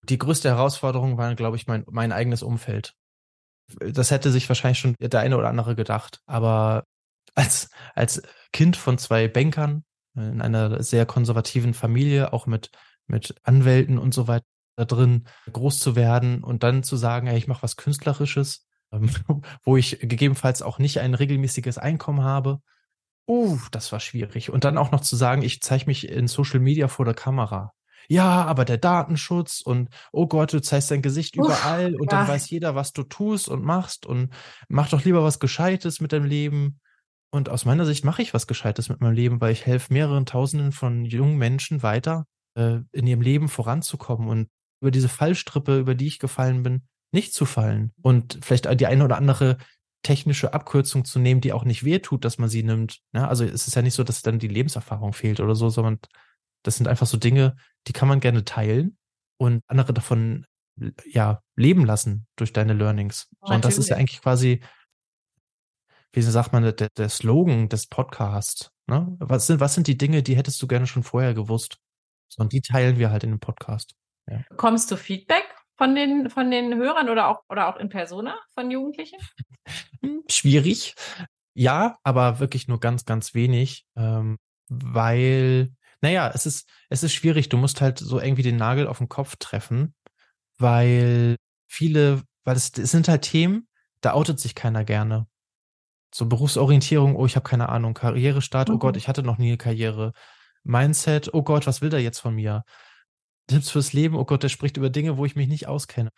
Die 0.03 0.17
größte 0.17 0.49
Herausforderung 0.49 1.17
war, 1.17 1.35
glaube 1.35 1.57
ich, 1.57 1.67
mein, 1.67 1.85
mein 1.89 2.11
eigenes 2.11 2.43
Umfeld. 2.43 2.93
Das 3.79 4.11
hätte 4.11 4.31
sich 4.31 4.49
wahrscheinlich 4.49 4.79
schon 4.79 4.95
der 4.99 5.19
eine 5.19 5.37
oder 5.37 5.49
andere 5.49 5.75
gedacht. 5.75 6.21
Aber 6.25 6.85
als, 7.35 7.69
als 7.95 8.21
Kind 8.51 8.75
von 8.75 8.97
zwei 8.97 9.27
Bankern 9.27 9.83
in 10.15 10.41
einer 10.41 10.83
sehr 10.83 11.05
konservativen 11.05 11.73
Familie, 11.73 12.33
auch 12.33 12.45
mit, 12.45 12.71
mit 13.07 13.35
Anwälten 13.43 13.97
und 13.97 14.13
so 14.13 14.27
weiter 14.27 14.45
drin, 14.75 15.27
groß 15.51 15.79
zu 15.79 15.95
werden 15.95 16.43
und 16.43 16.63
dann 16.63 16.83
zu 16.83 16.97
sagen, 16.97 17.27
ey, 17.27 17.37
ich 17.37 17.47
mache 17.47 17.63
was 17.63 17.77
Künstlerisches, 17.77 18.65
wo 19.63 19.77
ich 19.77 19.99
gegebenenfalls 19.99 20.61
auch 20.61 20.79
nicht 20.79 20.99
ein 20.99 21.13
regelmäßiges 21.13 21.77
Einkommen 21.77 22.23
habe. 22.23 22.59
Uh, 23.27 23.57
das 23.71 23.91
war 23.91 23.99
schwierig. 23.99 24.51
Und 24.51 24.63
dann 24.65 24.77
auch 24.77 24.91
noch 24.91 25.01
zu 25.01 25.15
sagen, 25.15 25.41
ich 25.41 25.61
zeige 25.61 25.85
mich 25.85 26.09
in 26.09 26.27
Social 26.27 26.59
Media 26.59 26.87
vor 26.87 27.05
der 27.05 27.13
Kamera. 27.13 27.71
Ja, 28.09 28.43
aber 28.45 28.65
der 28.65 28.77
Datenschutz 28.77 29.61
und 29.61 29.89
oh 30.11 30.27
Gott, 30.27 30.51
du 30.51 30.61
zeigst 30.61 30.91
dein 30.91 31.01
Gesicht 31.01 31.37
Uff, 31.37 31.45
überall 31.45 31.95
und 31.95 32.11
ja. 32.11 32.19
dann 32.19 32.27
weiß 32.27 32.49
jeder, 32.49 32.75
was 32.75 32.91
du 32.91 33.03
tust 33.03 33.47
und 33.47 33.63
machst 33.63 34.05
und 34.05 34.33
mach 34.67 34.89
doch 34.89 35.05
lieber 35.05 35.23
was 35.23 35.39
Gescheites 35.39 36.01
mit 36.01 36.11
deinem 36.11 36.25
Leben. 36.25 36.79
Und 37.31 37.49
aus 37.49 37.65
meiner 37.65 37.85
Sicht 37.85 38.03
mache 38.03 38.21
ich 38.21 38.33
was 38.33 38.45
Gescheites 38.45 38.89
mit 38.89 39.01
meinem 39.01 39.13
Leben, 39.13 39.41
weil 39.41 39.53
ich 39.53 39.65
helfe 39.65 39.93
mehreren 39.93 40.25
Tausenden 40.25 40.71
von 40.71 41.05
jungen 41.05 41.37
Menschen 41.37 41.81
weiter, 41.81 42.25
äh, 42.55 42.79
in 42.91 43.07
ihrem 43.07 43.21
Leben 43.21 43.47
voranzukommen 43.47 44.27
und 44.27 44.49
über 44.81 44.91
diese 44.91 45.09
Fallstrippe, 45.09 45.79
über 45.79 45.95
die 45.95 46.07
ich 46.07 46.19
gefallen 46.19 46.61
bin, 46.61 46.83
nicht 47.13 47.33
zu 47.33 47.45
fallen. 47.45 47.93
Und 48.01 48.39
vielleicht 48.41 48.67
die 48.79 48.87
eine 48.87 49.03
oder 49.03 49.17
andere 49.17 49.57
technische 50.03 50.53
Abkürzung 50.53 51.05
zu 51.05 51.19
nehmen, 51.19 51.41
die 51.41 51.53
auch 51.53 51.63
nicht 51.63 51.85
wehtut, 51.85 52.25
dass 52.25 52.37
man 52.37 52.49
sie 52.49 52.63
nimmt. 52.63 52.99
Ja, 53.13 53.27
also 53.27 53.45
es 53.45 53.67
ist 53.67 53.75
ja 53.75 53.81
nicht 53.81 53.93
so, 53.93 54.03
dass 54.03 54.21
dann 54.21 54.39
die 54.39 54.47
Lebenserfahrung 54.49 55.13
fehlt 55.13 55.39
oder 55.39 55.55
so, 55.55 55.69
sondern 55.69 55.99
das 56.63 56.77
sind 56.77 56.87
einfach 56.87 57.07
so 57.07 57.17
Dinge, 57.17 57.55
die 57.87 57.93
kann 57.93 58.07
man 58.07 58.19
gerne 58.19 58.43
teilen 58.43 58.97
und 59.37 59.63
andere 59.67 59.93
davon 59.93 60.45
ja 61.05 61.41
leben 61.55 61.85
lassen 61.85 62.27
durch 62.35 62.51
deine 62.51 62.73
Learnings. 62.73 63.29
Oh, 63.41 63.53
und 63.53 63.63
das 63.63 63.77
ist 63.77 63.89
ja 63.89 63.95
eigentlich 63.95 64.21
quasi 64.21 64.61
wie 66.13 66.21
sagt 66.21 66.53
man, 66.53 66.63
der, 66.63 66.89
der 66.89 67.09
Slogan 67.09 67.69
des 67.69 67.87
Podcasts. 67.87 68.69
Ne? 68.87 69.15
Was, 69.19 69.47
sind, 69.47 69.59
was 69.59 69.73
sind 69.73 69.87
die 69.87 69.97
Dinge, 69.97 70.21
die 70.21 70.37
hättest 70.37 70.61
du 70.61 70.67
gerne 70.67 70.87
schon 70.87 71.03
vorher 71.03 71.33
gewusst? 71.33 71.77
Und 72.37 72.53
die 72.53 72.61
teilen 72.61 72.97
wir 72.97 73.11
halt 73.11 73.23
in 73.23 73.31
dem 73.31 73.39
Podcast. 73.39 73.95
Ja. 74.29 74.43
Bekommst 74.49 74.89
du 74.91 74.95
Feedback 74.95 75.43
von 75.77 75.95
den, 75.95 76.29
von 76.29 76.51
den 76.51 76.75
Hörern 76.75 77.09
oder 77.09 77.27
auch, 77.27 77.43
oder 77.49 77.67
auch 77.67 77.77
in 77.77 77.89
Persona 77.89 78.37
von 78.53 78.69
Jugendlichen? 78.71 79.19
Hm, 80.01 80.23
schwierig. 80.29 80.95
Ja, 81.53 81.97
aber 82.03 82.39
wirklich 82.39 82.67
nur 82.67 82.79
ganz, 82.79 83.05
ganz 83.05 83.33
wenig, 83.33 83.85
ähm, 83.95 84.37
weil, 84.69 85.71
naja, 86.01 86.31
es 86.33 86.45
ist, 86.45 86.67
es 86.89 87.03
ist 87.03 87.13
schwierig. 87.13 87.49
Du 87.49 87.57
musst 87.57 87.79
halt 87.79 87.99
so 87.99 88.19
irgendwie 88.19 88.41
den 88.41 88.57
Nagel 88.57 88.87
auf 88.87 88.97
den 88.97 89.09
Kopf 89.09 89.35
treffen, 89.37 89.93
weil 90.57 91.37
viele, 91.67 92.23
weil 92.43 92.55
es, 92.55 92.71
es 92.77 92.91
sind 92.91 93.07
halt 93.07 93.23
Themen, 93.23 93.67
da 94.01 94.13
outet 94.13 94.39
sich 94.39 94.55
keiner 94.55 94.83
gerne. 94.83 95.27
So 96.13 96.27
Berufsorientierung, 96.27 97.15
oh, 97.15 97.25
ich 97.25 97.35
habe 97.35 97.47
keine 97.47 97.69
Ahnung. 97.69 97.93
Karrierestart, 97.93 98.69
mhm. 98.69 98.75
oh 98.75 98.77
Gott, 98.79 98.95
mhm. 98.95 98.99
ich 98.99 99.07
hatte 99.07 99.23
noch 99.23 99.37
nie 99.37 99.47
eine 99.47 99.57
Karriere. 99.57 100.13
Mindset, 100.63 101.33
oh 101.33 101.43
Gott, 101.43 101.67
was 101.67 101.81
will 101.81 101.89
der 101.89 102.01
jetzt 102.01 102.19
von 102.19 102.35
mir? 102.35 102.63
Tipps 103.47 103.69
fürs 103.69 103.93
Leben, 103.93 104.15
oh 104.15 104.25
Gott, 104.25 104.43
der 104.43 104.49
spricht 104.49 104.77
über 104.77 104.89
Dinge, 104.89 105.17
wo 105.17 105.25
ich 105.25 105.35
mich 105.35 105.47
nicht 105.47 105.67
auskenne. 105.67 106.09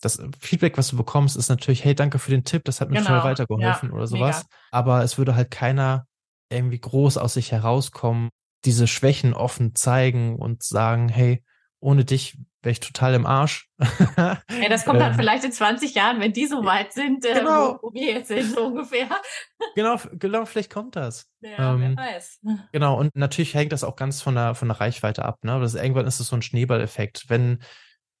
Das 0.00 0.20
Feedback, 0.40 0.78
was 0.78 0.88
du 0.88 0.96
bekommst, 0.96 1.36
ist 1.36 1.48
natürlich, 1.48 1.84
hey, 1.84 1.94
danke 1.94 2.18
für 2.18 2.30
den 2.30 2.44
Tipp, 2.44 2.64
das 2.64 2.80
hat 2.80 2.90
mir 2.90 2.96
genau. 2.96 3.08
total 3.08 3.24
weitergeholfen 3.24 3.90
ja, 3.90 3.94
oder 3.94 4.06
sowas. 4.06 4.38
Mega. 4.38 4.48
Aber 4.70 5.04
es 5.04 5.18
würde 5.18 5.34
halt 5.36 5.50
keiner 5.50 6.06
irgendwie 6.50 6.80
groß 6.80 7.18
aus 7.18 7.34
sich 7.34 7.52
herauskommen, 7.52 8.30
diese 8.64 8.86
Schwächen 8.86 9.34
offen 9.34 9.74
zeigen 9.74 10.36
und 10.36 10.62
sagen, 10.62 11.08
hey, 11.08 11.44
ohne 11.80 12.04
dich 12.04 12.38
wäre 12.62 12.72
ich 12.72 12.80
total 12.80 13.14
im 13.14 13.26
Arsch. 13.26 13.68
ja, 14.16 14.38
das 14.68 14.84
kommt 14.84 15.00
dann 15.00 15.12
ähm, 15.12 15.18
vielleicht 15.18 15.44
in 15.44 15.52
20 15.52 15.94
Jahren, 15.94 16.20
wenn 16.20 16.32
die 16.32 16.46
so 16.46 16.64
weit 16.64 16.92
sind, 16.92 17.24
äh, 17.24 17.34
genau. 17.34 17.78
wo, 17.82 17.88
wo, 17.88 17.94
wir 17.94 18.12
jetzt 18.12 18.28
sind, 18.28 18.54
so 18.54 18.66
ungefähr. 18.66 19.08
genau, 19.74 19.96
genau, 20.12 20.44
vielleicht 20.44 20.72
kommt 20.72 20.96
das. 20.96 21.28
Ja, 21.40 21.74
ähm, 21.74 21.96
wer 21.96 21.96
weiß. 21.96 22.40
Genau, 22.72 22.98
und 22.98 23.16
natürlich 23.16 23.54
hängt 23.54 23.72
das 23.72 23.84
auch 23.84 23.96
ganz 23.96 24.22
von 24.22 24.34
der, 24.34 24.54
von 24.54 24.68
der 24.68 24.80
Reichweite 24.80 25.24
ab. 25.24 25.38
Ne? 25.42 25.58
Das, 25.60 25.74
irgendwann 25.74 26.06
ist 26.06 26.20
es 26.20 26.28
so 26.28 26.36
ein 26.36 26.42
Schneeballeffekt. 26.42 27.24
Wenn, 27.28 27.58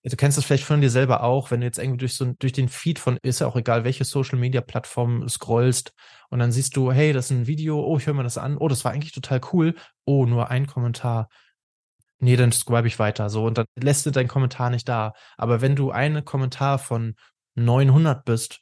du 0.02 0.16
kennst 0.16 0.36
das 0.36 0.44
vielleicht 0.44 0.64
von 0.64 0.80
dir 0.80 0.90
selber 0.90 1.22
auch, 1.22 1.50
wenn 1.50 1.60
du 1.60 1.66
jetzt 1.66 1.78
irgendwie 1.78 1.98
durch 1.98 2.14
so 2.14 2.24
durch 2.38 2.52
den 2.52 2.68
Feed 2.68 2.98
von, 2.98 3.18
ist 3.22 3.40
ja 3.40 3.46
auch 3.46 3.56
egal, 3.56 3.84
welche 3.84 4.04
Social 4.04 4.38
Media 4.38 4.60
Plattform 4.60 5.28
scrollst 5.28 5.92
und 6.30 6.40
dann 6.40 6.50
siehst 6.50 6.76
du, 6.76 6.92
hey, 6.92 7.12
das 7.12 7.26
ist 7.26 7.30
ein 7.30 7.46
Video, 7.46 7.80
oh, 7.80 7.98
ich 7.98 8.06
höre 8.06 8.14
mir 8.14 8.24
das 8.24 8.38
an, 8.38 8.56
oh, 8.56 8.68
das 8.68 8.84
war 8.84 8.92
eigentlich 8.92 9.12
total 9.12 9.40
cool, 9.52 9.74
oh, 10.04 10.26
nur 10.26 10.50
ein 10.50 10.66
Kommentar 10.66 11.28
nee, 12.22 12.36
dann 12.36 12.52
scribe 12.52 12.86
ich 12.86 12.98
weiter. 12.98 13.28
So, 13.28 13.44
und 13.44 13.58
dann 13.58 13.66
lässt 13.78 14.06
du 14.06 14.10
deinen 14.10 14.28
Kommentar 14.28 14.70
nicht 14.70 14.88
da. 14.88 15.12
Aber 15.36 15.60
wenn 15.60 15.76
du 15.76 15.90
einen 15.90 16.24
Kommentar 16.24 16.78
von 16.78 17.16
900 17.56 18.24
bist, 18.24 18.60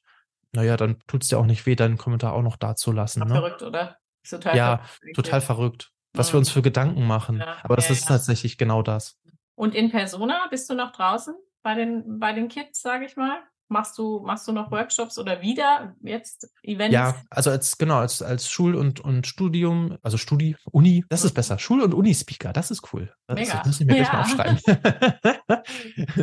naja, 0.53 0.77
dann 0.77 0.99
tut 1.07 1.23
es 1.23 1.29
dir 1.29 1.39
auch 1.39 1.47
nicht 1.47 1.65
weh, 1.67 1.77
deinen 1.77 1.99
Kommentar 1.99 2.33
auch 2.33 2.43
noch 2.43 2.57
da 2.57 2.75
zu 2.75 2.91
lassen. 2.91 3.21
Ne? 3.21 3.29
Verrückt, 3.29 3.63
oder? 3.63 3.97
Total 4.29 4.57
ja, 4.57 4.79
verrückt. 4.79 5.17
total 5.17 5.41
verrückt. 5.41 5.91
Was 6.13 6.29
mhm. 6.29 6.33
wir 6.33 6.39
uns 6.39 6.51
für 6.51 6.63
Gedanken 6.63 7.07
machen. 7.07 7.39
Ja, 7.39 7.59
Aber 7.63 7.77
das 7.77 7.89
ja, 7.89 7.93
ist 7.93 8.09
ja. 8.09 8.17
tatsächlich 8.17 8.59
genau 8.59 8.83
das. 8.83 9.19
Und 9.55 9.75
in 9.75 9.91
Persona 9.91 10.47
bist 10.51 10.69
du 10.71 10.75
noch 10.75 10.93
draußen 10.93 11.35
bei 11.63 11.75
den, 11.75 12.19
bei 12.19 12.33
den 12.33 12.49
Kids, 12.49 12.81
sage 12.81 13.05
ich 13.05 13.17
mal? 13.17 13.39
Machst 13.71 13.97
du, 13.99 14.19
machst 14.19 14.49
du 14.49 14.53
noch 14.53 14.73
Workshops 14.73 15.17
oder 15.17 15.41
wieder 15.43 15.95
jetzt 16.03 16.53
Events? 16.65 16.93
Ja, 16.93 17.15
also 17.31 17.51
als, 17.51 17.79
genau, 17.79 17.99
als, 17.99 18.21
als 18.21 18.51
Schul- 18.51 18.75
und, 18.75 18.99
und 18.99 19.29
Studium, 19.29 19.97
also 20.03 20.17
Studi, 20.17 20.57
Uni, 20.73 21.05
das 21.09 21.25
ist 21.25 21.35
besser. 21.35 21.57
Schul- 21.57 21.81
und 21.81 21.95
Uni-Speaker, 21.95 22.53
das 22.53 22.73
ist 22.73 22.93
cool. 22.93 23.13
Das, 23.29 23.39
Mega. 23.39 23.59
das 23.59 23.67
muss 23.67 23.81
ich 23.81 23.87
mir 23.87 23.97
ja. 23.97 24.03
gleich 24.03 24.13
mal 24.13 24.21
aufschreiben. 24.23 24.59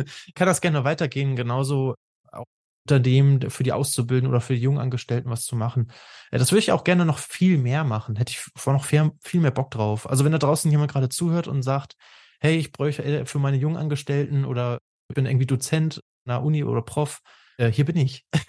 Kann 0.34 0.46
das 0.46 0.60
gerne 0.60 0.84
weitergehen, 0.84 1.36
genauso 1.36 1.94
auch 2.30 2.44
Unternehmen 2.84 3.50
für 3.50 3.62
die 3.62 3.72
Auszubildenden 3.72 4.30
oder 4.30 4.42
für 4.42 4.54
die 4.54 4.60
Jungangestellten 4.60 5.30
was 5.30 5.44
zu 5.46 5.56
machen. 5.56 5.90
Das 6.30 6.52
würde 6.52 6.60
ich 6.60 6.72
auch 6.72 6.84
gerne 6.84 7.06
noch 7.06 7.18
viel 7.18 7.56
mehr 7.56 7.82
machen. 7.82 8.16
Hätte 8.16 8.32
ich 8.32 8.40
vor 8.56 8.74
noch 8.74 8.84
viel, 8.84 9.10
viel 9.22 9.40
mehr 9.40 9.52
Bock 9.52 9.70
drauf. 9.70 10.08
Also 10.08 10.26
wenn 10.26 10.32
da 10.32 10.38
draußen 10.38 10.70
jemand 10.70 10.92
gerade 10.92 11.08
zuhört 11.08 11.48
und 11.48 11.62
sagt, 11.62 11.96
hey, 12.40 12.58
ich 12.58 12.72
bräuchte 12.72 13.02
äh, 13.04 13.24
für 13.24 13.38
meine 13.38 13.56
Jungangestellten 13.56 14.44
oder 14.44 14.80
ich 15.08 15.14
bin 15.14 15.24
irgendwie 15.24 15.46
Dozent 15.46 16.02
einer 16.28 16.42
Uni 16.42 16.64
oder 16.64 16.82
Prof, 16.82 17.20
äh, 17.58 17.70
hier 17.70 17.84
bin 17.84 17.96
ich. 17.96 18.24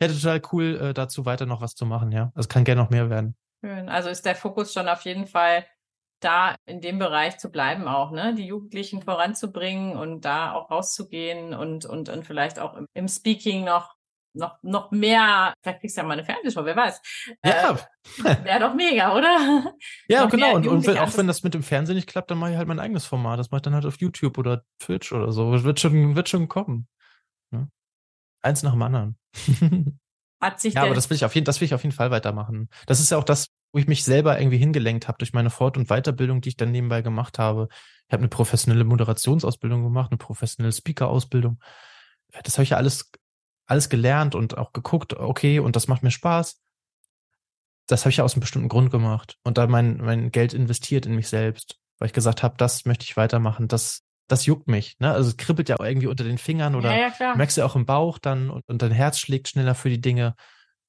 ja, 0.00 0.08
total 0.08 0.40
cool, 0.52 0.76
äh, 0.80 0.94
dazu 0.94 1.26
weiter 1.26 1.46
noch 1.46 1.60
was 1.60 1.74
zu 1.74 1.84
machen, 1.86 2.12
ja. 2.12 2.32
Also 2.34 2.48
kann 2.48 2.64
gerne 2.64 2.80
noch 2.80 2.90
mehr 2.90 3.10
werden. 3.10 3.36
Schön. 3.62 3.88
Also 3.88 4.08
ist 4.08 4.24
der 4.24 4.36
Fokus 4.36 4.72
schon 4.72 4.88
auf 4.88 5.02
jeden 5.02 5.26
Fall 5.26 5.66
da 6.20 6.56
in 6.64 6.80
dem 6.80 6.98
Bereich 6.98 7.38
zu 7.38 7.50
bleiben 7.50 7.86
auch, 7.86 8.10
ne? 8.10 8.34
Die 8.34 8.46
Jugendlichen 8.46 9.02
voranzubringen 9.02 9.96
und 9.96 10.24
da 10.24 10.52
auch 10.52 10.70
rauszugehen 10.70 11.52
und, 11.52 11.84
und, 11.84 12.08
und 12.08 12.26
vielleicht 12.26 12.58
auch 12.58 12.74
im, 12.74 12.86
im 12.94 13.08
Speaking 13.08 13.64
noch 13.64 13.96
noch, 14.36 14.58
noch 14.62 14.90
mehr, 14.90 15.54
vielleicht 15.62 15.80
kriegst 15.80 15.96
du 15.96 16.02
ja 16.02 16.06
mal 16.06 16.12
eine 16.12 16.24
Fernsehshow, 16.24 16.64
wer 16.64 16.76
weiß. 16.76 17.00
Ja. 17.44 17.78
Äh, 18.24 18.44
Wäre 18.44 18.60
doch 18.60 18.74
mega, 18.74 19.16
oder? 19.16 19.74
Ja, 20.08 20.26
genau. 20.26 20.54
Und, 20.54 20.66
und 20.66 20.86
wenn, 20.86 20.98
auch 20.98 21.16
wenn 21.16 21.26
das 21.26 21.42
mit 21.42 21.54
dem 21.54 21.62
Fernsehen 21.62 21.96
nicht 21.96 22.08
klappt, 22.08 22.30
dann 22.30 22.38
mache 22.38 22.52
ich 22.52 22.56
halt 22.56 22.68
mein 22.68 22.78
eigenes 22.78 23.06
Format. 23.06 23.38
Das 23.38 23.50
mache 23.50 23.58
ich 23.58 23.62
dann 23.62 23.74
halt 23.74 23.86
auf 23.86 23.98
YouTube 23.98 24.38
oder 24.38 24.62
Twitch 24.78 25.12
oder 25.12 25.32
so. 25.32 25.52
Das 25.52 25.64
wird 25.64 25.80
schon, 25.80 26.14
wird 26.14 26.28
schon 26.28 26.48
kommen. 26.48 26.86
Ne? 27.50 27.68
Eins 28.46 28.62
nach 28.62 28.72
dem 28.72 28.82
anderen. 28.82 29.18
Hat 30.40 30.60
sich 30.60 30.74
ja, 30.74 30.82
aber 30.82 30.94
das 30.94 31.10
will, 31.10 31.16
ich 31.16 31.24
auf 31.24 31.34
jeden, 31.34 31.46
das 31.46 31.60
will 31.60 31.66
ich 31.66 31.74
auf 31.74 31.82
jeden 31.82 31.94
Fall 31.94 32.10
weitermachen. 32.10 32.68
Das 32.86 33.00
ist 33.00 33.10
ja 33.10 33.18
auch 33.18 33.24
das, 33.24 33.48
wo 33.72 33.78
ich 33.80 33.88
mich 33.88 34.04
selber 34.04 34.38
irgendwie 34.38 34.58
hingelenkt 34.58 35.08
habe 35.08 35.18
durch 35.18 35.32
meine 35.32 35.50
Fort- 35.50 35.76
und 35.76 35.88
Weiterbildung, 35.88 36.40
die 36.42 36.50
ich 36.50 36.56
dann 36.56 36.70
nebenbei 36.70 37.02
gemacht 37.02 37.38
habe. 37.40 37.68
Ich 38.06 38.12
habe 38.12 38.20
eine 38.20 38.28
professionelle 38.28 38.84
Moderationsausbildung 38.84 39.82
gemacht, 39.82 40.12
eine 40.12 40.18
professionelle 40.18 40.72
Speaker-Ausbildung. 40.72 41.58
Das 42.44 42.54
habe 42.54 42.62
ich 42.62 42.70
ja 42.70 42.76
alles, 42.76 43.10
alles 43.66 43.88
gelernt 43.88 44.36
und 44.36 44.56
auch 44.56 44.72
geguckt, 44.72 45.14
okay, 45.14 45.58
und 45.58 45.74
das 45.74 45.88
macht 45.88 46.04
mir 46.04 46.12
Spaß. 46.12 46.60
Das 47.88 48.02
habe 48.02 48.10
ich 48.10 48.18
ja 48.18 48.24
aus 48.24 48.34
einem 48.34 48.40
bestimmten 48.40 48.68
Grund 48.68 48.92
gemacht 48.92 49.38
und 49.42 49.58
da 49.58 49.66
mein, 49.66 49.96
mein 49.96 50.30
Geld 50.30 50.54
investiert 50.54 51.06
in 51.06 51.16
mich 51.16 51.28
selbst, 51.28 51.80
weil 51.98 52.06
ich 52.06 52.12
gesagt 52.12 52.42
habe, 52.42 52.56
das 52.56 52.84
möchte 52.84 53.04
ich 53.04 53.16
weitermachen, 53.16 53.68
das 53.68 54.05
das 54.28 54.46
juckt 54.46 54.68
mich. 54.68 54.96
Ne? 54.98 55.10
Also 55.12 55.30
es 55.30 55.36
kribbelt 55.36 55.68
ja 55.68 55.76
auch 55.76 55.84
irgendwie 55.84 56.06
unter 56.08 56.24
den 56.24 56.38
Fingern 56.38 56.74
oder 56.74 56.96
ja, 56.96 57.12
ja, 57.18 57.34
merkst 57.36 57.56
du 57.56 57.64
auch 57.64 57.76
im 57.76 57.86
Bauch 57.86 58.18
dann 58.18 58.50
und, 58.50 58.62
und 58.68 58.82
dein 58.82 58.92
Herz 58.92 59.18
schlägt 59.18 59.48
schneller 59.48 59.74
für 59.74 59.90
die 59.90 60.00
Dinge. 60.00 60.34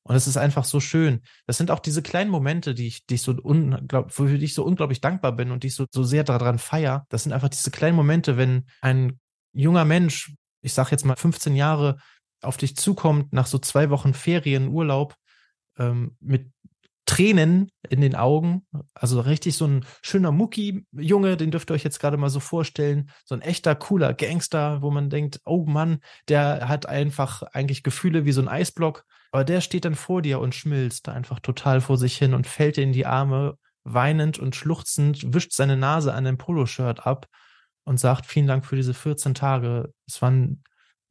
Und 0.04 0.16
es 0.16 0.26
ist 0.26 0.38
einfach 0.38 0.64
so 0.64 0.80
schön. 0.80 1.22
Das 1.48 1.58
sind 1.58 1.70
auch 1.70 1.80
diese 1.80 2.02
kleinen 2.02 2.32
Momente, 2.32 2.74
die 2.74 2.88
ich, 2.88 3.06
die 3.06 3.16
ich 3.16 3.22
so 3.22 3.34
unglaub, 3.34 4.12
für 4.12 4.38
die 4.38 4.46
ich 4.46 4.54
so 4.54 4.64
unglaublich 4.64 5.02
dankbar 5.02 5.34
bin 5.34 5.52
und 5.52 5.64
die 5.64 5.68
ich 5.68 5.76
so, 5.76 5.86
so 5.92 6.04
sehr 6.04 6.24
daran 6.24 6.60
feier. 6.60 7.06
Das 7.10 7.24
sind 7.24 7.34
einfach 7.34 7.50
diese 7.50 7.72
kleinen 7.72 7.98
Momente, 7.98 8.38
wenn 8.38 8.68
ein 8.82 9.20
junger 9.52 9.84
Mensch, 9.84 10.34
ich 10.62 10.74
sag 10.74 10.92
jetzt 10.92 11.04
mal 11.04 11.18
15 11.18 11.56
Jahre, 11.56 11.98
auf 12.42 12.56
dich 12.56 12.78
zukommt 12.78 13.34
nach 13.34 13.48
so 13.48 13.58
zwei 13.58 13.90
Wochen 13.90 14.14
Ferien, 14.14 14.70
Urlaub, 14.70 15.16
ähm, 15.78 16.16
mit 16.22 16.52
Tränen 17.08 17.72
in 17.90 18.02
den 18.02 18.16
Augen. 18.16 18.68
Also 18.94 19.22
richtig 19.22 19.56
so 19.56 19.66
ein 19.66 19.86
schöner 20.04 20.32
Mucki-Junge, 20.32 21.38
den 21.38 21.50
dürft 21.50 21.72
ihr 21.72 21.74
euch 21.74 21.84
jetzt 21.84 22.00
gerade 22.00 22.18
mal 22.18 22.30
so 22.30 22.40
vorstellen. 22.40 23.10
So 23.26 23.34
ein 23.34 23.42
echter, 23.42 23.74
cooler 23.74 24.14
Gangster, 24.14 24.82
wo 24.84 24.92
man 24.92 25.10
denkt, 25.10 25.40
oh 25.46 25.66
Mann, 25.66 26.00
der 26.28 26.68
hat 26.68 26.86
einfach 26.86 27.42
eigentlich 27.42 27.82
Gefühle 27.82 28.26
wie 28.26 28.34
so 28.34 28.42
ein 28.42 28.48
Eisblock. 28.48 29.06
Aber 29.32 29.44
der 29.44 29.62
steht 29.62 29.86
dann 29.86 29.96
vor 29.96 30.22
dir 30.22 30.40
und 30.40 30.54
schmilzt 30.54 31.10
einfach 31.10 31.40
total 31.40 31.82
vor 31.82 31.98
sich 31.98 32.18
hin 32.18 32.34
und 32.34 32.46
fällt 32.46 32.78
dir 32.78 32.84
in 32.84 32.94
die 32.94 33.06
Arme, 33.06 33.58
weinend 33.84 34.38
und 34.38 34.56
schluchzend, 34.56 35.34
wischt 35.34 35.54
seine 35.54 35.78
Nase 35.78 36.14
an 36.14 36.26
dem 36.26 36.38
Poloshirt 36.38 37.08
ab 37.08 37.28
und 37.86 38.00
sagt, 38.00 38.26
vielen 38.26 38.48
Dank 38.48 38.66
für 38.66 38.76
diese 38.76 38.94
14 38.94 39.34
Tage. 39.34 39.94
Es 40.06 40.22
waren 40.22 40.62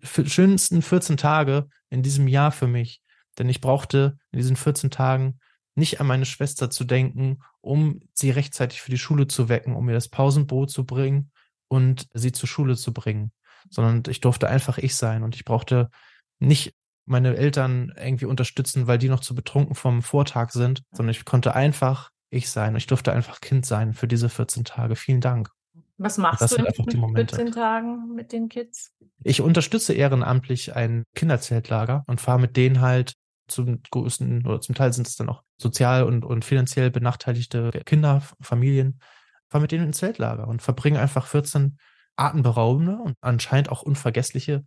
die 0.03 0.29
schönsten 0.29 0.83
14 0.83 1.17
Tage 1.17 1.69
in 1.89 2.03
diesem 2.03 2.29
Jahr 2.29 2.53
für 2.53 2.67
mich. 2.67 3.01
Denn 3.39 3.49
ich 3.49 3.63
brauchte 3.63 4.19
in 4.31 4.39
diesen 4.39 4.57
14 4.57 4.91
Tagen 4.91 5.39
nicht 5.77 6.01
an 6.01 6.07
meine 6.07 6.25
Schwester 6.25 6.71
zu 6.71 6.85
denken, 6.85 7.39
um 7.61 8.01
sie 8.13 8.31
rechtzeitig 8.31 8.81
für 8.81 8.91
die 8.91 8.99
Schule 8.99 9.29
zu 9.29 9.49
wecken, 9.49 9.77
um 9.77 9.89
ihr 9.89 9.95
das 9.95 10.09
Pausenbrot 10.09 10.71
zu 10.71 10.85
bringen 10.85 11.31
und 11.69 12.09
sie 12.15 12.33
zur 12.33 12.49
Schule 12.49 12.77
zu 12.77 12.93
bringen, 12.93 13.31
sondern 13.71 14.03
ich 14.11 14.21
durfte 14.21 14.49
einfach 14.49 14.79
ich 14.79 14.97
sein 14.97 15.23
und 15.23 15.35
ich 15.35 15.45
brauchte 15.45 15.91
nicht 16.39 16.75
meine 17.05 17.37
Eltern 17.37 17.93
irgendwie 17.97 18.25
unterstützen, 18.25 18.87
weil 18.87 18.99
die 18.99 19.09
noch 19.09 19.21
zu 19.21 19.35
betrunken 19.35 19.75
vom 19.75 20.03
Vortag 20.03 20.51
sind, 20.51 20.83
sondern 20.93 21.11
ich 21.11 21.25
konnte 21.25 21.55
einfach 21.55 22.11
ich 22.31 22.51
sein 22.51 22.71
und 22.71 22.79
ich 22.79 22.87
durfte 22.87 23.13
einfach 23.13 23.41
Kind 23.41 23.65
sein 23.65 23.95
für 23.95 24.09
diese 24.09 24.29
14 24.29 24.65
Tage. 24.65 24.97
Vielen 24.97 25.21
Dank. 25.21 25.51
Was 25.99 26.19
machst 26.19 26.53
du 26.53 26.57
in 26.57 27.15
14 27.15 27.53
Tagen 27.53 28.15
mit 28.15 28.33
den 28.33 28.49
Kids? 28.49 28.93
Ich 29.23 29.41
unterstütze 29.41 29.95
ehrenamtlich 29.95 30.75
ein 30.75 31.05
Kinderzeltlager 31.15 32.05
und 32.07 32.21
fahre 32.21 32.41
mit 32.41 32.57
denen 32.57 32.81
halt 32.81 33.15
zum 33.49 33.81
größten 33.91 34.47
oder 34.47 34.61
zum 34.61 34.75
Teil 34.75 34.93
sind 34.93 35.07
es 35.07 35.17
dann 35.17 35.29
auch 35.29 35.43
sozial 35.59 36.05
und, 36.05 36.25
und 36.25 36.45
finanziell 36.45 36.91
benachteiligte 36.91 37.71
Kinder, 37.85 38.23
Familien, 38.41 39.01
fahren 39.49 39.63
mit 39.63 39.73
denen 39.73 39.87
ins 39.87 39.99
Zeltlager 39.99 40.49
und 40.49 40.63
verbringen 40.63 40.99
einfach 40.99 41.27
14 41.27 41.79
atemberaubende 42.17 42.97
und 42.97 43.17
anscheinend 43.21 43.71
auch 43.71 43.83
unvergessliche 43.83 44.65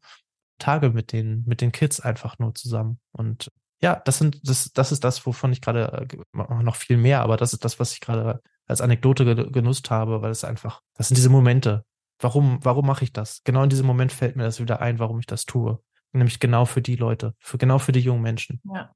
Tage 0.60 0.90
mit 0.90 1.12
den, 1.12 1.44
mit 1.46 1.62
den 1.62 1.72
Kids 1.72 2.00
einfach 2.00 2.38
nur 2.40 2.54
zusammen. 2.54 3.00
Und 3.12 3.52
ja, 3.82 4.02
das 4.06 4.18
sind, 4.18 4.48
das, 4.48 4.72
das 4.74 4.92
ist 4.92 5.04
das, 5.04 5.26
wovon 5.26 5.52
ich 5.52 5.62
gerade 5.62 6.08
äh, 6.12 6.64
noch 6.64 6.76
viel 6.76 6.98
mehr, 6.98 7.22
aber 7.22 7.38
das 7.38 7.54
ist 7.54 7.64
das, 7.64 7.80
was 7.80 7.94
ich 7.94 8.02
gerade 8.02 8.42
als 8.68 8.82
Anekdote 8.82 9.50
genutzt 9.52 9.90
habe, 9.90 10.22
weil 10.22 10.32
es 10.32 10.44
einfach, 10.44 10.82
das 10.96 11.08
sind 11.08 11.18
diese 11.18 11.30
Momente. 11.30 11.86
Warum, 12.20 12.60
warum 12.62 12.86
mache 12.86 13.06
ich 13.06 13.14
das? 13.14 13.42
Genau 13.44 13.64
in 13.64 13.70
diesem 13.70 13.88
Moment 13.88 14.12
fällt 14.12 14.36
mir 14.36 14.44
das 14.44 14.60
wieder 14.60 14.82
ein, 14.82 15.00
warum 15.00 15.20
ich 15.20 15.26
das 15.26 15.46
tue. 15.46 15.80
Nämlich 16.12 16.40
genau 16.40 16.66
für 16.66 16.82
die 16.82 16.98
Leute, 16.98 17.34
für 17.40 17.58
genau 17.58 17.80
für 17.80 17.94
die 17.94 18.02
jungen 18.02 18.22
Menschen. 18.22 18.62
Ja. 18.66 18.94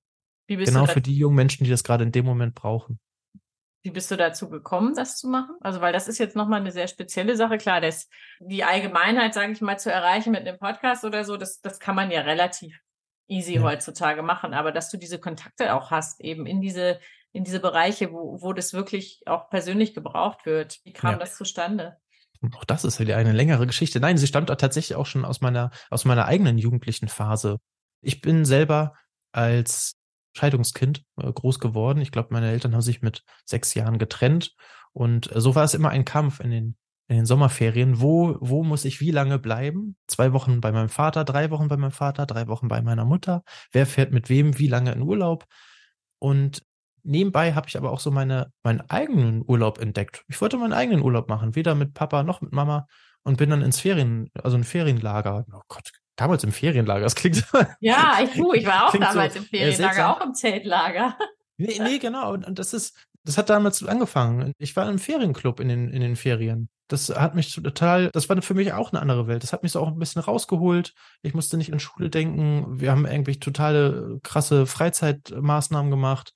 Wie 0.48 0.58
bist 0.58 0.72
genau 0.72 0.86
für 0.86 1.02
die 1.02 1.16
jungen 1.16 1.36
Menschen, 1.36 1.64
die 1.64 1.70
das 1.70 1.84
gerade 1.84 2.04
in 2.04 2.12
dem 2.12 2.26
Moment 2.26 2.56
brauchen. 2.56 3.00
Wie 3.84 3.92
bist 3.92 4.10
du 4.12 4.16
dazu 4.16 4.50
gekommen, 4.50 4.96
das 4.96 5.18
zu 5.18 5.28
machen? 5.28 5.56
Also, 5.60 5.82
weil 5.82 5.92
das 5.92 6.08
ist 6.08 6.18
jetzt 6.18 6.38
nochmal 6.38 6.62
eine 6.62 6.72
sehr 6.72 6.88
spezielle 6.88 7.36
Sache. 7.36 7.58
Klar, 7.58 7.82
das, 7.82 8.08
die 8.40 8.64
Allgemeinheit, 8.64 9.34
sage 9.34 9.52
ich 9.52 9.62
mal, 9.62 9.78
zu 9.78 9.92
erreichen 9.92 10.32
mit 10.32 10.48
einem 10.48 10.58
Podcast 10.58 11.04
oder 11.04 11.26
so, 11.26 11.36
das, 11.36 11.60
das 11.60 11.80
kann 11.80 11.96
man 11.96 12.10
ja 12.10 12.22
relativ 12.22 12.80
easy 13.28 13.56
ja. 13.56 13.62
heutzutage 13.62 14.22
machen. 14.22 14.54
Aber 14.54 14.72
dass 14.72 14.90
du 14.90 14.98
diese 14.98 15.20
Kontakte 15.20 15.74
auch 15.74 15.92
hast, 15.92 16.22
eben 16.22 16.46
in 16.46 16.62
diese, 16.62 17.00
in 17.34 17.44
diese 17.44 17.60
Bereiche, 17.60 18.14
wo, 18.14 18.42
wo 18.42 18.54
das 18.54 18.74
wirklich 18.74 19.22
auch 19.26 19.50
persönlich 19.50 19.94
gebraucht 19.94 20.46
wird. 20.46 20.80
Wie 20.86 20.94
kam 20.94 21.14
ja. 21.14 21.18
das 21.18 21.36
zustande? 21.36 21.98
Auch 22.56 22.66
das 22.66 22.86
ist 22.86 23.00
wieder 23.00 23.18
eine 23.18 23.32
längere 23.32 23.68
Geschichte. 23.68 24.00
Nein, 24.00 24.18
sie 24.18 24.28
stammt 24.28 24.48
tatsächlich 24.48 24.96
auch 24.96 25.06
schon 25.06 25.26
aus 25.26 25.42
meiner, 25.42 25.72
aus 25.90 26.06
meiner 26.06 26.26
eigenen 26.26 26.58
jugendlichen 26.58 27.08
Phase. 27.08 27.60
Ich 28.02 28.22
bin 28.22 28.46
selber 28.46 28.94
als 29.32 29.96
Scheidungskind 30.34 31.04
äh, 31.18 31.32
groß 31.32 31.60
geworden. 31.60 32.02
Ich 32.02 32.12
glaube, 32.12 32.30
meine 32.32 32.50
Eltern 32.50 32.74
haben 32.74 32.82
sich 32.82 33.02
mit 33.02 33.24
sechs 33.46 33.74
Jahren 33.74 33.98
getrennt. 33.98 34.56
Und 34.92 35.34
äh, 35.36 35.42
so 35.42 35.56
war 35.56 35.64
es 35.64 35.74
immer 35.74 35.90
ein 35.90 36.06
Kampf 36.06 36.40
in 36.40 36.52
den, 36.52 36.76
in 37.08 37.18
den 37.18 37.26
Sommerferien. 37.26 38.02
Wo, 38.02 38.38
wo 38.40 38.64
muss 38.64 38.86
ich 38.86 39.00
wie 39.00 39.12
lange 39.12 39.40
bleiben? 39.40 39.96
Zwei 40.08 40.34
Wochen 40.34 40.62
bei 40.62 40.72
meinem 40.72 40.90
Vater, 40.90 41.24
drei 41.24 41.50
Wochen 41.52 41.68
bei 41.68 41.78
meinem 41.78 41.92
Vater, 41.92 42.26
drei 42.26 42.48
Wochen 42.48 42.68
bei 42.68 42.82
meiner 42.82 43.06
Mutter. 43.06 43.44
Wer 43.72 43.86
fährt 43.86 44.12
mit 44.12 44.30
wem 44.30 44.60
wie 44.60 44.68
lange 44.68 44.92
in 44.92 45.02
Urlaub? 45.02 45.46
Und 46.20 46.64
nebenbei 47.04 47.54
habe 47.54 47.68
ich 47.68 47.78
aber 47.78 47.92
auch 47.92 48.00
so 48.00 48.12
meine, 48.12 48.52
meinen 48.64 48.82
eigenen 48.90 49.44
Urlaub 49.46 49.80
entdeckt. 49.80 50.24
Ich 50.28 50.40
wollte 50.42 50.58
meinen 50.58 50.74
eigenen 50.74 51.02
Urlaub 51.02 51.30
machen, 51.30 51.56
weder 51.56 51.76
mit 51.76 51.94
Papa 51.94 52.24
noch 52.24 52.42
mit 52.42 52.54
Mama 52.54 52.88
und 53.24 53.38
bin 53.38 53.50
dann 53.50 53.62
ins 53.62 53.80
Ferien, 53.80 54.30
also 54.42 54.58
ein 54.58 54.64
Ferienlager. 54.64 55.46
Oh 55.52 55.62
Gott, 55.68 55.92
damals 56.16 56.44
im 56.44 56.52
Ferienlager. 56.52 57.04
Das 57.04 57.16
klingt 57.16 57.38
so. 57.38 57.46
Ja, 57.80 58.20
ich, 58.24 58.32
du, 58.32 58.54
ich 58.54 58.66
war 58.66 58.88
auch 58.88 58.92
damals 58.94 59.34
so, 59.34 59.40
im 59.40 59.46
Ferienlager, 59.46 60.16
auch 60.16 60.22
im 60.22 60.34
Zeltlager. 60.34 61.18
Nee, 61.58 61.80
nee, 61.80 62.00
genau. 62.00 62.34
Und 62.34 62.58
das 62.58 62.74
ist, 62.74 62.96
das 63.24 63.38
hat 63.38 63.50
damals 63.50 63.84
angefangen. 63.84 64.54
Ich 64.58 64.76
war 64.76 64.90
im 64.90 65.00
Ferienclub 65.00 65.60
in 65.60 65.70
den, 65.70 65.90
in 65.90 66.02
den 66.02 66.16
Ferien. 66.16 66.70
Das 66.88 67.10
hat 67.10 67.36
mich 67.36 67.54
total, 67.54 68.10
das 68.12 68.28
war 68.28 68.42
für 68.42 68.54
mich 68.54 68.74
auch 68.74 68.92
eine 68.92 69.02
andere 69.02 69.28
Welt. 69.28 69.44
Das 69.44 69.54
hat 69.54 69.64
mich 69.64 69.72
so 69.72 69.80
auch 69.80 69.88
ein 69.88 69.98
bisschen 69.98 70.22
rausgeholt. 70.22 70.94
Ich 71.22 71.34
musste 71.34 71.58
nicht 71.58 71.72
an 71.72 71.80
Schule 71.80 72.10
denken. 72.10 72.80
Wir 72.80 72.92
haben 72.92 73.06
irgendwie 73.06 73.40
totale 73.40 74.20
krasse 74.24 74.66
Freizeitmaßnahmen 74.66 75.90
gemacht 75.90 76.34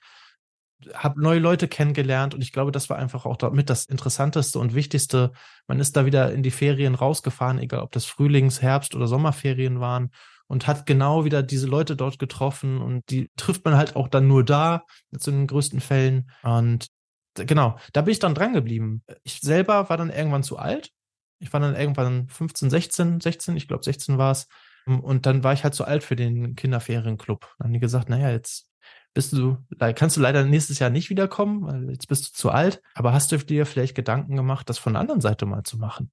habe 0.93 1.21
neue 1.21 1.39
Leute 1.39 1.67
kennengelernt 1.67 2.33
und 2.33 2.41
ich 2.41 2.51
glaube, 2.51 2.71
das 2.71 2.89
war 2.89 2.97
einfach 2.97 3.25
auch 3.25 3.37
damit 3.37 3.69
das 3.69 3.85
Interessanteste 3.85 4.59
und 4.59 4.75
Wichtigste. 4.75 5.31
Man 5.67 5.79
ist 5.79 5.95
da 5.97 6.05
wieder 6.05 6.31
in 6.31 6.43
die 6.43 6.51
Ferien 6.51 6.95
rausgefahren, 6.95 7.59
egal 7.59 7.81
ob 7.81 7.91
das 7.91 8.05
Frühlings-, 8.05 8.61
Herbst- 8.61 8.95
oder 8.95 9.07
Sommerferien 9.07 9.79
waren 9.79 10.11
und 10.47 10.67
hat 10.67 10.85
genau 10.85 11.25
wieder 11.25 11.43
diese 11.43 11.67
Leute 11.67 11.95
dort 11.95 12.19
getroffen 12.19 12.81
und 12.81 13.09
die 13.09 13.29
trifft 13.35 13.65
man 13.65 13.75
halt 13.75 13.95
auch 13.95 14.07
dann 14.07 14.27
nur 14.27 14.43
da, 14.43 14.83
zu 15.17 15.31
den 15.31 15.47
größten 15.47 15.81
Fällen. 15.81 16.31
Und 16.41 16.87
genau, 17.33 17.77
da 17.93 18.01
bin 18.01 18.13
ich 18.13 18.19
dann 18.19 18.35
dran 18.35 18.53
geblieben. 18.53 19.03
Ich 19.23 19.39
selber 19.41 19.89
war 19.89 19.97
dann 19.97 20.09
irgendwann 20.09 20.43
zu 20.43 20.57
alt. 20.57 20.91
Ich 21.39 21.51
war 21.53 21.59
dann 21.59 21.75
irgendwann 21.75 22.27
15, 22.29 22.69
16, 22.69 23.19
16, 23.19 23.57
ich 23.57 23.67
glaube 23.67 23.83
16 23.83 24.17
war 24.17 24.31
es. 24.31 24.47
Und 24.85 25.25
dann 25.25 25.43
war 25.43 25.51
ich 25.51 25.65
halt 25.65 25.73
zu 25.73 25.83
alt 25.83 26.03
für 26.03 26.15
den 26.15 26.55
Kinderferienclub. 26.55 27.41
Dann 27.57 27.65
haben 27.65 27.73
die 27.73 27.79
gesagt, 27.79 28.07
naja, 28.07 28.31
jetzt 28.31 28.69
bist 29.17 29.33
du, 29.33 29.57
kannst 29.95 30.15
du 30.15 30.21
leider 30.21 30.45
nächstes 30.45 30.77
Jahr 30.77 30.91
nicht 30.91 31.09
wiederkommen, 31.09 31.65
weil 31.65 31.89
jetzt 31.89 32.07
bist 32.07 32.27
du 32.27 32.31
zu 32.33 32.51
alt, 32.51 32.83
aber 32.93 33.13
hast 33.13 33.31
du 33.31 33.37
dir 33.39 33.65
vielleicht 33.65 33.95
Gedanken 33.95 34.35
gemacht, 34.35 34.69
das 34.69 34.77
von 34.77 34.93
der 34.93 34.99
anderen 34.99 35.21
Seite 35.21 35.47
mal 35.47 35.63
zu 35.63 35.79
machen? 35.79 36.11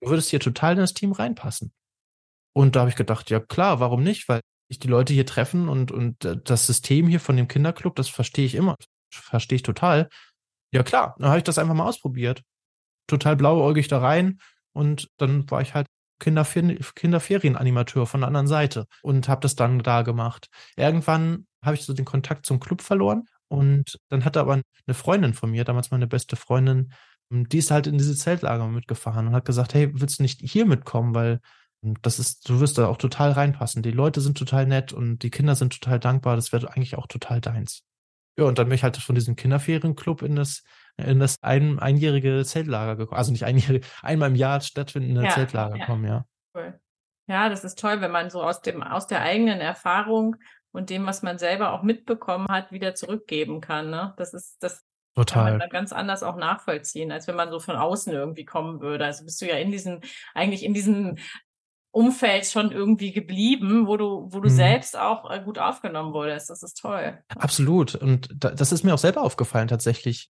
Du 0.00 0.10
würdest 0.10 0.30
hier 0.30 0.40
total 0.40 0.72
in 0.72 0.80
das 0.80 0.92
Team 0.92 1.12
reinpassen. 1.12 1.72
Und 2.52 2.74
da 2.74 2.80
habe 2.80 2.90
ich 2.90 2.96
gedacht, 2.96 3.30
ja 3.30 3.38
klar, 3.38 3.78
warum 3.78 4.02
nicht? 4.02 4.28
Weil 4.28 4.40
ich 4.66 4.80
die 4.80 4.88
Leute 4.88 5.12
hier 5.12 5.26
treffen 5.26 5.68
und, 5.68 5.92
und 5.92 6.24
äh, 6.24 6.38
das 6.42 6.66
System 6.66 7.06
hier 7.06 7.20
von 7.20 7.36
dem 7.36 7.46
Kinderclub, 7.46 7.94
das 7.94 8.08
verstehe 8.08 8.46
ich 8.46 8.56
immer, 8.56 8.74
verstehe 9.12 9.54
ich 9.54 9.62
total. 9.62 10.08
Ja 10.72 10.82
klar, 10.82 11.14
dann 11.20 11.28
habe 11.28 11.38
ich 11.38 11.44
das 11.44 11.56
einfach 11.56 11.74
mal 11.74 11.86
ausprobiert. 11.86 12.42
Total 13.06 13.36
blauäugig 13.36 13.86
da 13.86 14.00
rein 14.00 14.40
und 14.72 15.08
dann 15.18 15.48
war 15.52 15.60
ich 15.60 15.74
halt 15.74 15.86
Kinderfer 16.20 16.62
Kinderferienanimateur 16.94 18.06
von 18.06 18.20
der 18.20 18.28
anderen 18.28 18.46
Seite 18.46 18.86
und 19.02 19.28
habe 19.28 19.40
das 19.40 19.56
dann 19.56 19.80
da 19.80 20.02
gemacht. 20.02 20.48
Irgendwann 20.76 21.46
habe 21.62 21.74
ich 21.74 21.82
so 21.82 21.92
den 21.92 22.04
Kontakt 22.04 22.46
zum 22.46 22.60
Club 22.60 22.82
verloren 22.82 23.24
und 23.48 23.98
dann 24.08 24.24
hatte 24.24 24.40
aber 24.40 24.52
eine 24.86 24.94
Freundin 24.94 25.34
von 25.34 25.50
mir, 25.50 25.64
damals 25.64 25.90
meine 25.90 26.06
beste 26.06 26.36
Freundin, 26.36 26.92
hm, 27.30 27.48
die 27.48 27.58
ist 27.58 27.70
halt 27.70 27.86
in 27.86 27.98
diese 27.98 28.14
Zeltlager 28.14 28.66
mitgefahren 28.68 29.26
und 29.26 29.34
hat 29.34 29.44
gesagt, 29.44 29.74
hey, 29.74 29.90
willst 29.92 30.18
du 30.18 30.22
nicht 30.22 30.40
hier 30.40 30.66
mitkommen, 30.66 31.14
weil 31.14 31.40
hm, 31.82 31.96
das 32.02 32.18
ist, 32.18 32.48
du 32.48 32.60
wirst 32.60 32.78
da 32.78 32.86
auch 32.86 32.98
total 32.98 33.32
reinpassen. 33.32 33.82
Die 33.82 33.90
Leute 33.90 34.20
sind 34.20 34.38
total 34.38 34.66
nett 34.66 34.92
und 34.92 35.22
die 35.22 35.30
Kinder 35.30 35.54
sind 35.54 35.80
total 35.80 35.98
dankbar. 35.98 36.36
Das 36.36 36.52
wäre 36.52 36.72
eigentlich 36.72 36.96
auch 36.96 37.06
total 37.06 37.40
deins. 37.40 37.82
Ja, 38.38 38.44
und 38.44 38.58
dann 38.58 38.68
bin 38.68 38.76
ich 38.76 38.82
halt 38.82 38.96
von 38.96 39.14
diesem 39.14 39.36
Kinderferienclub 39.36 40.22
in 40.22 40.36
das, 40.36 40.62
in 41.04 41.20
das 41.20 41.36
ein, 41.42 41.78
einjährige 41.78 42.44
Zeltlager 42.44 42.96
gekommen. 42.96 43.18
Also 43.18 43.32
nicht 43.32 43.44
einjährige, 43.44 43.86
einmal 44.02 44.30
im 44.30 44.36
Jahr 44.36 44.60
stattfindende 44.60 45.24
ja, 45.24 45.30
Zeltlager 45.30 45.76
ja. 45.76 45.86
kommen, 45.86 46.04
ja. 46.04 46.24
Cool. 46.54 46.78
Ja, 47.28 47.48
das 47.48 47.64
ist 47.64 47.78
toll, 47.78 48.00
wenn 48.00 48.10
man 48.10 48.28
so 48.30 48.42
aus 48.42 48.60
dem, 48.60 48.82
aus 48.82 49.06
der 49.06 49.22
eigenen 49.22 49.60
Erfahrung 49.60 50.36
und 50.72 50.90
dem, 50.90 51.06
was 51.06 51.22
man 51.22 51.38
selber 51.38 51.72
auch 51.72 51.82
mitbekommen 51.82 52.48
hat, 52.48 52.72
wieder 52.72 52.94
zurückgeben 52.94 53.60
kann. 53.60 53.90
Ne? 53.90 54.14
Das 54.16 54.34
ist, 54.34 54.62
das 54.62 54.84
Total. 55.14 55.44
kann 55.44 55.52
man 55.52 55.60
dann 55.60 55.70
ganz 55.70 55.92
anders 55.92 56.22
auch 56.22 56.36
nachvollziehen, 56.36 57.12
als 57.12 57.26
wenn 57.28 57.36
man 57.36 57.50
so 57.50 57.60
von 57.60 57.76
außen 57.76 58.12
irgendwie 58.12 58.44
kommen 58.44 58.80
würde. 58.80 59.04
Also 59.04 59.24
bist 59.24 59.40
du 59.40 59.46
ja 59.46 59.56
in 59.56 59.70
diesem, 59.70 60.00
eigentlich 60.34 60.64
in 60.64 60.74
diesem 60.74 61.18
Umfeld 61.92 62.46
schon 62.46 62.70
irgendwie 62.70 63.12
geblieben, 63.12 63.86
wo 63.86 63.96
du, 63.96 64.28
wo 64.30 64.40
du 64.40 64.48
mhm. 64.48 64.54
selbst 64.54 64.96
auch 64.96 65.28
äh, 65.30 65.40
gut 65.42 65.58
aufgenommen 65.58 66.12
wurdest. 66.12 66.50
Das 66.50 66.62
ist 66.62 66.74
toll. 66.74 67.18
Absolut. 67.28 67.96
Und 67.96 68.28
da, 68.32 68.50
das 68.50 68.70
ist 68.72 68.84
mir 68.84 68.94
auch 68.94 68.98
selber 68.98 69.22
aufgefallen 69.22 69.68
tatsächlich, 69.68 70.30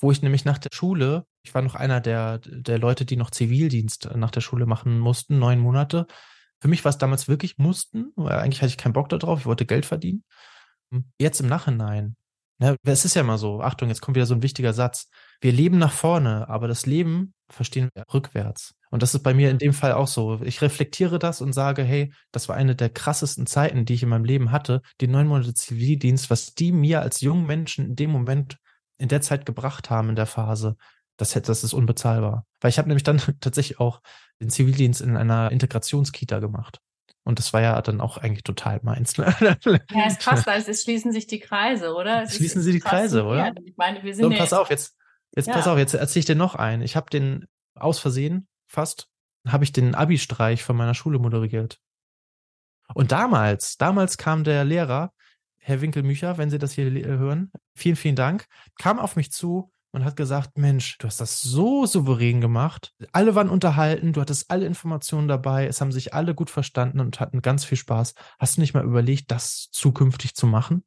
wo 0.00 0.10
ich 0.10 0.22
nämlich 0.22 0.44
nach 0.44 0.58
der 0.58 0.70
Schule, 0.72 1.24
ich 1.42 1.54
war 1.54 1.62
noch 1.62 1.74
einer 1.74 2.00
der, 2.00 2.38
der 2.38 2.78
Leute, 2.78 3.04
die 3.04 3.16
noch 3.16 3.30
Zivildienst 3.30 4.10
nach 4.14 4.30
der 4.30 4.40
Schule 4.40 4.66
machen 4.66 4.98
mussten, 4.98 5.38
neun 5.38 5.58
Monate. 5.58 6.06
Für 6.60 6.68
mich 6.68 6.84
war 6.84 6.90
es 6.90 6.98
damals 6.98 7.28
wirklich 7.28 7.58
mussten, 7.58 8.12
weil 8.16 8.38
eigentlich 8.38 8.62
hatte 8.62 8.70
ich 8.70 8.78
keinen 8.78 8.92
Bock 8.92 9.08
darauf, 9.08 9.40
ich 9.40 9.46
wollte 9.46 9.66
Geld 9.66 9.86
verdienen. 9.86 10.24
Jetzt 11.18 11.40
im 11.40 11.48
Nachhinein, 11.48 12.16
ne, 12.58 12.76
es 12.84 13.04
ist 13.04 13.14
ja 13.14 13.22
immer 13.22 13.38
so, 13.38 13.60
Achtung, 13.60 13.88
jetzt 13.88 14.00
kommt 14.00 14.16
wieder 14.16 14.26
so 14.26 14.34
ein 14.34 14.42
wichtiger 14.42 14.72
Satz. 14.72 15.08
Wir 15.40 15.52
leben 15.52 15.78
nach 15.78 15.92
vorne, 15.92 16.48
aber 16.48 16.68
das 16.68 16.86
Leben 16.86 17.34
verstehen 17.48 17.88
wir 17.94 18.04
rückwärts. 18.12 18.74
Und 18.90 19.02
das 19.02 19.14
ist 19.14 19.22
bei 19.22 19.34
mir 19.34 19.50
in 19.50 19.58
dem 19.58 19.72
Fall 19.72 19.92
auch 19.92 20.06
so. 20.06 20.40
Ich 20.42 20.62
reflektiere 20.62 21.18
das 21.18 21.40
und 21.40 21.52
sage, 21.52 21.82
hey, 21.82 22.12
das 22.32 22.48
war 22.48 22.56
eine 22.56 22.74
der 22.74 22.88
krassesten 22.88 23.46
Zeiten, 23.46 23.84
die 23.84 23.94
ich 23.94 24.02
in 24.02 24.08
meinem 24.08 24.24
Leben 24.24 24.50
hatte. 24.50 24.80
Die 25.00 25.08
neun 25.08 25.26
Monate 25.26 25.54
Zivildienst, 25.54 26.30
was 26.30 26.54
die 26.54 26.72
mir 26.72 27.02
als 27.02 27.20
jungen 27.20 27.46
Menschen 27.46 27.84
in 27.84 27.96
dem 27.96 28.10
Moment, 28.10 28.58
in 28.98 29.08
der 29.08 29.20
Zeit 29.20 29.46
gebracht 29.46 29.90
haben, 29.90 30.10
in 30.10 30.16
der 30.16 30.26
Phase, 30.26 30.76
das, 31.16 31.32
das 31.32 31.64
ist 31.64 31.72
unbezahlbar. 31.72 32.46
Weil 32.60 32.70
ich 32.70 32.78
habe 32.78 32.88
nämlich 32.88 33.04
dann 33.04 33.18
tatsächlich 33.40 33.80
auch 33.80 34.00
den 34.40 34.50
Zivildienst 34.50 35.00
in 35.00 35.16
einer 35.16 35.50
Integrationskita 35.50 36.38
gemacht. 36.38 36.80
Und 37.24 37.38
das 37.38 37.52
war 37.52 37.60
ja 37.60 37.80
dann 37.82 38.00
auch 38.00 38.16
eigentlich 38.16 38.44
total 38.44 38.80
meins. 38.82 39.16
ja, 39.16 39.56
es 40.06 40.18
passt, 40.18 40.48
also 40.48 40.70
es 40.70 40.82
schließen 40.82 41.12
sich 41.12 41.26
die 41.26 41.40
Kreise, 41.40 41.94
oder? 41.94 42.22
Es 42.22 42.36
schließen 42.36 42.62
sie 42.62 42.72
die 42.72 42.80
Kreise, 42.80 43.24
oder? 43.24 43.52
Ich 43.64 43.76
meine, 43.76 44.02
wir 44.02 44.14
sind 44.14 44.32
so, 44.32 44.38
pass 44.38 44.52
auf, 44.54 44.70
jetzt, 44.70 44.96
jetzt 45.36 45.48
ja. 45.48 45.52
pass 45.52 45.66
auf, 45.66 45.76
jetzt 45.76 45.92
erzähle 45.92 46.20
ich 46.20 46.26
dir 46.26 46.36
noch 46.36 46.54
einen. 46.54 46.80
Ich 46.82 46.96
habe 46.96 47.10
den 47.10 47.46
aus 47.74 47.98
Versehen 47.98 48.48
fast, 48.66 49.08
habe 49.46 49.64
ich 49.64 49.72
den 49.72 49.94
Abi-Streich 49.94 50.64
von 50.64 50.76
meiner 50.76 50.94
Schule 50.94 51.18
moderiert. 51.18 51.78
Und 52.94 53.12
damals, 53.12 53.76
damals 53.76 54.16
kam 54.16 54.44
der 54.44 54.64
Lehrer, 54.64 55.12
Herr 55.68 55.82
Winkelmücher, 55.82 56.38
wenn 56.38 56.48
Sie 56.48 56.58
das 56.58 56.72
hier 56.72 56.90
hören, 56.90 57.52
vielen, 57.74 57.96
vielen 57.96 58.16
Dank, 58.16 58.46
kam 58.78 58.98
auf 58.98 59.16
mich 59.16 59.30
zu 59.30 59.70
und 59.90 60.02
hat 60.02 60.16
gesagt, 60.16 60.56
Mensch, 60.56 60.96
du 60.96 61.06
hast 61.06 61.20
das 61.20 61.42
so 61.42 61.84
souverän 61.84 62.40
gemacht. 62.40 62.94
Alle 63.12 63.34
waren 63.34 63.50
unterhalten, 63.50 64.14
du 64.14 64.22
hattest 64.22 64.50
alle 64.50 64.64
Informationen 64.64 65.28
dabei, 65.28 65.66
es 65.66 65.82
haben 65.82 65.92
sich 65.92 66.14
alle 66.14 66.34
gut 66.34 66.48
verstanden 66.48 67.00
und 67.00 67.20
hatten 67.20 67.42
ganz 67.42 67.66
viel 67.66 67.76
Spaß. 67.76 68.14
Hast 68.38 68.56
du 68.56 68.62
nicht 68.62 68.72
mal 68.72 68.82
überlegt, 68.82 69.30
das 69.30 69.68
zukünftig 69.70 70.34
zu 70.34 70.46
machen? 70.46 70.84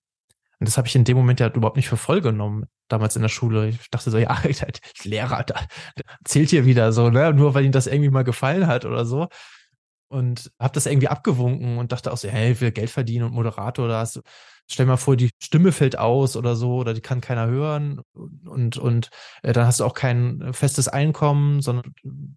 Und 0.59 0.67
das 0.67 0.77
habe 0.77 0.87
ich 0.87 0.95
in 0.95 1.03
dem 1.03 1.17
Moment 1.17 1.39
ja 1.39 1.47
überhaupt 1.49 1.77
nicht 1.77 1.89
für 1.89 1.97
voll 1.97 2.21
genommen, 2.21 2.65
damals 2.87 3.15
in 3.15 3.21
der 3.21 3.29
Schule. 3.29 3.69
Ich 3.69 3.89
dachte 3.91 4.09
so, 4.09 4.17
ja, 4.19 4.35
Lehrer, 5.03 5.43
da, 5.43 5.55
zählt 6.25 6.49
hier 6.49 6.65
wieder 6.65 6.91
so, 6.91 7.11
ne? 7.11 7.33
Nur 7.33 7.53
weil 7.53 7.65
ihm 7.65 7.71
das 7.71 7.85
irgendwie 7.85 8.09
mal 8.09 8.23
gefallen 8.23 8.65
hat 8.65 8.85
oder 8.85 9.05
so. 9.05 9.27
Und 10.11 10.51
habe 10.59 10.73
das 10.73 10.85
irgendwie 10.85 11.07
abgewunken 11.07 11.77
und 11.77 11.91
dachte 11.93 12.11
auch 12.11 12.17
so, 12.17 12.27
hey, 12.27 12.51
ich 12.51 12.61
will 12.61 12.71
Geld 12.71 12.89
verdienen 12.89 13.25
und 13.25 13.33
Moderator, 13.33 13.87
da 13.87 13.99
hast 14.01 14.17
du, 14.17 14.21
stell 14.69 14.85
mal 14.85 14.97
vor, 14.97 15.15
die 15.15 15.31
Stimme 15.41 15.71
fällt 15.71 15.97
aus 15.97 16.35
oder 16.35 16.57
so 16.57 16.75
oder 16.75 16.93
die 16.93 17.01
kann 17.01 17.21
keiner 17.21 17.47
hören 17.47 18.01
und 18.13 18.77
und 18.77 19.09
äh, 19.41 19.53
dann 19.53 19.65
hast 19.65 19.79
du 19.79 19.85
auch 19.85 19.93
kein 19.93 20.53
festes 20.53 20.89
Einkommen, 20.89 21.61
sondern 21.61 21.93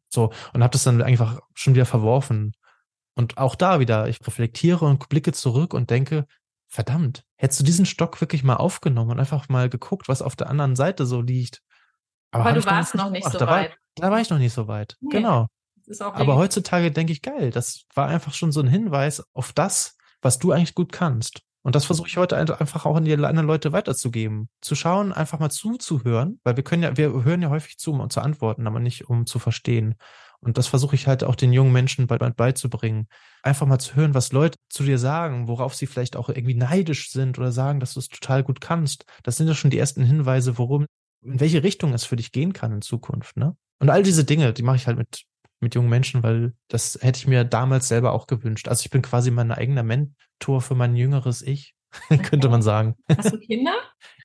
so 0.09 0.33
und 0.53 0.63
habe 0.63 0.71
das 0.71 0.85
dann 0.85 1.03
einfach 1.03 1.41
schon 1.55 1.75
wieder 1.75 1.87
verworfen. 1.87 2.53
Und 3.17 3.39
auch 3.39 3.57
da 3.57 3.81
wieder, 3.81 4.09
ich 4.09 4.25
reflektiere 4.25 4.85
und 4.85 5.09
blicke 5.09 5.33
zurück 5.33 5.75
und 5.75 5.91
denke, 5.91 6.27
verdammt, 6.69 7.25
hättest 7.37 7.61
du 7.61 7.65
diesen 7.65 7.87
Stock 7.87 8.21
wirklich 8.21 8.45
mal 8.45 8.57
aufgenommen 8.57 9.13
und 9.13 9.21
einfach 9.21 9.49
mal 9.49 9.69
geguckt, 9.69 10.09
was 10.09 10.23
auf 10.23 10.37
der 10.37 10.49
anderen 10.49 10.77
Seite 10.77 11.07
so 11.07 11.21
liegt. 11.21 11.61
Aber, 12.31 12.47
Aber 12.47 12.61
du 12.61 12.65
warst 12.67 12.95
noch 12.95 13.11
nicht 13.11 13.29
so 13.29 13.39
da 13.39 13.47
weit. 13.47 13.71
War, 13.71 13.77
da 13.97 14.11
war 14.11 14.21
ich 14.21 14.31
noch 14.31 14.39
nicht 14.39 14.53
so 14.53 14.67
weit. 14.69 14.97
Nee. 15.01 15.17
Genau. 15.17 15.49
Aber 16.01 16.37
heutzutage 16.37 16.91
denke 16.91 17.13
ich, 17.13 17.23
geil, 17.23 17.51
das 17.51 17.85
war 17.95 18.09
einfach 18.09 18.35
schon 18.35 18.53
so 18.53 18.61
ein 18.61 18.69
Hinweis 18.69 19.23
auf 19.35 19.53
das, 19.53 19.97
was 20.23 20.39
du 20.39 20.53
eigentlich 20.53 20.75
gut 20.75 20.93
kannst. 20.93 21.43
Und 21.63 21.75
das 21.75 21.87
versuche 21.87 22.09
ich 22.09 22.19
heute 22.19 22.37
einfach 22.37 22.85
auch 22.85 22.95
an 22.95 23.07
die 23.07 23.15
anderen 23.15 23.47
Leute 23.47 23.73
weiterzugeben. 23.73 24.51
Zu 24.61 24.75
schauen, 24.75 25.13
einfach 25.15 25.39
mal 25.39 25.51
zuzuhören, 25.51 26.39
weil 26.45 26.57
wir 26.57 26.65
können 26.65 26.83
ja, 26.83 26.97
wir 26.97 27.25
hören 27.25 27.41
ja 27.41 27.49
häufig 27.49 27.79
zu, 27.79 27.93
um 27.93 28.11
zu 28.11 28.21
antworten, 28.21 28.67
aber 28.67 28.81
nicht 28.81 29.09
um 29.09 29.25
zu 29.25 29.39
verstehen. 29.39 29.95
Und 30.41 30.59
das 30.59 30.67
versuche 30.67 30.95
ich 30.95 31.07
halt 31.07 31.25
auch 31.25 31.37
den 31.37 31.55
jungen 31.55 31.73
Menschen 31.73 32.07
beizubringen. 32.07 33.09
Einfach 33.43 33.67
mal 33.67 33.79
zu 33.79 33.95
hören, 33.95 34.13
was 34.13 34.31
Leute 34.31 34.59
zu 34.69 34.83
dir 34.85 34.99
sagen, 34.99 35.49
worauf 35.49 35.75
sie 35.75 35.87
vielleicht 35.87 36.17
auch 36.17 36.29
irgendwie 36.29 36.55
neidisch 36.55 37.11
sind 37.11 37.39
oder 37.39 37.51
sagen, 37.51 37.81
dass 37.81 37.95
du 37.95 38.01
es 38.01 38.09
total 38.09 38.45
gut 38.45 38.61
kannst. 38.61 39.07
Das 39.23 39.39
sind 39.39 39.49
ja 39.49 39.55
schon 39.55 39.71
die 39.71 39.79
ersten 39.79 40.05
Hinweise, 40.05 40.59
worum, 40.59 40.85
in 41.23 41.41
welche 41.41 41.63
Richtung 41.63 41.95
es 41.95 42.05
für 42.05 42.17
dich 42.17 42.31
gehen 42.31 42.53
kann 42.53 42.73
in 42.73 42.83
Zukunft, 42.83 43.39
ne? 43.39 43.57
Und 43.79 43.89
all 43.89 44.03
diese 44.03 44.25
Dinge, 44.25 44.53
die 44.53 44.63
mache 44.63 44.77
ich 44.77 44.87
halt 44.87 44.99
mit 44.99 45.25
mit 45.65 45.75
jungen 45.75 45.89
Menschen, 45.89 46.23
weil 46.23 46.55
das 46.69 46.99
hätte 47.01 47.19
ich 47.19 47.27
mir 47.27 47.45
damals 47.45 47.89
selber 47.89 48.13
auch 48.13 48.27
gewünscht. 48.27 48.69
Also 48.69 48.83
ich 48.85 48.91
bin 48.91 49.03
quasi 49.03 49.31
mein 49.31 49.51
eigener 49.51 49.83
Mentor 49.83 50.61
für 50.61 50.75
mein 50.75 50.95
jüngeres 50.95 51.43
Ich, 51.43 51.75
könnte 52.31 52.49
man 52.49 52.63
sagen. 52.63 52.95
Hast 53.17 53.33
du 53.33 53.39
Kinder? 53.39 53.75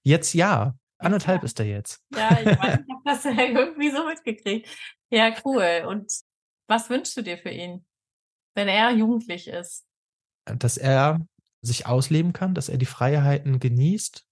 Jetzt 0.04 0.34
ja. 0.34 0.75
Anderthalb 0.99 1.41
ja. 1.41 1.45
ist 1.45 1.60
er 1.60 1.65
jetzt. 1.65 2.04
Ja, 2.13 2.38
ich 2.39 2.47
ich 2.47 2.58
habe 2.60 2.84
das 3.06 3.25
irgendwie 3.25 3.89
so 3.89 4.06
mitgekriegt. 4.06 4.69
Ja, 5.10 5.34
cool. 5.45 5.86
Und 5.88 6.12
was 6.67 6.89
wünschst 6.89 7.17
du 7.17 7.21
dir 7.21 7.38
für 7.38 7.49
ihn, 7.49 7.86
wenn 8.54 8.67
er 8.67 8.91
jugendlich 8.91 9.47
ist? 9.47 9.86
Dass 10.45 10.78
er 10.78 11.25
sich 11.62 11.86
ausleben 11.86 12.34
kann, 12.34 12.54
dass 12.54 12.69
er 12.69 12.78
die 12.78 12.86
Freiheiten 12.86 13.60
genießt, 13.60 14.25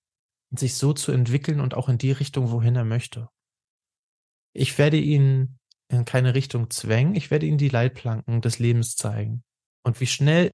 sich 0.51 0.75
so 0.75 0.93
zu 0.93 1.11
entwickeln 1.11 1.59
und 1.59 1.73
auch 1.73 1.89
in 1.89 1.97
die 1.97 2.11
Richtung, 2.11 2.51
wohin 2.51 2.75
er 2.75 2.85
möchte. 2.85 3.29
Ich 4.53 4.77
werde 4.77 4.97
ihn 4.97 5.59
in 5.89 6.05
keine 6.05 6.35
Richtung 6.35 6.69
zwängen. 6.69 7.15
Ich 7.15 7.31
werde 7.31 7.45
ihnen 7.45 7.57
die 7.57 7.69
Leitplanken 7.69 8.41
des 8.41 8.59
Lebens 8.59 8.95
zeigen. 8.95 9.43
Und 9.83 9.99
wie 10.01 10.07
schnell 10.07 10.51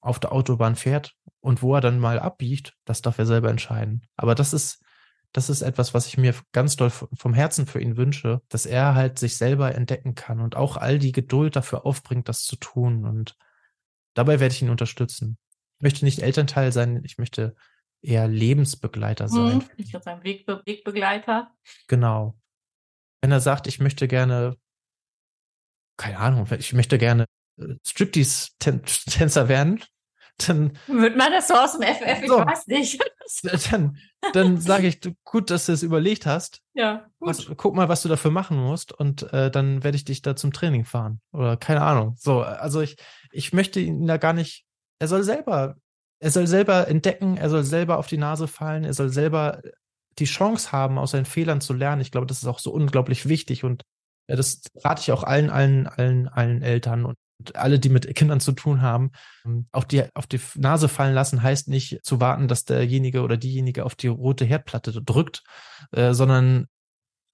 auf 0.00 0.18
der 0.18 0.32
Autobahn 0.32 0.76
fährt 0.76 1.14
und 1.40 1.62
wo 1.62 1.74
er 1.74 1.80
dann 1.80 1.98
mal 1.98 2.18
abbiegt, 2.18 2.76
das 2.84 3.02
darf 3.02 3.18
er 3.18 3.26
selber 3.26 3.50
entscheiden. 3.50 4.06
Aber 4.16 4.34
das 4.34 4.52
ist, 4.52 4.82
das 5.32 5.48
ist 5.48 5.62
etwas, 5.62 5.94
was 5.94 6.06
ich 6.06 6.18
mir 6.18 6.34
ganz 6.52 6.76
doll 6.76 6.90
vom 6.90 7.34
Herzen 7.34 7.66
für 7.66 7.80
ihn 7.80 7.96
wünsche, 7.96 8.42
dass 8.48 8.66
er 8.66 8.94
halt 8.94 9.18
sich 9.18 9.36
selber 9.36 9.74
entdecken 9.74 10.14
kann 10.14 10.40
und 10.40 10.56
auch 10.56 10.76
all 10.76 10.98
die 10.98 11.12
Geduld 11.12 11.56
dafür 11.56 11.86
aufbringt, 11.86 12.28
das 12.28 12.42
zu 12.42 12.56
tun. 12.56 13.06
Und 13.06 13.36
dabei 14.14 14.40
werde 14.40 14.54
ich 14.54 14.62
ihn 14.62 14.70
unterstützen. 14.70 15.38
Ich 15.76 15.82
möchte 15.82 16.04
nicht 16.04 16.20
Elternteil 16.20 16.70
sein, 16.70 17.02
ich 17.04 17.18
möchte 17.18 17.54
eher 18.02 18.28
Lebensbegleiter 18.28 19.28
sein. 19.28 19.60
Hm, 19.60 19.70
ich 19.78 19.92
würde 19.92 20.04
sagen, 20.04 20.24
Wegbe 20.24 20.62
Wegbegleiter. 20.66 21.50
Genau. 21.88 22.36
Wenn 23.22 23.32
er 23.32 23.40
sagt, 23.40 23.66
ich 23.66 23.80
möchte 23.80 24.06
gerne 24.06 24.56
keine 25.96 26.18
Ahnung, 26.18 26.46
ich 26.58 26.72
möchte 26.72 26.98
gerne 26.98 27.26
äh, 27.58 27.74
Striptease-Tänzer 27.86 29.48
werden, 29.48 29.82
dann. 30.38 30.78
Wird 30.86 31.16
man 31.16 31.32
das 31.32 31.48
so 31.48 31.54
aus 31.54 31.78
dem 31.78 31.82
FF? 31.82 32.22
Ich 32.22 32.28
so, 32.28 32.38
weiß 32.38 32.66
nicht. 32.66 33.00
Dann, 33.70 33.96
dann 34.34 34.60
sage 34.60 34.86
ich, 34.86 35.00
gut, 35.24 35.48
dass 35.48 35.64
du 35.64 35.72
es 35.72 35.82
überlegt 35.82 36.26
hast. 36.26 36.60
Ja. 36.74 37.06
Gut. 37.18 37.28
Was, 37.28 37.50
guck 37.56 37.74
mal, 37.74 37.88
was 37.88 38.02
du 38.02 38.10
dafür 38.10 38.30
machen 38.30 38.58
musst 38.58 38.92
und 38.92 39.32
äh, 39.32 39.50
dann 39.50 39.82
werde 39.82 39.96
ich 39.96 40.04
dich 40.04 40.20
da 40.20 40.36
zum 40.36 40.52
Training 40.52 40.84
fahren. 40.84 41.22
Oder 41.32 41.56
keine 41.56 41.80
Ahnung. 41.80 42.16
So, 42.18 42.42
also 42.42 42.82
ich, 42.82 42.96
ich 43.32 43.54
möchte 43.54 43.80
ihn 43.80 44.06
da 44.06 44.18
gar 44.18 44.34
nicht. 44.34 44.66
Er 44.98 45.08
soll 45.08 45.22
selber, 45.22 45.76
er 46.18 46.30
soll 46.30 46.46
selber 46.46 46.86
entdecken, 46.86 47.38
er 47.38 47.48
soll 47.48 47.64
selber 47.64 47.96
auf 47.96 48.06
die 48.06 48.18
Nase 48.18 48.46
fallen, 48.46 48.84
er 48.84 48.92
soll 48.92 49.08
selber 49.08 49.62
die 50.18 50.26
Chance 50.26 50.70
haben, 50.70 50.98
aus 50.98 51.12
seinen 51.12 51.24
Fehlern 51.24 51.62
zu 51.62 51.72
lernen. 51.72 52.02
Ich 52.02 52.10
glaube, 52.10 52.26
das 52.26 52.42
ist 52.42 52.46
auch 52.46 52.58
so 52.58 52.72
unglaublich 52.72 53.26
wichtig 53.26 53.64
und 53.64 53.84
ja, 54.28 54.36
das 54.36 54.62
rate 54.76 55.02
ich 55.02 55.12
auch 55.12 55.22
allen, 55.22 55.50
allen, 55.50 55.86
allen, 55.86 56.28
allen 56.28 56.62
Eltern 56.62 57.04
und 57.04 57.16
alle, 57.54 57.78
die 57.78 57.88
mit 57.88 58.14
Kindern 58.14 58.40
zu 58.40 58.52
tun 58.52 58.80
haben, 58.80 59.10
ähm, 59.44 59.66
auch 59.72 59.84
die 59.84 60.04
auf 60.14 60.26
die 60.26 60.40
Nase 60.54 60.88
fallen 60.88 61.14
lassen, 61.14 61.42
heißt 61.42 61.68
nicht 61.68 62.00
zu 62.04 62.20
warten, 62.20 62.48
dass 62.48 62.64
derjenige 62.64 63.22
oder 63.22 63.36
diejenige 63.36 63.84
auf 63.84 63.94
die 63.94 64.06
rote 64.06 64.44
Herdplatte 64.44 64.92
drückt, 65.02 65.42
äh, 65.92 66.14
sondern 66.14 66.66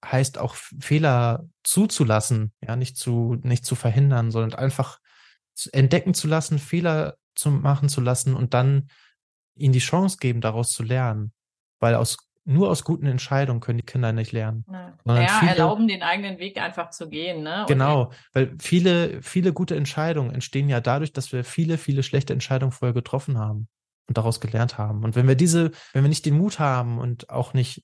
heißt 0.03 0.37
auch 0.39 0.55
Fehler 0.55 1.45
zuzulassen, 1.63 2.53
ja, 2.65 2.75
nicht 2.75 2.97
zu, 2.97 3.37
nicht 3.43 3.65
zu 3.65 3.75
verhindern, 3.75 4.31
sondern 4.31 4.57
einfach 4.57 4.99
entdecken 5.71 6.13
zu 6.13 6.27
lassen, 6.27 6.59
Fehler 6.59 7.15
zu 7.35 7.51
machen 7.51 7.87
zu 7.87 8.01
lassen 8.01 8.35
und 8.35 8.53
dann 8.53 8.89
ihnen 9.55 9.73
die 9.73 9.79
Chance 9.79 10.17
geben, 10.19 10.41
daraus 10.41 10.71
zu 10.71 10.83
lernen. 10.83 11.33
Weil 11.79 11.95
aus 11.95 12.17
nur 12.43 12.69
aus 12.69 12.83
guten 12.83 13.05
Entscheidungen 13.05 13.59
können 13.59 13.77
die 13.77 13.85
Kinder 13.85 14.11
nicht 14.13 14.31
lernen. 14.31 14.65
Ja, 14.71 15.21
ja 15.21 15.27
viele, 15.39 15.51
erlauben 15.51 15.87
den 15.87 16.01
eigenen 16.01 16.39
Weg 16.39 16.59
einfach 16.59 16.89
zu 16.89 17.09
gehen. 17.09 17.43
Ne? 17.43 17.65
genau, 17.67 18.11
weil 18.33 18.55
viele, 18.59 19.21
viele 19.21 19.53
gute 19.53 19.75
Entscheidungen 19.75 20.33
entstehen 20.33 20.69
ja 20.69 20.81
dadurch, 20.81 21.13
dass 21.13 21.31
wir 21.31 21.43
viele, 21.43 21.77
viele 21.77 22.03
schlechte 22.03 22.33
Entscheidungen 22.33 22.71
vorher 22.71 22.93
getroffen 22.93 23.37
haben 23.37 23.67
und 24.07 24.17
daraus 24.17 24.41
gelernt 24.41 24.77
haben. 24.77 25.03
Und 25.03 25.15
wenn 25.15 25.27
wir 25.27 25.35
diese, 25.35 25.71
wenn 25.93 26.03
wir 26.03 26.09
nicht 26.09 26.25
den 26.25 26.37
Mut 26.37 26.59
haben 26.59 26.99
und 26.99 27.29
auch 27.29 27.53
nicht 27.53 27.83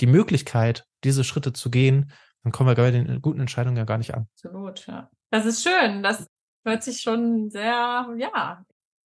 die 0.00 0.06
Möglichkeit, 0.06 0.86
diese 1.04 1.24
Schritte 1.24 1.52
zu 1.52 1.70
gehen, 1.70 2.12
dann 2.42 2.52
kommen 2.52 2.70
wir 2.70 2.76
bei 2.76 2.90
den 2.90 3.20
guten 3.20 3.40
Entscheidungen 3.40 3.76
ja 3.76 3.84
gar 3.84 3.98
nicht 3.98 4.14
an. 4.14 4.26
Absolut, 4.34 4.86
ja. 4.86 5.10
Das 5.30 5.44
ist 5.44 5.62
schön. 5.62 6.02
Das 6.02 6.26
hört 6.64 6.82
sich 6.82 7.00
schon 7.00 7.50
sehr, 7.50 8.08
ja, 8.16 8.64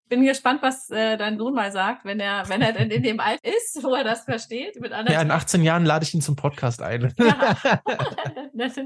bin 0.09 0.25
gespannt, 0.25 0.61
was 0.61 0.89
äh, 0.89 1.17
dein 1.17 1.37
Sohn 1.37 1.53
mal 1.53 1.71
sagt, 1.71 2.05
wenn 2.05 2.19
er, 2.19 2.47
wenn 2.49 2.61
er 2.61 2.73
denn 2.73 2.91
in 2.91 3.03
dem 3.03 3.19
Alter 3.19 3.43
ist, 3.43 3.83
wo 3.83 3.95
er 3.95 4.03
das 4.03 4.25
versteht. 4.25 4.79
Mit 4.79 4.91
ja, 4.91 5.21
in 5.21 5.31
18 5.31 5.63
Jahren 5.63 5.85
lade 5.85 6.03
ich 6.03 6.13
ihn 6.13 6.21
zum 6.21 6.35
Podcast 6.35 6.81
ein. 6.81 7.13
Ja. 7.23 7.81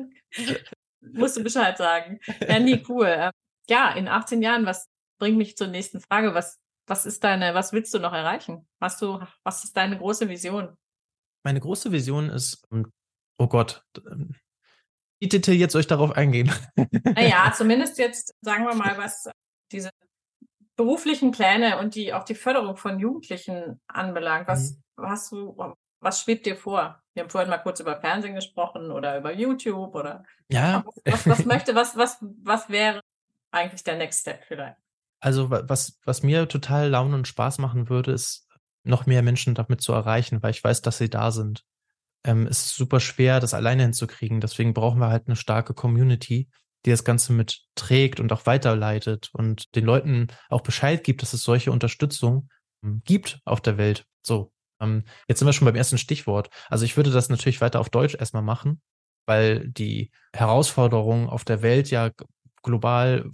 musst 1.02 1.38
du 1.38 1.44
Bescheid 1.44 1.78
sagen. 1.78 2.20
Ja, 2.48 2.60
nie 2.60 2.84
cool. 2.88 3.08
Ähm, 3.08 3.32
ja, 3.70 3.92
in 3.92 4.08
18 4.08 4.42
Jahren, 4.42 4.66
was 4.66 4.88
bringt 5.20 5.38
mich 5.38 5.58
zur 5.58 5.68
nächsten 5.68 6.00
Frage? 6.00 6.34
Was, 6.34 6.60
was 6.88 7.06
ist 7.06 7.24
deine, 7.24 7.54
was 7.54 7.74
willst 7.74 7.94
du 7.94 8.00
noch 8.00 8.14
erreichen? 8.14 8.68
Was 8.80 8.98
du, 8.98 9.20
was 9.44 9.64
ist 9.64 9.76
deine 9.76 9.98
große 9.98 10.30
Vision? 10.30 10.76
Meine 11.44 11.60
große 11.60 11.92
Vision 11.92 12.30
ist, 12.30 12.66
ähm, 12.72 12.92
oh 13.38 13.48
Gott, 13.48 13.84
detailliert 15.22 15.72
soll 15.72 15.82
ich 15.82 15.88
darauf 15.88 16.12
eingehen? 16.12 16.52
Naja, 17.04 17.52
zumindest 17.56 17.98
jetzt 17.98 18.34
sagen 18.42 18.66
wir 18.66 18.76
mal, 18.76 18.98
was 18.98 19.30
diese 19.72 19.90
beruflichen 20.78 21.32
Pläne 21.32 21.80
und 21.80 21.96
die 21.96 22.14
auch 22.14 22.24
die 22.24 22.36
Förderung 22.36 22.78
von 22.78 23.00
Jugendlichen 23.00 23.82
anbelangt, 23.88 24.48
was 24.48 24.78
mhm. 24.96 25.06
hast 25.06 25.32
du, 25.32 25.58
was 26.00 26.22
schwebt 26.22 26.46
dir 26.46 26.56
vor? 26.56 27.02
Wir 27.14 27.24
haben 27.24 27.30
vorhin 27.30 27.50
mal 27.50 27.58
kurz 27.58 27.80
über 27.80 28.00
Fernsehen 28.00 28.36
gesprochen 28.36 28.92
oder 28.92 29.18
über 29.18 29.34
YouTube 29.34 29.96
oder 29.96 30.24
ja. 30.50 30.86
Was, 31.04 31.28
was, 31.28 31.46
möchte, 31.46 31.76
was, 31.76 31.98
was, 31.98 32.18
was 32.22 32.70
wäre 32.70 33.02
eigentlich 33.52 33.84
der 33.84 33.98
Next 33.98 34.22
Step 34.22 34.44
vielleicht? 34.48 34.78
Also 35.20 35.50
was, 35.50 36.00
was 36.06 36.22
mir 36.22 36.48
total 36.48 36.90
Laune 36.90 37.16
und 37.16 37.28
Spaß 37.28 37.58
machen 37.58 37.90
würde, 37.90 38.12
ist 38.12 38.48
noch 38.84 39.08
mehr 39.08 39.24
Menschen 39.24 39.56
damit 39.56 39.82
zu 39.82 39.92
erreichen, 39.94 40.44
weil 40.44 40.52
ich 40.52 40.64
weiß, 40.64 40.84
dass 40.84 41.00
sie 41.00 41.10
da 41.10 41.32
sind. 41.32 41.66
Ähm, 42.24 42.46
es 42.46 42.68
ist 42.68 42.76
super 42.76 43.00
schwer, 43.00 43.40
das 43.40 43.56
alleine 43.56 43.82
hinzukriegen. 43.82 44.42
Deswegen 44.42 44.76
brauchen 44.76 45.00
wir 45.00 45.10
halt 45.10 45.28
eine 45.28 45.36
starke 45.36 45.74
Community, 45.74 46.50
die 46.88 46.92
das 46.92 47.04
Ganze 47.04 47.34
mit 47.34 47.64
trägt 47.76 48.22
und 48.22 48.32
auch 48.32 48.46
weiterleitet 48.46 49.30
und 49.34 49.76
den 49.76 49.84
Leuten 49.84 50.28
auch 50.50 50.62
Bescheid 50.62 51.04
gibt, 51.04 51.22
dass 51.22 51.34
es 51.34 51.44
solche 51.44 51.72
Unterstützung 51.72 52.50
ähm, 52.82 53.02
gibt 53.04 53.42
auf 53.44 53.60
der 53.60 53.78
Welt. 53.78 54.06
So, 54.26 54.54
ähm, 54.80 55.04
jetzt 55.28 55.40
sind 55.40 55.48
wir 55.48 55.54
schon 55.54 55.66
beim 55.66 55.76
ersten 55.76 55.98
Stichwort. 55.98 56.50
Also 56.70 56.86
ich 56.86 56.96
würde 56.96 57.12
das 57.12 57.28
natürlich 57.28 57.60
weiter 57.60 57.82
auf 57.82 57.90
Deutsch 57.90 58.16
erstmal 58.16 58.42
machen, 58.42 58.82
weil 59.26 59.68
die 59.68 60.12
Herausforderungen 60.34 61.28
auf 61.28 61.44
der 61.44 61.62
Welt 61.62 61.92
ja 61.92 62.12
global 62.64 63.30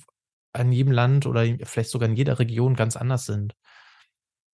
an 0.52 0.72
jedem 0.72 0.92
Land 0.92 1.28
oder 1.28 1.46
vielleicht 1.64 1.92
sogar 1.92 2.10
in 2.10 2.16
jeder 2.16 2.40
Region 2.40 2.76
ganz 2.76 2.96
anders 2.96 3.26
sind. 3.26 3.54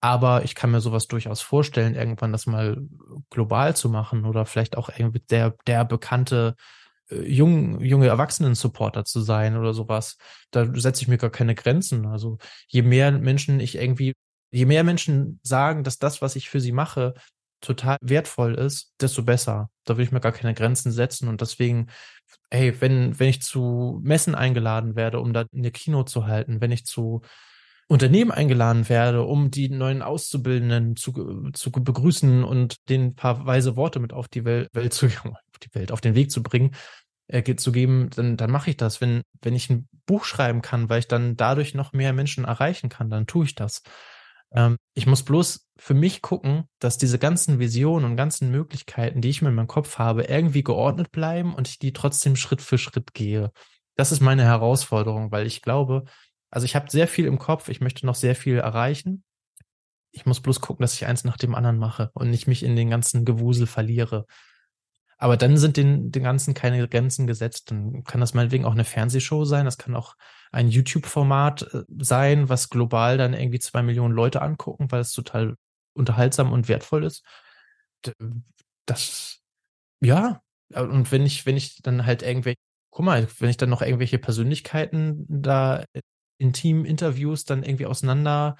Aber 0.02 0.44
ich 0.44 0.56
kann 0.56 0.72
mir 0.72 0.82
sowas 0.82 1.08
durchaus 1.08 1.40
vorstellen, 1.40 1.96
irgendwann 1.96 2.34
das 2.34 2.48
mal 2.48 2.86
global 3.30 3.78
zu 3.78 3.90
machen 3.90 4.26
oder 4.26 4.46
vielleicht 4.46 4.78
auch 4.78 4.90
irgendwie 4.90 5.22
der, 5.30 5.56
der 5.68 5.86
bekannte 5.86 6.56
jung, 7.10 7.82
junge 7.82 8.08
Erwachsenen-Supporter 8.08 9.06
zu 9.06 9.22
sein 9.22 9.58
oder 9.58 9.74
sowas. 9.74 10.18
Da 10.52 10.68
setze 10.74 11.02
ich 11.02 11.08
mir 11.08 11.18
gar 11.18 11.30
keine 11.30 11.56
Grenzen. 11.56 12.06
Also 12.06 12.38
je 12.68 12.82
mehr 12.82 13.12
Menschen 13.12 13.60
ich 13.60 13.76
irgendwie, 13.76 14.14
je 14.52 14.66
mehr 14.66 14.84
Menschen 14.84 15.40
sagen, 15.44 15.84
dass 15.84 15.98
das, 15.98 16.22
was 16.22 16.36
ich 16.36 16.50
für 16.50 16.62
sie 16.62 16.72
mache, 16.72 17.14
total 17.62 17.98
wertvoll 18.02 18.56
ist, 18.56 18.94
desto 19.02 19.24
besser. 19.24 19.70
Da 19.86 19.98
will 19.98 20.06
ich 20.06 20.12
mir 20.12 20.22
gar 20.22 20.32
keine 20.32 20.54
Grenzen 20.54 20.92
setzen 20.92 21.28
und 21.28 21.42
deswegen, 21.42 21.88
hey, 22.52 22.80
wenn, 22.80 23.20
wenn 23.20 23.30
ich 23.30 23.42
zu 23.42 24.00
Messen 24.04 24.36
eingeladen 24.36 24.96
werde, 24.96 25.20
um 25.20 25.34
da 25.34 25.46
eine 25.54 25.72
Kino 25.72 26.04
zu 26.04 26.28
halten, 26.28 26.62
wenn 26.62 26.72
ich 26.72 26.86
zu 26.86 27.22
Unternehmen 27.88 28.32
eingeladen 28.32 28.88
werde, 28.88 29.24
um 29.24 29.50
die 29.50 29.68
neuen 29.70 30.04
Auszubildenden 30.04 30.96
zu, 30.96 31.50
zu 31.54 31.72
begrüßen 31.72 32.44
und 32.44 32.88
den 32.88 33.08
ein 33.08 33.16
paar 33.16 33.48
weise 33.48 33.76
Worte 33.76 34.00
mit 34.00 34.14
auf 34.14 34.28
die 34.28 34.46
Welt, 34.46 34.70
Welt 34.74 34.94
zu, 34.94 35.08
die 35.60 35.74
Welt, 35.76 35.92
auf 35.92 36.02
den 36.02 36.16
Weg 36.16 36.32
zu 36.32 36.44
bringen, 36.44 36.76
äh, 37.28 37.56
zu 37.56 37.72
geben, 37.72 38.10
dann, 38.16 38.38
dann 38.38 38.52
mache 38.52 38.70
ich 38.70 38.78
das. 38.78 39.02
Wenn, 39.02 39.22
wenn 39.42 39.56
ich 39.56 39.70
ein 39.70 39.88
Buch 40.06 40.26
schreiben 40.26 40.62
kann, 40.62 40.90
weil 40.90 41.00
ich 41.00 41.08
dann 41.08 41.36
dadurch 41.38 41.74
noch 41.76 41.94
mehr 41.94 42.14
Menschen 42.14 42.46
erreichen 42.46 42.90
kann, 42.90 43.10
dann 43.10 43.28
tue 43.28 43.46
ich 43.46 43.56
das. 43.56 43.84
Ähm, 44.52 44.78
ich 44.96 45.06
muss 45.06 45.24
bloß 45.24 45.68
für 45.78 45.94
mich 45.94 46.22
gucken, 46.22 46.66
dass 46.80 46.98
diese 46.98 47.20
ganzen 47.20 47.60
Visionen 47.60 48.10
und 48.10 48.18
ganzen 48.18 48.52
Möglichkeiten, 48.52 49.22
die 49.22 49.30
ich 49.30 49.42
mir 49.42 49.50
in 49.50 49.56
meinem 49.56 49.68
Kopf 49.68 49.98
habe, 49.98 50.24
irgendwie 50.24 50.64
geordnet 50.64 51.12
bleiben 51.12 51.54
und 51.54 51.68
ich 51.68 51.80
die 51.80 51.94
trotzdem 51.94 52.36
Schritt 52.36 52.62
für 52.62 52.78
Schritt 52.78 53.14
gehe. 53.14 53.52
Das 53.96 54.12
ist 54.12 54.22
meine 54.22 54.44
Herausforderung, 54.44 55.32
weil 55.32 55.46
ich 55.46 55.62
glaube, 55.62 56.06
also 56.50 56.66
ich 56.66 56.76
habe 56.76 56.90
sehr 56.90 57.08
viel 57.08 57.26
im 57.26 57.38
Kopf, 57.38 57.70
ich 57.70 57.82
möchte 57.82 58.06
noch 58.06 58.16
sehr 58.16 58.36
viel 58.36 58.58
erreichen. 58.58 59.24
Ich 60.12 60.26
muss 60.26 60.42
bloß 60.42 60.62
gucken, 60.62 60.82
dass 60.82 60.96
ich 60.96 61.06
eins 61.06 61.24
nach 61.24 61.38
dem 61.38 61.54
anderen 61.54 61.78
mache 61.78 62.10
und 62.14 62.32
nicht 62.32 62.48
mich 62.48 62.64
in 62.64 62.76
den 62.76 62.90
ganzen 62.90 63.26
Gewusel 63.26 63.68
verliere. 63.68 64.26
Aber 65.22 65.36
dann 65.36 65.58
sind 65.58 65.76
den, 65.76 66.12
den 66.12 66.24
Ganzen 66.24 66.54
keine 66.54 66.88
Grenzen 66.88 67.28
gesetzt. 67.28 67.72
Dann 67.72 68.06
kann 68.06 68.22
das 68.22 68.34
meinetwegen 68.34 68.64
auch 68.64 68.72
eine 68.72 68.86
Fernsehshow 68.86 69.44
sein. 69.44 69.66
Das 69.66 69.78
kann 69.78 69.96
auch 69.96 70.16
ein 70.52 70.70
YouTube-Format 70.70 71.74
äh, 71.74 71.84
sein, 72.00 72.48
was 72.48 72.70
global 72.70 73.18
dann 73.18 73.34
irgendwie 73.34 73.60
zwei 73.60 73.84
Millionen 73.84 74.16
Leute 74.16 74.42
angucken, 74.42 74.90
weil 74.92 75.02
es 75.02 75.12
total 75.12 75.56
unterhaltsam 75.94 76.54
und 76.54 76.70
wertvoll 76.70 77.04
ist. 77.04 77.26
Das, 78.86 79.42
ja. 80.00 80.42
Und 80.74 81.12
wenn 81.12 81.26
ich, 81.26 81.46
wenn 81.46 81.58
ich 81.58 81.82
dann 81.82 82.06
halt 82.06 82.22
irgendwelche, 82.24 82.60
guck 82.90 83.06
mal, 83.06 83.28
wenn 83.40 83.50
ich 83.50 83.58
dann 83.58 83.70
noch 83.70 83.82
irgendwelche 83.82 84.20
Persönlichkeiten 84.20 85.26
da 85.28 85.84
intim 86.38 86.86
Interviews 86.86 87.44
dann 87.44 87.64
irgendwie 87.64 87.88
auseinander 87.88 88.56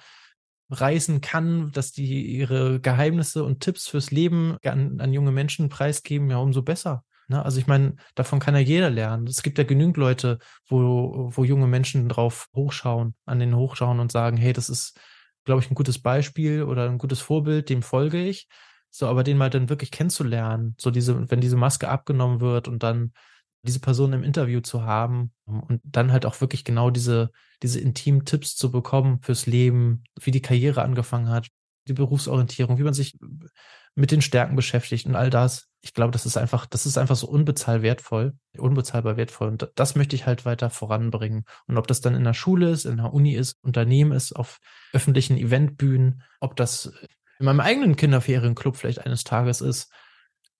reißen 0.70 1.20
kann, 1.20 1.72
dass 1.72 1.92
die 1.92 2.36
ihre 2.36 2.80
Geheimnisse 2.80 3.44
und 3.44 3.60
Tipps 3.60 3.88
fürs 3.88 4.10
Leben 4.10 4.56
an, 4.64 5.00
an 5.00 5.12
junge 5.12 5.32
Menschen 5.32 5.68
preisgeben, 5.68 6.30
ja, 6.30 6.38
umso 6.38 6.62
besser. 6.62 7.04
Ne? 7.28 7.44
Also 7.44 7.58
ich 7.58 7.66
meine, 7.66 7.96
davon 8.14 8.40
kann 8.40 8.54
ja 8.54 8.60
jeder 8.60 8.90
lernen. 8.90 9.26
Es 9.26 9.42
gibt 9.42 9.58
ja 9.58 9.64
genügend 9.64 9.96
Leute, 9.96 10.38
wo, 10.68 11.30
wo 11.32 11.44
junge 11.44 11.66
Menschen 11.66 12.08
drauf 12.08 12.48
hochschauen, 12.54 13.14
an 13.24 13.38
den 13.38 13.54
hochschauen 13.54 14.00
und 14.00 14.12
sagen, 14.12 14.36
hey, 14.36 14.52
das 14.52 14.68
ist, 14.68 14.98
glaube 15.44 15.60
ich, 15.62 15.70
ein 15.70 15.76
gutes 15.76 16.00
Beispiel 16.00 16.62
oder 16.62 16.88
ein 16.88 16.98
gutes 16.98 17.20
Vorbild, 17.20 17.68
dem 17.68 17.82
folge 17.82 18.22
ich. 18.22 18.48
So, 18.90 19.06
aber 19.06 19.22
den 19.22 19.38
mal 19.38 19.50
dann 19.50 19.68
wirklich 19.68 19.92
kennenzulernen, 19.92 20.74
so 20.78 20.90
diese, 20.90 21.30
wenn 21.30 21.40
diese 21.40 21.56
Maske 21.56 21.88
abgenommen 21.88 22.40
wird 22.40 22.66
und 22.66 22.82
dann 22.82 23.12
diese 23.62 23.80
Person 23.80 24.12
im 24.12 24.22
Interview 24.22 24.60
zu 24.60 24.82
haben 24.84 25.32
und 25.44 25.80
dann 25.84 26.12
halt 26.12 26.26
auch 26.26 26.40
wirklich 26.40 26.64
genau 26.64 26.90
diese, 26.90 27.30
diese 27.62 27.80
intimen 27.80 28.24
Tipps 28.24 28.56
zu 28.56 28.70
bekommen 28.70 29.20
fürs 29.22 29.46
Leben, 29.46 30.04
wie 30.20 30.30
die 30.30 30.42
Karriere 30.42 30.82
angefangen 30.82 31.28
hat, 31.28 31.48
die 31.86 31.92
Berufsorientierung, 31.92 32.78
wie 32.78 32.84
man 32.84 32.94
sich 32.94 33.18
mit 33.94 34.10
den 34.12 34.22
Stärken 34.22 34.56
beschäftigt 34.56 35.06
und 35.06 35.16
all 35.16 35.30
das. 35.30 35.68
Ich 35.82 35.94
glaube, 35.94 36.12
das 36.12 36.26
ist 36.26 36.36
einfach, 36.36 36.66
das 36.66 36.86
ist 36.86 36.98
einfach 36.98 37.16
so 37.16 37.26
unbezahlbar 37.26 37.82
wertvoll, 37.82 38.34
unbezahlbar 38.56 39.16
wertvoll. 39.16 39.48
Und 39.48 39.70
das 39.74 39.96
möchte 39.96 40.14
ich 40.14 40.26
halt 40.26 40.44
weiter 40.44 40.70
voranbringen. 40.70 41.44
Und 41.66 41.76
ob 41.76 41.86
das 41.86 42.00
dann 42.00 42.14
in 42.14 42.24
der 42.24 42.34
Schule 42.34 42.70
ist, 42.70 42.84
in 42.84 42.98
der 42.98 43.12
Uni 43.12 43.34
ist, 43.34 43.56
Unternehmen 43.62 44.12
ist, 44.12 44.32
auf 44.34 44.58
öffentlichen 44.92 45.36
Eventbühnen, 45.36 46.22
ob 46.38 46.56
das 46.56 46.92
in 47.38 47.46
meinem 47.46 47.60
eigenen 47.60 47.96
Kinderferienclub 47.96 48.76
vielleicht 48.76 49.04
eines 49.04 49.24
Tages 49.24 49.60
ist, 49.60 49.90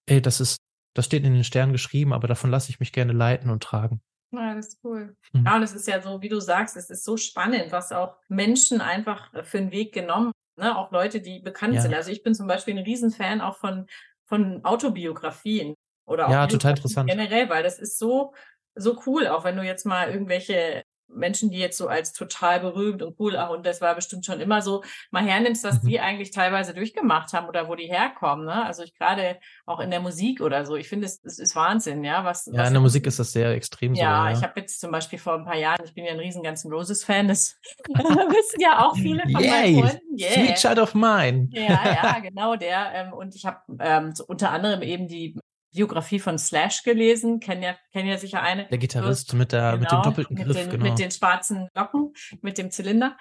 ey, 0.06 0.20
das 0.20 0.40
ist, 0.40 0.58
das 0.94 1.06
steht 1.06 1.24
in 1.24 1.34
den 1.34 1.44
Sternen 1.44 1.72
geschrieben, 1.72 2.12
aber 2.12 2.28
davon 2.28 2.50
lasse 2.50 2.70
ich 2.70 2.80
mich 2.80 2.92
gerne 2.92 3.12
leiten 3.12 3.50
und 3.50 3.62
tragen. 3.62 4.00
Ja, 4.32 4.54
das 4.54 4.68
ist 4.68 4.80
cool. 4.84 5.16
Mhm. 5.32 5.44
Ja, 5.44 5.56
und 5.56 5.62
es 5.62 5.72
ist 5.72 5.88
ja 5.88 6.00
so, 6.00 6.22
wie 6.22 6.28
du 6.28 6.40
sagst, 6.40 6.76
es 6.76 6.90
ist 6.90 7.04
so 7.04 7.16
spannend, 7.16 7.72
was 7.72 7.92
auch 7.92 8.16
Menschen 8.28 8.80
einfach 8.80 9.30
für 9.44 9.58
einen 9.58 9.72
Weg 9.72 9.92
genommen, 9.92 10.32
ne? 10.56 10.76
auch 10.76 10.92
Leute, 10.92 11.20
die 11.20 11.40
bekannt 11.40 11.74
ja. 11.74 11.80
sind. 11.80 11.94
Also 11.94 12.10
ich 12.10 12.22
bin 12.22 12.34
zum 12.34 12.46
Beispiel 12.46 12.76
ein 12.76 12.84
Riesenfan 12.84 13.40
auch 13.40 13.56
von, 13.56 13.86
von 14.26 14.64
Autobiografien 14.64 15.74
oder 16.06 16.28
auch 16.28 16.32
ja, 16.32 16.46
total 16.46 16.72
interessant. 16.72 17.10
generell, 17.10 17.48
weil 17.48 17.62
das 17.62 17.78
ist 17.78 17.98
so, 17.98 18.32
so 18.74 19.00
cool, 19.06 19.26
auch 19.26 19.44
wenn 19.44 19.56
du 19.56 19.62
jetzt 19.64 19.84
mal 19.84 20.10
irgendwelche 20.10 20.84
Menschen, 21.14 21.50
die 21.50 21.58
jetzt 21.58 21.78
so 21.78 21.88
als 21.88 22.12
total 22.12 22.60
berühmt 22.60 23.02
und 23.02 23.18
cool, 23.18 23.36
ach, 23.36 23.50
und 23.50 23.66
das 23.66 23.80
war 23.80 23.94
bestimmt 23.94 24.24
schon 24.24 24.40
immer 24.40 24.62
so, 24.62 24.82
mal 25.10 25.24
hernimmst, 25.24 25.64
was 25.64 25.82
mhm. 25.82 25.88
die 25.88 26.00
eigentlich 26.00 26.30
teilweise 26.30 26.74
durchgemacht 26.74 27.32
haben 27.32 27.48
oder 27.48 27.68
wo 27.68 27.74
die 27.74 27.86
herkommen. 27.86 28.46
Ne? 28.46 28.64
Also 28.64 28.82
ich 28.82 28.94
gerade 28.94 29.38
auch 29.66 29.80
in 29.80 29.90
der 29.90 30.00
Musik 30.00 30.40
oder 30.40 30.64
so, 30.64 30.76
ich 30.76 30.88
finde, 30.88 31.06
es, 31.06 31.20
es 31.24 31.38
ist 31.38 31.56
Wahnsinn, 31.56 32.04
ja. 32.04 32.24
Was, 32.24 32.46
ja, 32.46 32.60
was 32.60 32.68
in 32.68 32.74
der 32.74 32.82
Musik 32.82 33.06
ist 33.06 33.18
das 33.18 33.32
sehr 33.32 33.50
extrem 33.52 33.94
ja, 33.94 34.22
so. 34.22 34.28
Ja, 34.28 34.38
ich 34.38 34.42
habe 34.42 34.60
jetzt 34.60 34.80
zum 34.80 34.90
Beispiel 34.90 35.18
vor 35.18 35.34
ein 35.34 35.44
paar 35.44 35.56
Jahren, 35.56 35.84
ich 35.84 35.94
bin 35.94 36.04
ja 36.04 36.12
ein 36.12 36.20
riesen 36.20 36.42
ganzen 36.42 36.72
Roses-Fan, 36.72 37.28
das 37.28 37.58
wissen 37.88 38.60
ja 38.60 38.84
auch 38.84 38.94
viele 38.94 39.22
von 39.22 39.42
Yay, 39.42 39.74
meinen 39.74 39.88
Freunden. 39.88 40.18
Yeah. 40.18 40.32
Sweet 40.32 40.56
Child 40.56 40.78
of 40.78 40.94
Mine. 40.94 41.48
ja, 41.52 42.02
ja, 42.02 42.18
genau 42.22 42.56
der. 42.56 42.92
Ähm, 42.94 43.12
und 43.12 43.34
ich 43.34 43.46
habe 43.46 43.60
ähm, 43.78 44.14
so 44.14 44.24
unter 44.26 44.50
anderem 44.50 44.82
eben 44.82 45.08
die 45.08 45.39
Biografie 45.72 46.18
von 46.18 46.38
Slash 46.38 46.82
gelesen, 46.82 47.40
kennen 47.40 47.62
ja, 47.62 47.76
kennen 47.92 48.08
ja 48.08 48.18
sicher 48.18 48.42
eine. 48.42 48.66
Der 48.66 48.78
Gitarrist 48.78 49.32
mit 49.34 49.52
der, 49.52 49.72
genau, 49.72 49.80
mit 49.80 49.90
dem 49.90 49.90
genau, 49.90 50.02
doppelten 50.02 50.36
Griff, 50.36 50.46
mit 50.48 50.56
den, 50.56 50.70
genau. 50.70 50.84
Mit 50.84 50.98
den 50.98 51.10
schwarzen 51.10 51.68
Locken, 51.74 52.12
mit 52.42 52.58
dem 52.58 52.70
Zylinder. 52.70 53.16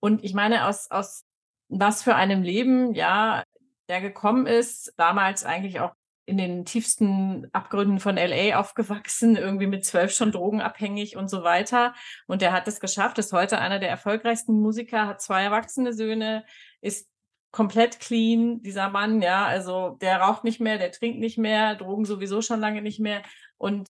Und 0.00 0.24
ich 0.24 0.34
meine, 0.34 0.66
aus, 0.66 0.90
aus 0.90 1.24
was 1.68 2.02
für 2.02 2.14
einem 2.14 2.42
Leben, 2.42 2.94
ja, 2.94 3.44
der 3.88 4.00
gekommen 4.00 4.46
ist, 4.46 4.92
damals 4.96 5.44
eigentlich 5.44 5.80
auch 5.80 5.92
in 6.24 6.38
den 6.38 6.64
tiefsten 6.64 7.48
Abgründen 7.52 7.98
von 7.98 8.16
LA 8.16 8.58
aufgewachsen, 8.58 9.36
irgendwie 9.36 9.66
mit 9.66 9.84
zwölf 9.84 10.12
schon 10.12 10.30
drogenabhängig 10.30 11.16
und 11.16 11.28
so 11.28 11.42
weiter. 11.42 11.94
Und 12.26 12.42
der 12.42 12.52
hat 12.52 12.68
es 12.68 12.78
geschafft, 12.78 13.18
ist 13.18 13.32
heute 13.32 13.58
einer 13.58 13.80
der 13.80 13.90
erfolgreichsten 13.90 14.60
Musiker, 14.60 15.06
hat 15.08 15.20
zwei 15.20 15.42
erwachsene 15.42 15.92
Söhne, 15.92 16.44
ist 16.80 17.11
komplett 17.52 18.00
clean, 18.00 18.62
dieser 18.62 18.88
Mann, 18.88 19.22
ja, 19.22 19.46
also 19.46 19.96
der 20.00 20.20
raucht 20.20 20.42
nicht 20.42 20.58
mehr, 20.58 20.78
der 20.78 20.90
trinkt 20.90 21.20
nicht 21.20 21.38
mehr, 21.38 21.76
Drogen 21.76 22.06
sowieso 22.06 22.42
schon 22.42 22.60
lange 22.60 22.82
nicht 22.82 22.98
mehr. 22.98 23.22
Und 23.58 23.86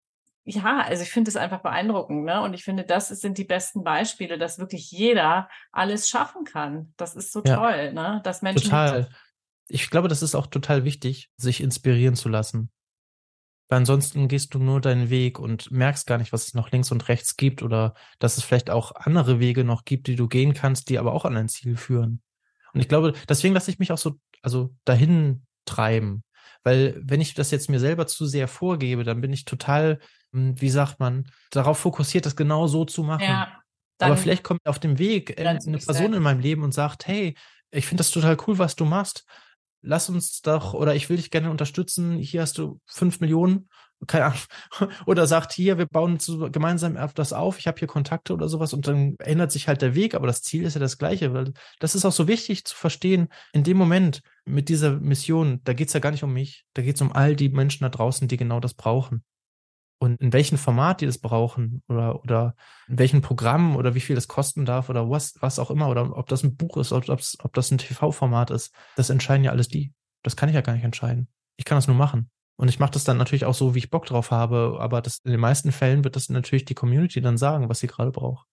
ja, 0.45 0.81
also 0.81 1.03
ich 1.03 1.11
finde 1.11 1.29
es 1.29 1.37
einfach 1.37 1.61
beeindruckend, 1.61 2.25
ne? 2.25 2.41
Und 2.41 2.55
ich 2.55 2.65
finde, 2.65 2.85
das 2.85 3.09
sind 3.09 3.37
die 3.37 3.45
besten 3.45 3.85
Beispiele, 3.85 4.39
dass 4.39 4.59
wirklich 4.59 4.91
jeder 4.91 5.51
alles 5.73 6.09
schaffen 6.09 6.45
kann. 6.45 6.95
Das 6.97 7.15
ist 7.15 7.33
so 7.33 7.43
ja. 7.45 7.57
toll, 7.57 7.93
ne? 7.93 8.23
Dass 8.25 8.41
Menschen. 8.41 8.65
Total. 8.65 9.11
Ich 9.69 9.91
glaube, 9.91 10.09
das 10.09 10.23
ist 10.23 10.35
auch 10.35 10.47
total 10.47 10.85
wichtig, 10.85 11.31
sich 11.37 11.61
inspirieren 11.61 12.15
zu 12.15 12.31
lassen. 12.31 12.71
Weil 13.69 13.79
ansonsten 13.79 14.29
gehst 14.29 14.55
du 14.55 14.59
nur 14.59 14.81
deinen 14.81 15.11
Weg 15.11 15.39
und 15.39 15.71
merkst 15.71 16.07
gar 16.07 16.17
nicht, 16.17 16.33
was 16.33 16.47
es 16.47 16.55
noch 16.55 16.71
links 16.71 16.91
und 16.91 17.09
rechts 17.09 17.37
gibt 17.37 17.63
oder 17.63 17.93
dass 18.19 18.39
es 18.39 18.45
vielleicht 18.45 18.71
auch 18.71 18.93
andere 18.95 19.41
Wege 19.41 19.65
noch 19.65 19.85
gibt, 19.85 20.07
die 20.07 20.17
du 20.17 20.29
gehen 20.29 20.55
kannst, 20.55 20.89
die 20.89 20.99
aber 20.99 21.13
auch 21.13 21.27
an 21.27 21.37
ein 21.37 21.49
Ziel 21.49 21.77
führen. 21.77 22.23
Und 22.73 22.81
ich 22.81 22.89
glaube, 22.89 23.13
deswegen 23.29 23.55
lasse 23.55 23.71
ich 23.71 23.79
mich 23.79 23.93
auch 23.93 23.99
so, 23.99 24.19
also 24.43 24.75
dahin 24.85 25.45
treiben. 25.65 26.23
Weil 26.65 27.01
wenn 27.03 27.21
ich 27.21 27.35
das 27.35 27.51
jetzt 27.51 27.71
mir 27.71 27.81
selber 27.81 28.07
zu 28.07 28.27
sehr 28.27 28.49
vorgebe, 28.49 29.05
dann 29.05 29.21
bin 29.21 29.33
ich 29.33 29.45
total, 29.45 29.99
hm, 30.33 30.61
wie 30.61 30.71
sagt 30.71 30.99
man, 31.01 31.31
darauf 31.51 31.79
fokussiert, 31.79 32.27
das 32.27 32.37
genau 32.37 32.67
so 32.67 32.85
zu 32.85 33.03
machen. 33.03 33.23
Ja, 33.23 33.63
Aber 34.01 34.17
vielleicht 34.17 34.43
kommt 34.45 34.61
auf 34.67 34.79
dem 34.79 34.99
Weg 34.99 35.39
eine 35.39 35.79
Person 35.87 36.13
in 36.15 36.23
meinem 36.23 36.41
Leben 36.41 36.63
und 36.63 36.75
sagt, 36.75 37.07
hey, 37.07 37.37
ich 37.71 37.87
finde 37.87 38.01
das 38.01 38.11
total 38.11 38.37
cool, 38.47 38.59
was 38.59 38.77
du 38.77 38.85
machst. 38.85 39.25
Lass 39.83 40.09
uns 40.09 40.41
doch, 40.41 40.75
oder 40.75 40.95
ich 40.95 41.09
will 41.09 41.17
dich 41.17 41.31
gerne 41.31 41.51
unterstützen. 41.51 42.17
Hier 42.17 42.43
hast 42.43 42.59
du 42.59 42.81
fünf 42.87 43.21
Millionen 43.21 43.69
keine 44.07 44.27
Ahnung, 44.27 44.39
oder 45.07 45.27
sagt 45.27 45.53
hier, 45.53 45.79
wir 45.79 45.87
bauen 45.87 46.21
zu, 46.21 46.51
gemeinsam 46.51 46.97
das 47.15 47.33
auf, 47.33 47.59
ich 47.59 47.67
habe 47.67 47.79
hier 47.79 47.89
Kontakte 47.89 48.33
oder 48.33 48.49
sowas 48.49 48.73
und 48.73 48.87
dann 48.87 49.17
ändert 49.19 49.51
sich 49.51 49.69
halt 49.69 49.83
der 49.83 49.95
Weg, 49.95 50.15
aber 50.15 50.27
das 50.27 50.43
Ziel 50.43 50.65
ist 50.65 50.75
ja 50.75 50.81
das 50.81 50.99
gleiche, 50.99 51.35
weil 51.35 51.53
das 51.81 51.95
ist 51.95 52.05
auch 52.05 52.13
so 52.13 52.29
wichtig 52.29 52.65
zu 52.65 52.77
verstehen, 52.77 53.29
in 53.53 53.65
dem 53.65 53.77
Moment 53.77 54.23
mit 54.45 54.69
dieser 54.69 54.93
Mission, 54.93 55.61
da 55.65 55.73
geht's 55.73 55.93
ja 55.93 56.01
gar 56.01 56.11
nicht 56.11 56.23
um 56.23 56.33
mich, 56.33 56.65
da 56.75 56.83
geht's 56.83 57.01
um 57.01 57.13
all 57.13 57.35
die 57.35 57.49
Menschen 57.49 57.83
da 57.83 57.89
draußen, 57.89 58.29
die 58.29 58.37
genau 58.37 58.61
das 58.61 58.75
brauchen. 58.75 59.25
Und 60.01 60.21
in 60.21 60.33
welchem 60.33 60.59
Format 60.59 61.01
die 61.01 61.07
das 61.07 61.19
brauchen 61.19 61.83
oder, 61.89 62.23
oder 62.23 62.55
in 62.87 63.01
welchem 63.01 63.21
Programm 63.21 63.75
oder 63.75 63.97
wie 63.97 64.01
viel 64.01 64.15
das 64.15 64.29
kosten 64.29 64.65
darf 64.65 64.89
oder 64.89 65.11
was, 65.11 65.35
was 65.41 65.59
auch 65.59 65.73
immer 65.73 65.89
oder 65.89 66.17
ob 66.17 66.29
das 66.29 66.45
ein 66.45 66.57
Buch 66.57 66.77
ist 66.77 66.93
oder 66.93 67.15
ob 67.15 67.53
das 67.53 67.71
ein 67.73 67.79
TV-Format 67.79 68.53
ist, 68.53 68.73
das 68.95 69.11
entscheiden 69.11 69.43
ja 69.43 69.51
alles 69.51 69.67
die. 69.67 69.93
Das 70.23 70.37
kann 70.37 70.49
ich 70.49 70.55
ja 70.55 70.61
gar 70.61 70.75
nicht 70.75 70.85
entscheiden. 70.85 71.29
Ich 71.57 71.65
kann 71.65 71.77
das 71.77 71.89
nur 71.89 71.97
machen. 71.97 72.31
Und 72.61 72.69
ich 72.69 72.81
mache 72.81 72.91
das 72.91 73.05
dann 73.05 73.19
natürlich 73.19 73.45
auch 73.45 73.55
so, 73.55 73.75
wie 73.75 73.79
ich 73.79 73.91
Bock 73.91 74.07
drauf 74.07 74.33
habe, 74.33 74.79
aber 74.81 75.01
das, 75.01 75.19
in 75.19 75.31
den 75.31 75.41
meisten 75.41 75.71
Fällen 75.71 76.03
wird 76.03 76.17
das 76.17 76.29
natürlich 76.29 76.65
die 76.65 76.75
Community 76.75 77.21
dann 77.21 77.39
sagen, 77.39 77.69
was 77.69 77.79
sie 77.79 77.87
gerade 77.87 78.11
braucht. 78.11 78.47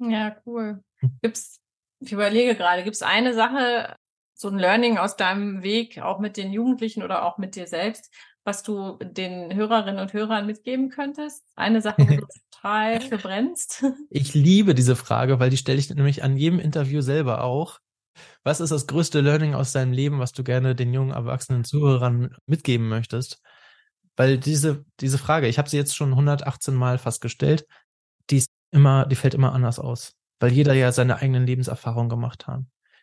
Ja, 0.00 0.36
cool. 0.44 0.82
Hm. 0.98 1.18
Gibt's, 1.22 1.60
ich 2.00 2.12
überlege 2.12 2.56
gerade, 2.56 2.82
gibt 2.82 2.96
es 2.96 3.02
eine 3.02 3.34
Sache, 3.34 3.94
so 4.34 4.48
ein 4.48 4.58
Learning 4.58 4.98
aus 4.98 5.16
deinem 5.16 5.62
Weg, 5.62 6.00
auch 6.00 6.18
mit 6.18 6.36
den 6.36 6.52
Jugendlichen 6.52 7.04
oder 7.04 7.24
auch 7.24 7.38
mit 7.38 7.54
dir 7.54 7.68
selbst, 7.68 8.12
was 8.42 8.64
du 8.64 8.98
den 9.02 9.54
Hörerinnen 9.54 10.00
und 10.00 10.12
Hörern 10.12 10.46
mitgeben 10.46 10.90
könntest? 10.90 11.44
Eine 11.54 11.80
Sache, 11.80 12.08
wo 12.08 12.16
du 12.16 12.26
total 12.50 13.00
verbrennst? 13.00 13.84
Ich 14.10 14.34
liebe 14.34 14.74
diese 14.74 14.96
Frage, 14.96 15.38
weil 15.38 15.50
die 15.50 15.56
stelle 15.56 15.78
ich 15.78 15.88
nämlich 15.90 16.24
an 16.24 16.36
jedem 16.36 16.58
Interview 16.58 17.02
selber 17.02 17.44
auch. 17.44 17.78
Was 18.44 18.60
ist 18.60 18.70
das 18.70 18.86
größte 18.86 19.20
Learning 19.20 19.54
aus 19.54 19.72
deinem 19.72 19.92
Leben, 19.92 20.18
was 20.18 20.32
du 20.32 20.44
gerne 20.44 20.74
den 20.74 20.92
jungen 20.92 21.10
erwachsenen 21.10 21.64
Zuhörern 21.64 22.34
mitgeben 22.46 22.88
möchtest? 22.88 23.40
Weil 24.16 24.38
diese, 24.38 24.84
diese 25.00 25.18
Frage, 25.18 25.48
ich 25.48 25.58
habe 25.58 25.68
sie 25.68 25.76
jetzt 25.76 25.96
schon 25.96 26.10
118 26.10 26.74
Mal 26.74 26.98
fast 26.98 27.20
gestellt, 27.20 27.66
die 28.30 28.38
ist 28.38 28.50
immer, 28.70 29.06
die 29.06 29.14
fällt 29.14 29.34
immer 29.34 29.52
anders 29.52 29.78
aus. 29.78 30.14
Weil 30.40 30.52
jeder 30.52 30.74
ja 30.74 30.92
seine 30.92 31.16
eigenen 31.16 31.46
Lebenserfahrungen 31.46 32.08
gemacht 32.08 32.46
hat. 32.46 32.62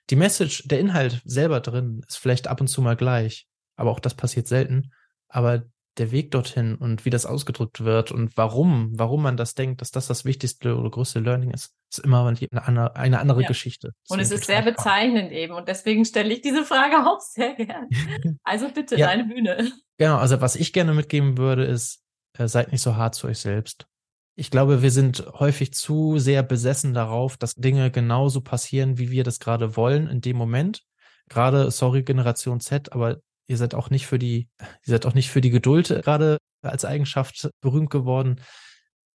Die 0.10 0.16
Message, 0.16 0.68
der 0.68 0.80
Inhalt 0.80 1.22
selber 1.26 1.62
drin 1.62 2.02
ist 2.08 2.18
vielleicht 2.18 2.48
ab 2.48 2.62
und 2.62 2.68
zu 2.68 2.82
mal 2.82 2.96
gleich, 2.96 3.48
aber 3.76 3.92
auch 3.92 4.00
das 4.00 4.14
passiert 4.14 4.48
selten. 4.48 4.92
Aber 5.30 5.64
der 5.98 6.12
Weg 6.12 6.32
dorthin 6.32 6.76
und 6.76 7.06
wie 7.06 7.10
das 7.10 7.26
ausgedrückt 7.26 7.84
wird 7.84 8.12
und 8.12 8.36
warum, 8.38 8.92
warum 8.96 9.24
man 9.24 9.38
das 9.38 9.56
denkt, 9.56 9.82
dass 9.82 9.92
das 9.92 10.08
das 10.08 10.26
wichtigste 10.26 10.78
oder 10.78 10.90
größte 10.90 11.20
Learning 11.20 11.52
ist, 11.52 11.74
ist 11.98 12.06
immer 12.06 12.26
eine 12.26 12.68
andere, 12.68 12.96
eine 12.96 13.20
andere 13.20 13.42
ja. 13.42 13.48
Geschichte. 13.48 13.94
Und 14.10 14.20
es 14.20 14.32
ist 14.32 14.46
sehr 14.46 14.62
bezeichnend 14.62 15.32
eben 15.32 15.54
und 15.54 15.68
deswegen 15.68 16.06
stelle 16.06 16.34
ich 16.34 16.42
diese 16.42 16.64
Frage 16.64 17.08
auch 17.08 17.20
sehr 17.20 17.56
gern. 17.56 17.90
Also 18.44 18.70
bitte, 18.70 18.98
ja. 18.98 19.08
deine 19.08 19.26
Bühne. 19.26 19.72
Genau, 19.98 20.18
also 20.18 20.42
was 20.42 20.56
ich 20.56 20.74
gerne 20.74 20.94
mitgeben 20.94 21.38
würde, 21.38 21.66
ist, 21.66 22.02
äh, 22.38 22.48
seid 22.48 22.72
nicht 22.72 22.82
so 22.82 22.96
hart 22.96 23.16
zu 23.16 23.28
euch 23.28 23.40
selbst. 23.40 23.88
Ich 24.36 24.52
glaube, 24.52 24.82
wir 24.82 24.92
sind 24.92 25.26
häufig 25.40 25.74
zu 25.74 26.20
sehr 26.20 26.44
besessen 26.44 26.94
darauf, 26.94 27.38
dass 27.38 27.56
Dinge 27.56 27.90
genauso 27.92 28.42
passieren, 28.42 28.98
wie 28.98 29.10
wir 29.10 29.24
das 29.24 29.40
gerade 29.40 29.78
wollen 29.78 30.08
in 30.08 30.22
dem 30.22 30.36
Moment. 30.36 30.84
Gerade, 31.30 31.72
sorry, 31.72 32.04
Generation 32.04 32.60
Z, 32.60 32.92
aber 32.92 33.18
ihr 33.48 33.58
seid 33.58 33.74
auch 33.74 33.90
nicht 33.90 34.08
für 34.08 34.20
die, 34.20 34.50
ihr 34.60 34.92
seid 34.92 35.06
auch 35.06 35.14
nicht 35.14 35.30
für 35.30 35.42
die 35.42 35.52
Geduld 35.52 35.88
gerade 36.04 36.38
als 36.62 36.84
Eigenschaft 36.84 37.50
berühmt 37.62 37.90
geworden. 37.90 38.42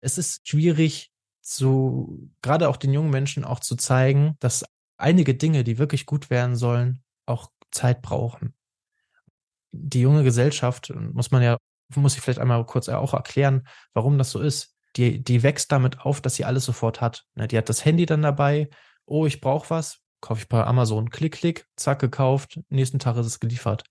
Es 0.00 0.16
ist 0.18 0.48
schwierig, 0.48 1.09
zu, 1.40 2.30
gerade 2.42 2.68
auch 2.68 2.76
den 2.76 2.92
jungen 2.92 3.10
Menschen 3.10 3.44
auch 3.44 3.60
zu 3.60 3.76
zeigen, 3.76 4.36
dass 4.40 4.64
einige 4.96 5.34
Dinge, 5.34 5.64
die 5.64 5.78
wirklich 5.78 6.06
gut 6.06 6.30
werden 6.30 6.56
sollen, 6.56 7.02
auch 7.26 7.50
Zeit 7.70 8.02
brauchen. 8.02 8.54
Die 9.72 10.00
junge 10.00 10.24
Gesellschaft, 10.24 10.92
muss 10.94 11.30
man 11.30 11.42
ja, 11.42 11.56
muss 11.94 12.14
ich 12.14 12.20
vielleicht 12.20 12.40
einmal 12.40 12.64
kurz 12.66 12.88
auch 12.88 13.14
erklären, 13.14 13.66
warum 13.94 14.18
das 14.18 14.30
so 14.30 14.40
ist. 14.40 14.74
Die, 14.96 15.22
die 15.22 15.42
wächst 15.42 15.70
damit 15.70 16.00
auf, 16.00 16.20
dass 16.20 16.34
sie 16.34 16.44
alles 16.44 16.64
sofort 16.64 17.00
hat. 17.00 17.24
Ne, 17.34 17.46
die 17.46 17.56
hat 17.56 17.68
das 17.68 17.84
Handy 17.84 18.06
dann 18.06 18.22
dabei. 18.22 18.68
Oh, 19.06 19.26
ich 19.26 19.40
brauche 19.40 19.70
was 19.70 20.00
kaufe 20.20 20.42
ich 20.42 20.48
bei 20.48 20.64
Amazon. 20.64 21.10
Klick, 21.10 21.34
klick, 21.34 21.66
zack, 21.76 21.98
gekauft. 21.98 22.60
Nächsten 22.68 22.98
Tag 22.98 23.16
ist 23.16 23.26
es 23.26 23.40
geliefert. 23.40 23.84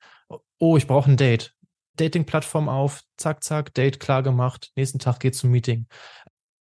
Oh, 0.59 0.77
ich 0.77 0.87
brauche 0.87 1.09
ein 1.09 1.17
Date. 1.17 1.55
Dating-Plattform 1.95 2.69
auf, 2.69 3.01
zack, 3.17 3.43
zack, 3.43 3.73
Date 3.73 3.99
klar 3.99 4.23
gemacht. 4.23 4.71
Nächsten 4.75 4.99
Tag 4.99 5.19
geht 5.19 5.35
zum 5.35 5.51
Meeting. 5.51 5.87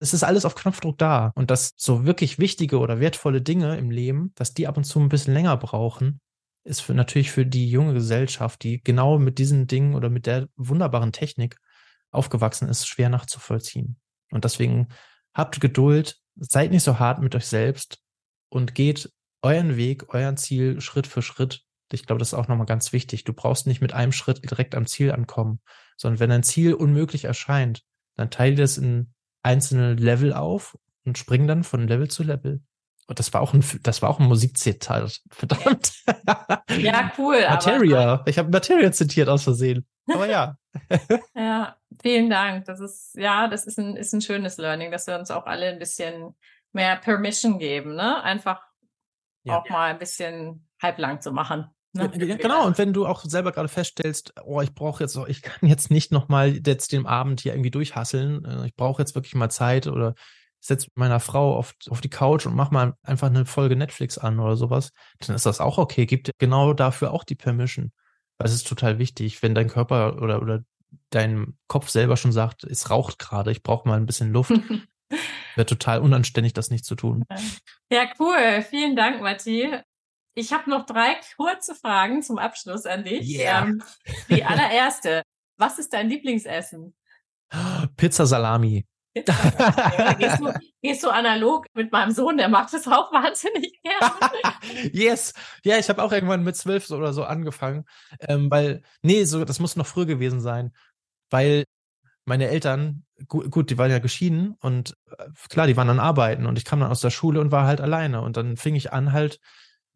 Es 0.01 0.15
ist 0.15 0.23
alles 0.23 0.45
auf 0.45 0.55
Knopfdruck 0.55 0.99
da. 0.99 1.33
Und 1.35 1.51
dass 1.51 1.73
so 1.77 2.05
wirklich 2.05 2.39
wichtige 2.39 2.79
oder 2.79 3.01
wertvolle 3.01 3.43
Dinge 3.43 3.77
im 3.77 3.91
Leben, 3.91 4.33
dass 4.35 4.55
die 4.55 4.67
ab 4.67 4.77
und 4.77 4.85
zu 4.85 5.01
ein 5.01 5.09
bisschen 5.09 5.35
länger 5.35 5.57
brauchen, 5.57 6.21
ist 6.65 6.81
für, 6.81 6.95
natürlich 6.95 7.31
für 7.31 7.47
die 7.47 7.71
junge 7.71 7.95
Gesellschaft, 7.95 8.63
die 8.63 8.83
genau 8.83 9.19
mit 9.19 9.39
diesen 9.39 9.67
Dingen 9.67 9.95
oder 9.95 10.11
mit 10.11 10.27
der 10.27 10.49
wunderbaren 10.57 11.13
Technik 11.13 11.57
aufgewachsen 12.11 12.69
ist, 12.69 12.87
schwer 12.87 13.09
nachzuvollziehen. 13.09 13.97
Und 14.31 14.45
deswegen 14.45 14.89
habt 15.35 15.61
Geduld, 15.61 16.19
seid 16.37 16.71
nicht 16.71 16.83
so 16.83 16.99
hart 16.99 17.21
mit 17.21 17.35
euch 17.35 17.47
selbst 17.47 17.99
und 18.51 18.75
geht 18.75 19.11
euren 19.43 19.77
Weg, 19.77 20.13
euer 20.15 20.37
Ziel 20.37 20.81
Schritt 20.81 21.07
für 21.07 21.23
Schritt. 21.23 21.63
Ich 21.91 22.07
glaube, 22.07 22.19
das 22.19 22.29
ist 22.29 22.35
auch 22.35 22.49
nochmal 22.49 22.67
ganz 22.67 22.93
wichtig. 22.93 23.25
Du 23.25 23.33
brauchst 23.33 23.67
nicht 23.67 23.81
mit 23.81 23.95
einem 23.95 24.13
Schritt 24.13 24.49
direkt 24.51 24.75
am 24.75 24.87
Ziel 24.87 25.13
ankommen, 25.13 25.61
sondern 25.97 26.21
wenn 26.21 26.33
ein 26.33 26.43
Ziel 26.43 26.75
unmöglich 26.75 27.25
erscheint, 27.25 27.83
dann 28.15 28.31
teile 28.31 28.57
das 28.57 28.79
in 28.79 29.15
einzelne 29.49 29.95
Level 29.95 30.35
auf 30.35 30.79
und 31.05 31.17
spring 31.17 31.47
dann 31.47 31.65
von 31.65 31.89
Level 31.89 32.09
zu 32.09 32.23
Level. 32.23 32.61
Und 33.07 33.19
das 33.19 33.33
war 33.33 33.41
auch 33.41 33.55
ein, 33.55 33.65
das 33.83 34.03
war 34.03 34.11
auch 34.11 34.21
ein 34.21 34.27
Musikzitat. 34.27 35.21
Verdammt. 35.31 35.93
Ja, 36.79 37.11
cool. 37.17 37.41
Materia. 37.49 38.13
Aber, 38.13 38.29
ich 38.29 38.39
habe 38.39 38.51
Materia 38.51 38.93
zitiert 38.93 39.31
aus 39.31 39.45
Versehen. 39.45 39.87
Aber 40.07 40.29
ja. 40.29 40.57
ja, 41.35 41.77
vielen 42.03 42.29
Dank. 42.29 42.67
Das 42.67 42.81
ist, 42.81 43.15
ja, 43.15 43.49
das 43.49 43.67
ist 43.67 43.79
ein, 43.79 43.97
ist 43.97 44.13
ein 44.13 44.21
schönes 44.21 44.59
Learning, 44.59 44.91
dass 44.91 45.07
wir 45.07 45.19
uns 45.19 45.31
auch 45.31 45.47
alle 45.47 45.71
ein 45.71 45.79
bisschen 45.79 46.35
mehr 46.73 46.97
Permission 46.97 47.59
geben, 47.59 47.95
ne? 47.95 48.23
Einfach 48.23 48.61
ja. 49.45 49.59
auch 49.59 49.69
mal 49.71 49.91
ein 49.91 49.99
bisschen 49.99 50.69
halblang 50.83 51.23
zu 51.23 51.33
machen. 51.33 51.71
Ne? 51.99 52.39
Genau, 52.39 52.67
und 52.67 52.79
wenn 52.79 52.93
du 52.93 53.07
auch 53.07 53.25
selber 53.25 53.53
gerade 53.53 53.69
feststellst, 53.69 54.33
oh, 54.45 54.61
ich 54.61 54.75
brauche 54.75 55.03
jetzt, 55.03 55.19
ich 55.29 55.43
kann 55.43 55.69
jetzt 55.69 55.91
nicht 55.91 56.13
nochmal 56.13 56.59
jetzt 56.65 56.93
den 56.93 57.07
Abend 57.07 57.41
hier 57.41 57.53
irgendwie 57.53 57.71
durchhasseln, 57.71 58.45
äh, 58.45 58.67
ich 58.67 58.75
brauche 58.75 59.03
jetzt 59.03 59.15
wirklich 59.15 59.35
mal 59.35 59.51
Zeit 59.51 59.87
oder 59.87 60.15
setze 60.61 60.89
meiner 60.95 61.21
Frau 61.21 61.57
auf, 61.57 61.75
auf 61.89 62.01
die 62.01 62.11
Couch 62.11 62.47
und 62.47 62.55
mach 62.55 62.71
mal 62.71 62.95
einfach 63.03 63.29
eine 63.29 63.47
Folge 63.47 63.77
Netflix 63.77 64.19
an 64.19 64.41
oder 64.41 64.57
sowas, 64.57 64.91
dann 65.21 65.37
ist 65.37 65.47
das 65.47 65.61
auch 65.61 65.79
okay. 65.79 66.07
Gibt 66.07 66.31
genau 66.39 66.73
dafür 66.73 67.13
auch 67.13 67.25
die 67.25 67.37
Permission. 67.37 67.93
Es 68.39 68.53
ist 68.53 68.67
total 68.67 68.99
wichtig, 68.99 69.43
wenn 69.43 69.55
dein 69.55 69.69
Körper 69.69 70.23
oder, 70.23 70.41
oder 70.41 70.63
dein 71.11 71.59
Kopf 71.67 71.89
selber 71.89 72.17
schon 72.17 72.33
sagt, 72.33 72.65
es 72.65 72.91
raucht 72.91 73.19
gerade, 73.19 73.51
ich 73.51 73.63
brauche 73.63 73.89
mal 73.89 73.97
ein 73.97 74.07
bisschen 74.07 74.33
Luft, 74.33 74.53
Wäre 75.55 75.67
total 75.67 76.01
unanständig, 76.01 76.53
das 76.53 76.71
nicht 76.71 76.85
zu 76.85 76.95
tun. 76.95 77.25
Ja, 77.91 78.05
cool. 78.21 78.63
Vielen 78.69 78.95
Dank, 78.95 79.23
Matti. 79.23 79.67
Ich 80.39 80.53
habe 80.53 80.71
noch 80.71 80.87
drei 80.87 81.17
kurze 81.37 81.75
Fragen 81.75 82.23
zum 82.23 82.39
Abschluss 82.39 82.87
an 82.87 83.03
dich. 83.03 83.29
Yeah. 83.29 83.65
Ähm, 83.65 83.83
die 84.29 84.45
allererste. 84.45 85.23
Was 85.57 85.81
ist 85.81 85.93
dein 85.93 86.09
Lieblingsessen? 86.09 86.95
Pizza 87.97 88.25
Salami. 88.25 88.87
Pizza 89.15 89.33
-Salami. 89.33 90.17
gehst, 90.17 90.39
du, 90.39 90.53
gehst 90.81 91.03
du 91.03 91.11
analog 91.11 91.67
mit 91.75 91.91
meinem 91.91 92.13
Sohn, 92.13 92.37
der 92.37 92.49
mag 92.49 92.71
das 92.71 92.87
auch 92.87 93.13
wahnsinnig 93.13 93.81
gerne. 93.83 94.93
yes. 94.93 95.35
Ja, 95.65 95.77
ich 95.77 95.89
habe 95.89 96.01
auch 96.05 96.13
irgendwann 96.13 96.45
mit 96.45 96.55
zwölf 96.55 96.89
oder 96.93 97.13
so 97.13 97.25
angefangen. 97.25 97.85
Ähm, 98.21 98.49
weil, 98.49 98.83
nee, 99.03 99.25
so, 99.25 99.45
das 99.45 99.59
muss 99.59 99.75
noch 99.75 99.87
früh 99.87 100.07
gewesen 100.07 100.41
sein. 100.41 100.73
Weil 101.31 101.65
meine 102.27 102.47
Eltern, 102.47 103.05
gut, 103.27 103.51
gut, 103.51 103.71
die 103.71 103.79
waren 103.79 103.91
ja 103.91 103.99
geschieden 103.99 104.55
und 104.61 104.95
äh, 105.19 105.31
klar, 105.49 105.67
die 105.67 105.77
waren 105.77 105.89
dann 105.89 105.99
arbeiten 105.99 106.47
und 106.47 106.59
ich 106.59 106.65
kam 106.65 106.79
dann 106.79 106.93
aus 106.93 107.01
der 107.01 107.11
Schule 107.11 107.41
und 107.41 107.51
war 107.51 107.67
halt 107.67 107.81
alleine 107.81 108.21
und 108.21 108.37
dann 108.37 108.57
fing 108.57 108.77
ich 108.77 108.93
an 108.93 109.13
halt 109.13 109.41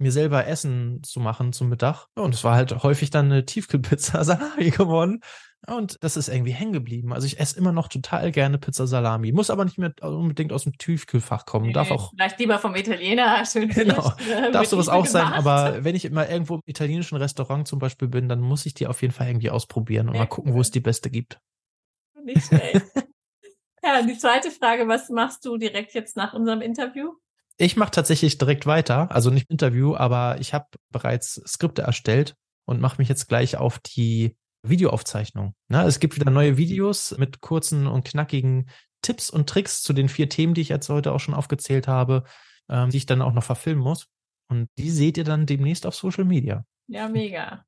mir 0.03 0.13
selber 0.13 0.47
Essen 0.47 1.03
zu 1.03 1.21
machen 1.21 1.53
zum 1.53 1.69
Mittag 1.69 2.07
und 2.15 2.35
es 2.35 2.45
war 2.45 2.55
halt 2.55 2.83
häufig 2.83 3.11
dann 3.11 3.27
eine 3.27 3.45
Tiefkühlpizza 3.45 4.23
Salami 4.25 4.71
geworden 4.71 5.21
und 5.69 6.03
das 6.03 6.17
ist 6.17 6.29
irgendwie 6.29 6.51
hängen 6.51 6.73
geblieben. 6.73 7.13
Also 7.13 7.27
ich 7.27 7.39
esse 7.39 7.57
immer 7.57 7.71
noch 7.71 7.87
total 7.87 8.33
gerne 8.33 8.59
Pizza 8.59 8.87
Salami, 8.89 9.31
muss 9.31 9.49
aber 9.49 9.65
nicht 9.65 9.79
mehr 9.79 9.93
unbedingt 10.03 10.53
aus 10.53 10.65
dem 10.65 10.77
Tiefkühlfach 10.77 11.47
kommen. 11.47 11.67
Nee, 11.67 11.73
Darf 11.73 11.91
auch 11.93 12.11
vielleicht 12.11 12.41
lieber 12.41 12.59
vom 12.59 12.75
Italiener 12.75 13.45
schön 13.51 13.69
genau. 13.69 14.13
Äh, 14.29 14.51
Darf 14.51 14.67
sowas 14.67 14.89
auch 14.89 15.05
gemacht. 15.07 15.11
sein, 15.11 15.27
aber 15.27 15.79
wenn 15.85 15.95
ich 15.95 16.05
immer 16.05 16.29
irgendwo 16.29 16.57
im 16.57 16.63
italienischen 16.67 17.17
Restaurant 17.17 17.69
zum 17.69 17.79
Beispiel 17.79 18.09
bin, 18.09 18.29
dann 18.29 18.41
muss 18.41 18.67
ich 18.67 18.75
die 18.75 18.89
auf 18.89 19.03
jeden 19.03 19.15
Fall 19.15 19.29
irgendwie 19.29 19.51
ausprobieren 19.51 20.09
und 20.09 20.15
ja, 20.15 20.23
mal 20.23 20.27
gucken, 20.27 20.53
wo 20.53 20.61
es 20.61 20.73
die 20.73 20.81
beste 20.81 21.11
gibt. 21.11 21.39
Nicht 22.25 22.45
schlecht. 22.45 22.83
ja, 23.85 24.03
die 24.03 24.19
zweite 24.19 24.51
Frage, 24.51 24.89
was 24.89 25.11
machst 25.11 25.45
du 25.45 25.57
direkt 25.59 25.95
jetzt 25.95 26.17
nach 26.17 26.35
unserem 26.35 26.61
Interview? 26.61 27.13
Ich 27.63 27.77
mache 27.77 27.93
tatsächlich 27.93 28.39
direkt 28.39 28.67
weiter, 28.67 29.13
also 29.13 29.31
nicht 29.31 29.49
Interview, 29.49 29.95
aber 29.95 30.41
ich 30.41 30.53
habe 30.53 30.67
bereits 30.91 31.41
Skripte 31.47 31.83
erstellt 31.83 32.35
und 32.65 32.81
mache 32.81 32.97
mich 32.99 33.09
jetzt 33.09 33.29
gleich 33.29 33.57
auf 33.57 33.79
die 33.79 34.37
Videoaufzeichnung. 34.65 35.55
Na, 35.69 35.87
es 35.87 36.01
gibt 36.01 36.17
wieder 36.17 36.29
neue 36.29 36.57
Videos 36.57 37.17
mit 37.19 37.41
kurzen 37.41 37.87
und 37.87 38.05
knackigen 38.05 38.69
Tipps 39.01 39.31
und 39.31 39.49
Tricks 39.49 39.81
zu 39.81 39.93
den 39.93 40.09
vier 40.09 40.29
Themen, 40.29 40.55
die 40.55 40.61
ich 40.61 40.71
jetzt 40.71 40.89
heute 40.89 41.13
auch 41.13 41.21
schon 41.21 41.35
aufgezählt 41.35 41.87
habe, 41.87 42.25
ähm, 42.69 42.91
die 42.91 42.97
ich 42.97 43.07
dann 43.07 43.23
auch 43.23 43.33
noch 43.33 43.45
verfilmen 43.45 43.85
muss. 43.85 44.09
Und 44.49 44.67
die 44.77 44.91
seht 44.91 45.17
ihr 45.17 45.25
dann 45.25 45.47
demnächst 45.47 45.87
auf 45.87 45.95
Social 45.95 46.25
Media. 46.25 46.65
Ja, 46.89 47.09
mega. 47.09 47.65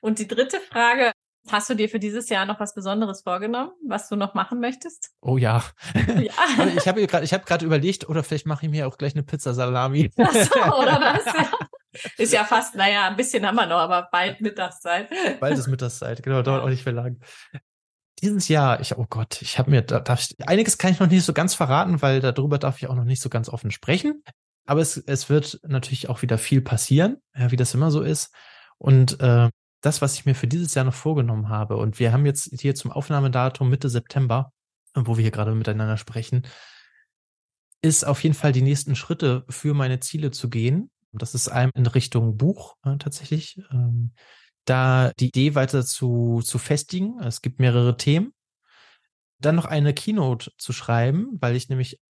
Und 0.00 0.18
die 0.18 0.26
dritte 0.26 0.58
Frage, 0.58 1.12
Hast 1.50 1.70
du 1.70 1.74
dir 1.74 1.88
für 1.88 1.98
dieses 1.98 2.28
Jahr 2.28 2.44
noch 2.46 2.58
was 2.58 2.74
Besonderes 2.74 3.22
vorgenommen, 3.22 3.70
was 3.86 4.08
du 4.08 4.16
noch 4.16 4.34
machen 4.34 4.60
möchtest? 4.60 5.10
Oh 5.20 5.36
ja. 5.36 5.62
ja. 5.94 6.32
ich 6.76 6.88
habe 6.88 7.06
gerade 7.06 7.26
hab 7.26 7.62
überlegt, 7.62 8.08
oder 8.08 8.22
vielleicht 8.22 8.46
mache 8.46 8.66
ich 8.66 8.72
mir 8.72 8.88
auch 8.88 8.98
gleich 8.98 9.14
eine 9.14 9.22
Pizza 9.22 9.54
Salami. 9.54 10.10
Ach 10.18 10.32
so, 10.32 10.60
oder 10.82 11.00
was? 11.00 11.24
Ist 12.18 12.32
ja 12.32 12.44
fast, 12.44 12.74
naja, 12.74 13.08
ein 13.08 13.16
bisschen 13.16 13.46
haben 13.46 13.56
wir 13.56 13.66
noch, 13.66 13.78
aber 13.78 14.08
bald 14.10 14.40
Mittagszeit. 14.40 15.08
Bald 15.40 15.58
ist 15.58 15.68
Mittagszeit, 15.68 16.22
genau, 16.22 16.42
dauert 16.42 16.62
auch 16.62 16.68
nicht 16.68 16.84
mehr 16.84 16.94
lang. 16.94 17.20
Dieses 18.20 18.48
Jahr, 18.48 18.80
ich, 18.80 18.96
oh 18.96 19.06
Gott, 19.08 19.40
ich 19.42 19.58
habe 19.58 19.70
mir, 19.70 19.82
da 19.82 20.00
darf 20.00 20.20
ich, 20.20 20.48
einiges 20.48 20.78
kann 20.78 20.92
ich 20.92 21.00
noch 21.00 21.08
nicht 21.08 21.24
so 21.24 21.32
ganz 21.32 21.54
verraten, 21.54 22.02
weil 22.02 22.20
darüber 22.20 22.58
darf 22.58 22.78
ich 22.78 22.88
auch 22.88 22.94
noch 22.94 23.04
nicht 23.04 23.20
so 23.20 23.28
ganz 23.28 23.48
offen 23.48 23.70
sprechen. 23.70 24.22
Aber 24.66 24.80
es, 24.80 24.96
es 24.96 25.28
wird 25.28 25.60
natürlich 25.66 26.08
auch 26.08 26.22
wieder 26.22 26.38
viel 26.38 26.60
passieren, 26.60 27.18
ja, 27.36 27.50
wie 27.50 27.56
das 27.56 27.74
immer 27.74 27.90
so 27.90 28.02
ist. 28.02 28.34
Und 28.78 29.20
äh, 29.20 29.48
das, 29.86 30.02
was 30.02 30.14
ich 30.14 30.26
mir 30.26 30.34
für 30.34 30.48
dieses 30.48 30.74
Jahr 30.74 30.84
noch 30.84 30.94
vorgenommen 30.94 31.48
habe. 31.48 31.76
Und 31.76 32.00
wir 32.00 32.12
haben 32.12 32.26
jetzt 32.26 32.50
hier 32.60 32.74
zum 32.74 32.90
Aufnahmedatum 32.90 33.70
Mitte 33.70 33.88
September, 33.88 34.52
wo 34.94 35.16
wir 35.16 35.22
hier 35.22 35.30
gerade 35.30 35.54
miteinander 35.54 35.96
sprechen, 35.96 36.42
ist 37.82 38.04
auf 38.04 38.22
jeden 38.24 38.34
Fall 38.34 38.50
die 38.50 38.62
nächsten 38.62 38.96
Schritte 38.96 39.44
für 39.48 39.74
meine 39.74 40.00
Ziele 40.00 40.32
zu 40.32 40.50
gehen. 40.50 40.90
Das 41.12 41.34
ist 41.34 41.48
einem 41.48 41.70
in 41.74 41.86
Richtung 41.86 42.36
Buch 42.36 42.76
äh, 42.84 42.96
tatsächlich. 42.96 43.62
Ähm, 43.70 44.12
da 44.64 45.12
die 45.20 45.28
Idee 45.28 45.54
weiter 45.54 45.86
zu, 45.86 46.40
zu 46.44 46.58
festigen. 46.58 47.20
Es 47.20 47.40
gibt 47.40 47.60
mehrere 47.60 47.96
Themen. 47.96 48.34
Dann 49.38 49.54
noch 49.54 49.66
eine 49.66 49.94
Keynote 49.94 50.50
zu 50.58 50.72
schreiben, 50.72 51.36
weil 51.40 51.54
ich 51.54 51.68
nämlich 51.68 52.00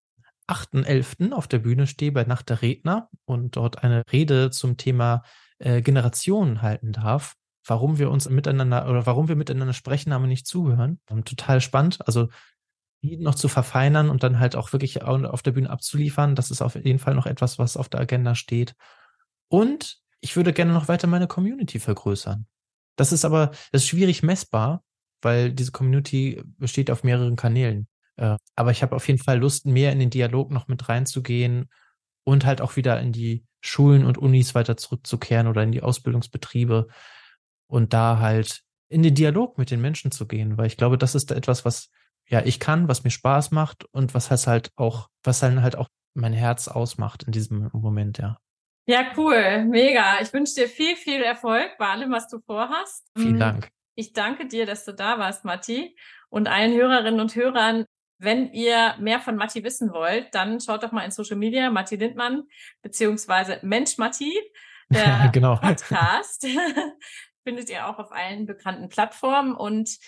8.11. 0.49 1.33
auf 1.33 1.47
der 1.47 1.59
Bühne 1.59 1.87
stehe 1.87 2.13
bei 2.13 2.25
Nacht 2.25 2.49
der 2.49 2.63
Redner 2.63 3.11
und 3.27 3.57
dort 3.57 3.85
eine 3.85 4.03
Rede 4.11 4.51
zum 4.51 4.79
Thema 4.79 5.25
äh, 5.59 5.83
Generationen 5.83 6.63
halten 6.63 6.93
darf. 6.93 7.37
Warum 7.67 7.99
wir 7.99 8.11
uns 8.11 8.29
miteinander 8.29 8.89
oder 8.89 9.07
warum 9.07 9.29
wir 9.29 9.37
miteinander 9.37 9.75
sprechen, 9.75 10.13
aber 10.13 10.27
nicht 10.27 10.47
zuhören. 10.47 11.01
Ähm, 11.11 11.25
total 11.25 11.61
spannend. 11.61 11.99
Also 12.07 12.29
noch 13.03 13.35
zu 13.35 13.49
verfeinern 13.49 14.11
und 14.11 14.23
dann 14.23 14.41
halt 14.41 14.57
auch 14.57 14.73
wirklich 14.73 15.03
auf 15.03 15.43
der 15.43 15.53
Bühne 15.53 15.71
abzuliefern. 15.71 16.35
Das 16.35 16.51
ist 16.51 16.63
auf 16.63 16.75
jeden 16.75 16.99
Fall 16.99 17.15
noch 17.15 17.27
etwas, 17.27 17.59
was 17.59 17.77
auf 17.77 17.89
der 17.89 18.01
Agenda 18.01 18.35
steht. 18.35 18.75
Und 19.49 19.99
ich 20.21 20.37
würde 20.37 20.53
gerne 20.53 20.73
noch 20.73 20.89
weiter 20.89 21.07
meine 21.07 21.29
Community 21.29 21.79
vergrößern. 21.79 22.47
Das 22.97 23.13
ist 23.13 23.25
aber, 23.25 23.49
das 23.71 23.83
ist 23.83 23.89
schwierig 23.89 24.23
messbar, 24.23 24.83
weil 25.23 25.53
diese 25.53 25.73
Community 25.73 26.43
besteht 26.59 26.91
auf 26.91 27.05
mehreren 27.05 27.37
Kanälen. 27.37 27.87
Äh, 28.17 28.37
aber 28.55 28.71
ich 28.71 28.83
habe 28.83 28.97
auf 28.97 29.07
jeden 29.07 29.23
Fall 29.23 29.39
Lust, 29.39 29.67
mehr 29.67 29.93
in 29.93 29.99
den 29.99 30.11
Dialog 30.11 30.51
noch 30.51 30.69
mit 30.69 30.89
reinzugehen 30.89 31.69
und 32.25 32.47
halt 32.47 32.61
auch 32.61 32.77
wieder 32.77 32.99
in 33.01 33.13
die 33.13 33.45
Schulen 33.61 34.05
und 34.05 34.19
Unis 34.19 34.55
weiter 34.55 34.77
zurückzukehren 34.77 35.47
oder 35.47 35.63
in 35.63 35.73
die 35.73 35.83
Ausbildungsbetriebe 35.83 36.89
und 37.67 37.93
da 37.93 38.19
halt 38.19 38.63
in 38.89 39.03
den 39.03 39.15
Dialog 39.15 39.59
mit 39.59 39.71
den 39.71 39.81
Menschen 39.81 40.11
zu 40.11 40.27
gehen, 40.27 40.57
weil 40.59 40.67
ich 40.67 40.77
glaube, 40.77 40.99
das 40.99 41.15
ist 41.15 41.31
etwas, 41.33 41.65
was 41.65 41.91
ja 42.29 42.43
ich 42.45 42.61
kann, 42.61 42.89
was 42.89 43.05
mir 43.05 43.11
Spaß 43.11 43.51
macht 43.51 43.85
und 43.93 44.15
was 44.15 44.47
halt 44.47 44.71
auch, 44.77 45.09
was 45.23 45.41
dann 45.41 45.63
halt 45.63 45.77
auch 45.77 45.89
mein 46.15 46.33
Herz 46.33 46.69
ausmacht 46.69 47.25
in 47.25 47.33
diesem 47.33 47.71
Moment, 47.73 48.19
ja. 48.19 48.39
Ja, 48.89 49.13
cool, 49.17 49.65
mega. 49.65 50.21
Ich 50.21 50.33
wünsche 50.33 50.55
dir 50.55 50.69
viel, 50.69 50.95
viel 50.95 51.21
Erfolg 51.21 51.77
bei 51.77 51.89
allem, 51.89 52.13
was 52.13 52.29
du 52.29 52.39
vorhast. 52.39 53.05
Vielen 53.17 53.37
mm, 53.37 53.41
Dank. 53.41 53.69
Ich 53.97 54.13
danke 54.13 54.47
dir, 54.47 54.65
dass 54.65 54.85
du 54.85 54.93
da 54.93 55.19
warst, 55.19 55.45
Matti. 55.45 55.97
Und 56.29 56.47
allen 56.47 56.73
Hörerinnen 56.73 57.19
und 57.19 57.35
Hörern, 57.35 57.85
wenn 58.19 58.53
ihr 58.53 58.95
mehr 59.01 59.19
von 59.19 59.35
Matti 59.35 59.65
wissen 59.65 59.93
wollt, 59.93 60.33
dann 60.35 60.61
schaut 60.61 60.85
doch 60.85 60.93
mal 60.93 61.05
in 61.05 61.11
Social 61.11 61.37
Media, 61.37 61.69
Matti 61.71 61.97
Lindmann, 61.97 62.45
beziehungsweise 62.81 63.59
Mensch 63.63 63.99
Matti, 63.99 64.33
der 64.89 65.31
genau. 65.33 65.57
Podcast. 65.57 66.47
Findet 67.47 67.71
ihr 67.71 67.87
auch 67.87 68.01
auf 68.01 68.11
allen 68.11 68.45
bekannten 68.45 68.89
Plattformen. 68.89 69.55
Und 69.55 69.99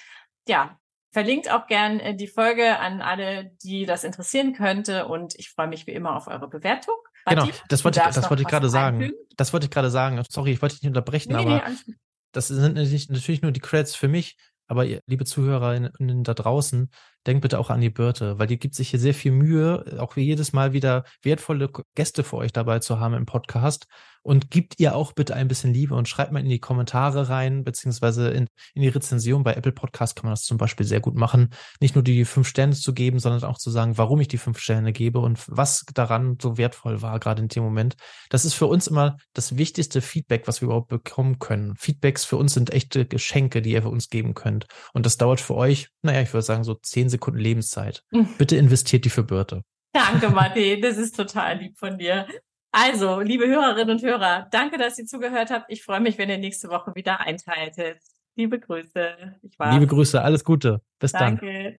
ja, 0.48 0.76
verlinkt 1.12 1.48
auch 1.52 1.68
gern 1.68 2.00
äh, 2.00 2.16
die 2.16 2.26
Folge 2.26 2.80
an 2.80 3.00
alle, 3.00 3.52
die 3.62 3.86
das 3.86 4.02
interessieren 4.02 4.54
könnte. 4.54 5.06
Und 5.06 5.36
ich 5.36 5.50
freue 5.50 5.68
mich 5.68 5.86
wie 5.86 5.92
immer 5.92 6.16
auf 6.16 6.26
eure 6.26 6.48
Bewertung. 6.48 6.96
Genau, 7.26 7.48
das 7.68 7.84
wollte 7.84 8.00
ich, 8.00 8.14
das 8.14 8.28
wollte 8.28 8.42
ich 8.42 8.48
gerade 8.48 8.68
sagen. 8.68 9.12
Das 9.36 9.52
wollte 9.52 9.66
ich 9.66 9.70
gerade 9.70 9.90
sagen. 9.90 10.20
Sorry, 10.28 10.50
ich 10.50 10.62
wollte 10.62 10.74
dich 10.74 10.82
nicht 10.82 10.90
unterbrechen, 10.90 11.32
nee, 11.32 11.38
aber 11.38 11.62
nee, 11.68 11.94
das 12.32 12.48
sind 12.48 12.74
natürlich 12.74 13.42
nur 13.42 13.52
die 13.52 13.60
Credits 13.60 13.94
für 13.94 14.08
mich. 14.08 14.36
Aber 14.66 14.84
ihr, 14.84 15.00
liebe 15.06 15.24
Zuhörerinnen 15.24 16.24
da 16.24 16.34
draußen, 16.34 16.90
denkt 17.26 17.42
bitte 17.42 17.58
auch 17.58 17.70
an 17.70 17.80
die 17.80 17.90
Birte, 17.90 18.38
weil 18.38 18.46
die 18.46 18.58
gibt 18.58 18.74
sich 18.74 18.90
hier 18.90 19.00
sehr 19.00 19.14
viel 19.14 19.32
Mühe, 19.32 19.98
auch 19.98 20.16
wie 20.16 20.22
jedes 20.22 20.52
Mal 20.52 20.72
wieder 20.72 21.04
wertvolle 21.22 21.70
Gäste 21.94 22.24
für 22.24 22.36
euch 22.36 22.52
dabei 22.52 22.78
zu 22.78 23.00
haben 23.00 23.14
im 23.14 23.26
Podcast. 23.26 23.86
Und 24.22 24.50
gibt 24.50 24.78
ihr 24.78 24.94
auch 24.94 25.12
bitte 25.12 25.34
ein 25.34 25.48
bisschen 25.48 25.72
Liebe 25.72 25.94
und 25.94 26.08
schreibt 26.08 26.32
mal 26.32 26.40
in 26.40 26.48
die 26.48 26.58
Kommentare 26.58 27.28
rein, 27.30 27.64
beziehungsweise 27.64 28.28
in, 28.28 28.46
in 28.74 28.82
die 28.82 28.88
Rezension. 28.88 29.42
Bei 29.42 29.54
Apple 29.54 29.72
Podcast 29.72 30.16
kann 30.16 30.26
man 30.26 30.32
das 30.32 30.42
zum 30.42 30.58
Beispiel 30.58 30.84
sehr 30.84 31.00
gut 31.00 31.14
machen. 31.14 31.48
Nicht 31.80 31.94
nur 31.94 32.04
die 32.04 32.26
fünf 32.26 32.46
Sterne 32.46 32.74
zu 32.74 32.92
geben, 32.92 33.20
sondern 33.20 33.44
auch 33.44 33.56
zu 33.56 33.70
sagen, 33.70 33.96
warum 33.96 34.20
ich 34.20 34.28
die 34.28 34.36
fünf 34.36 34.58
Sterne 34.58 34.92
gebe 34.92 35.20
und 35.20 35.42
was 35.46 35.86
daran 35.94 36.36
so 36.42 36.58
wertvoll 36.58 37.00
war, 37.00 37.18
gerade 37.20 37.40
in 37.40 37.48
dem 37.48 37.62
Moment. 37.62 37.96
Das 38.28 38.44
ist 38.44 38.54
für 38.54 38.66
uns 38.66 38.86
immer 38.86 39.16
das 39.32 39.56
wichtigste 39.56 40.02
Feedback, 40.02 40.46
was 40.46 40.60
wir 40.60 40.66
überhaupt 40.66 40.88
bekommen 40.88 41.38
können. 41.38 41.74
Feedbacks 41.76 42.24
für 42.24 42.36
uns 42.36 42.52
sind 42.52 42.70
echte 42.70 43.06
Geschenke, 43.06 43.62
die 43.62 43.70
ihr 43.70 43.82
für 43.82 43.88
uns 43.88 44.10
geben 44.10 44.34
könnt. 44.34 44.66
Und 44.92 45.06
das 45.06 45.16
dauert 45.16 45.40
für 45.40 45.54
euch, 45.54 45.88
naja, 46.02 46.20
ich 46.20 46.32
würde 46.32 46.44
sagen, 46.44 46.64
so 46.64 46.74
zehn 46.74 47.07
Sekunden 47.08 47.40
Lebenszeit. 47.40 48.04
Mhm. 48.10 48.28
Bitte 48.38 48.56
investiert 48.56 49.04
die 49.04 49.10
für 49.10 49.24
Birte. 49.24 49.62
Danke, 49.92 50.30
Matti. 50.34 50.80
Das 50.80 50.96
ist 50.96 51.16
total 51.16 51.58
lieb 51.58 51.78
von 51.78 51.98
dir. 51.98 52.26
Also, 52.70 53.20
liebe 53.20 53.46
Hörerinnen 53.46 53.96
und 53.96 54.02
Hörer, 54.02 54.46
danke, 54.50 54.76
dass 54.78 54.98
ihr 54.98 55.06
zugehört 55.06 55.50
habt. 55.50 55.66
Ich 55.68 55.82
freue 55.82 56.00
mich, 56.00 56.18
wenn 56.18 56.28
ihr 56.28 56.38
nächste 56.38 56.68
Woche 56.68 56.94
wieder 56.94 57.20
einschaltet. 57.20 57.98
Liebe 58.36 58.60
Grüße. 58.60 59.38
Liebe 59.70 59.86
Grüße, 59.86 60.22
alles 60.22 60.44
Gute. 60.44 60.80
Bis 61.00 61.12
danke. 61.12 61.46
dann. 61.46 61.54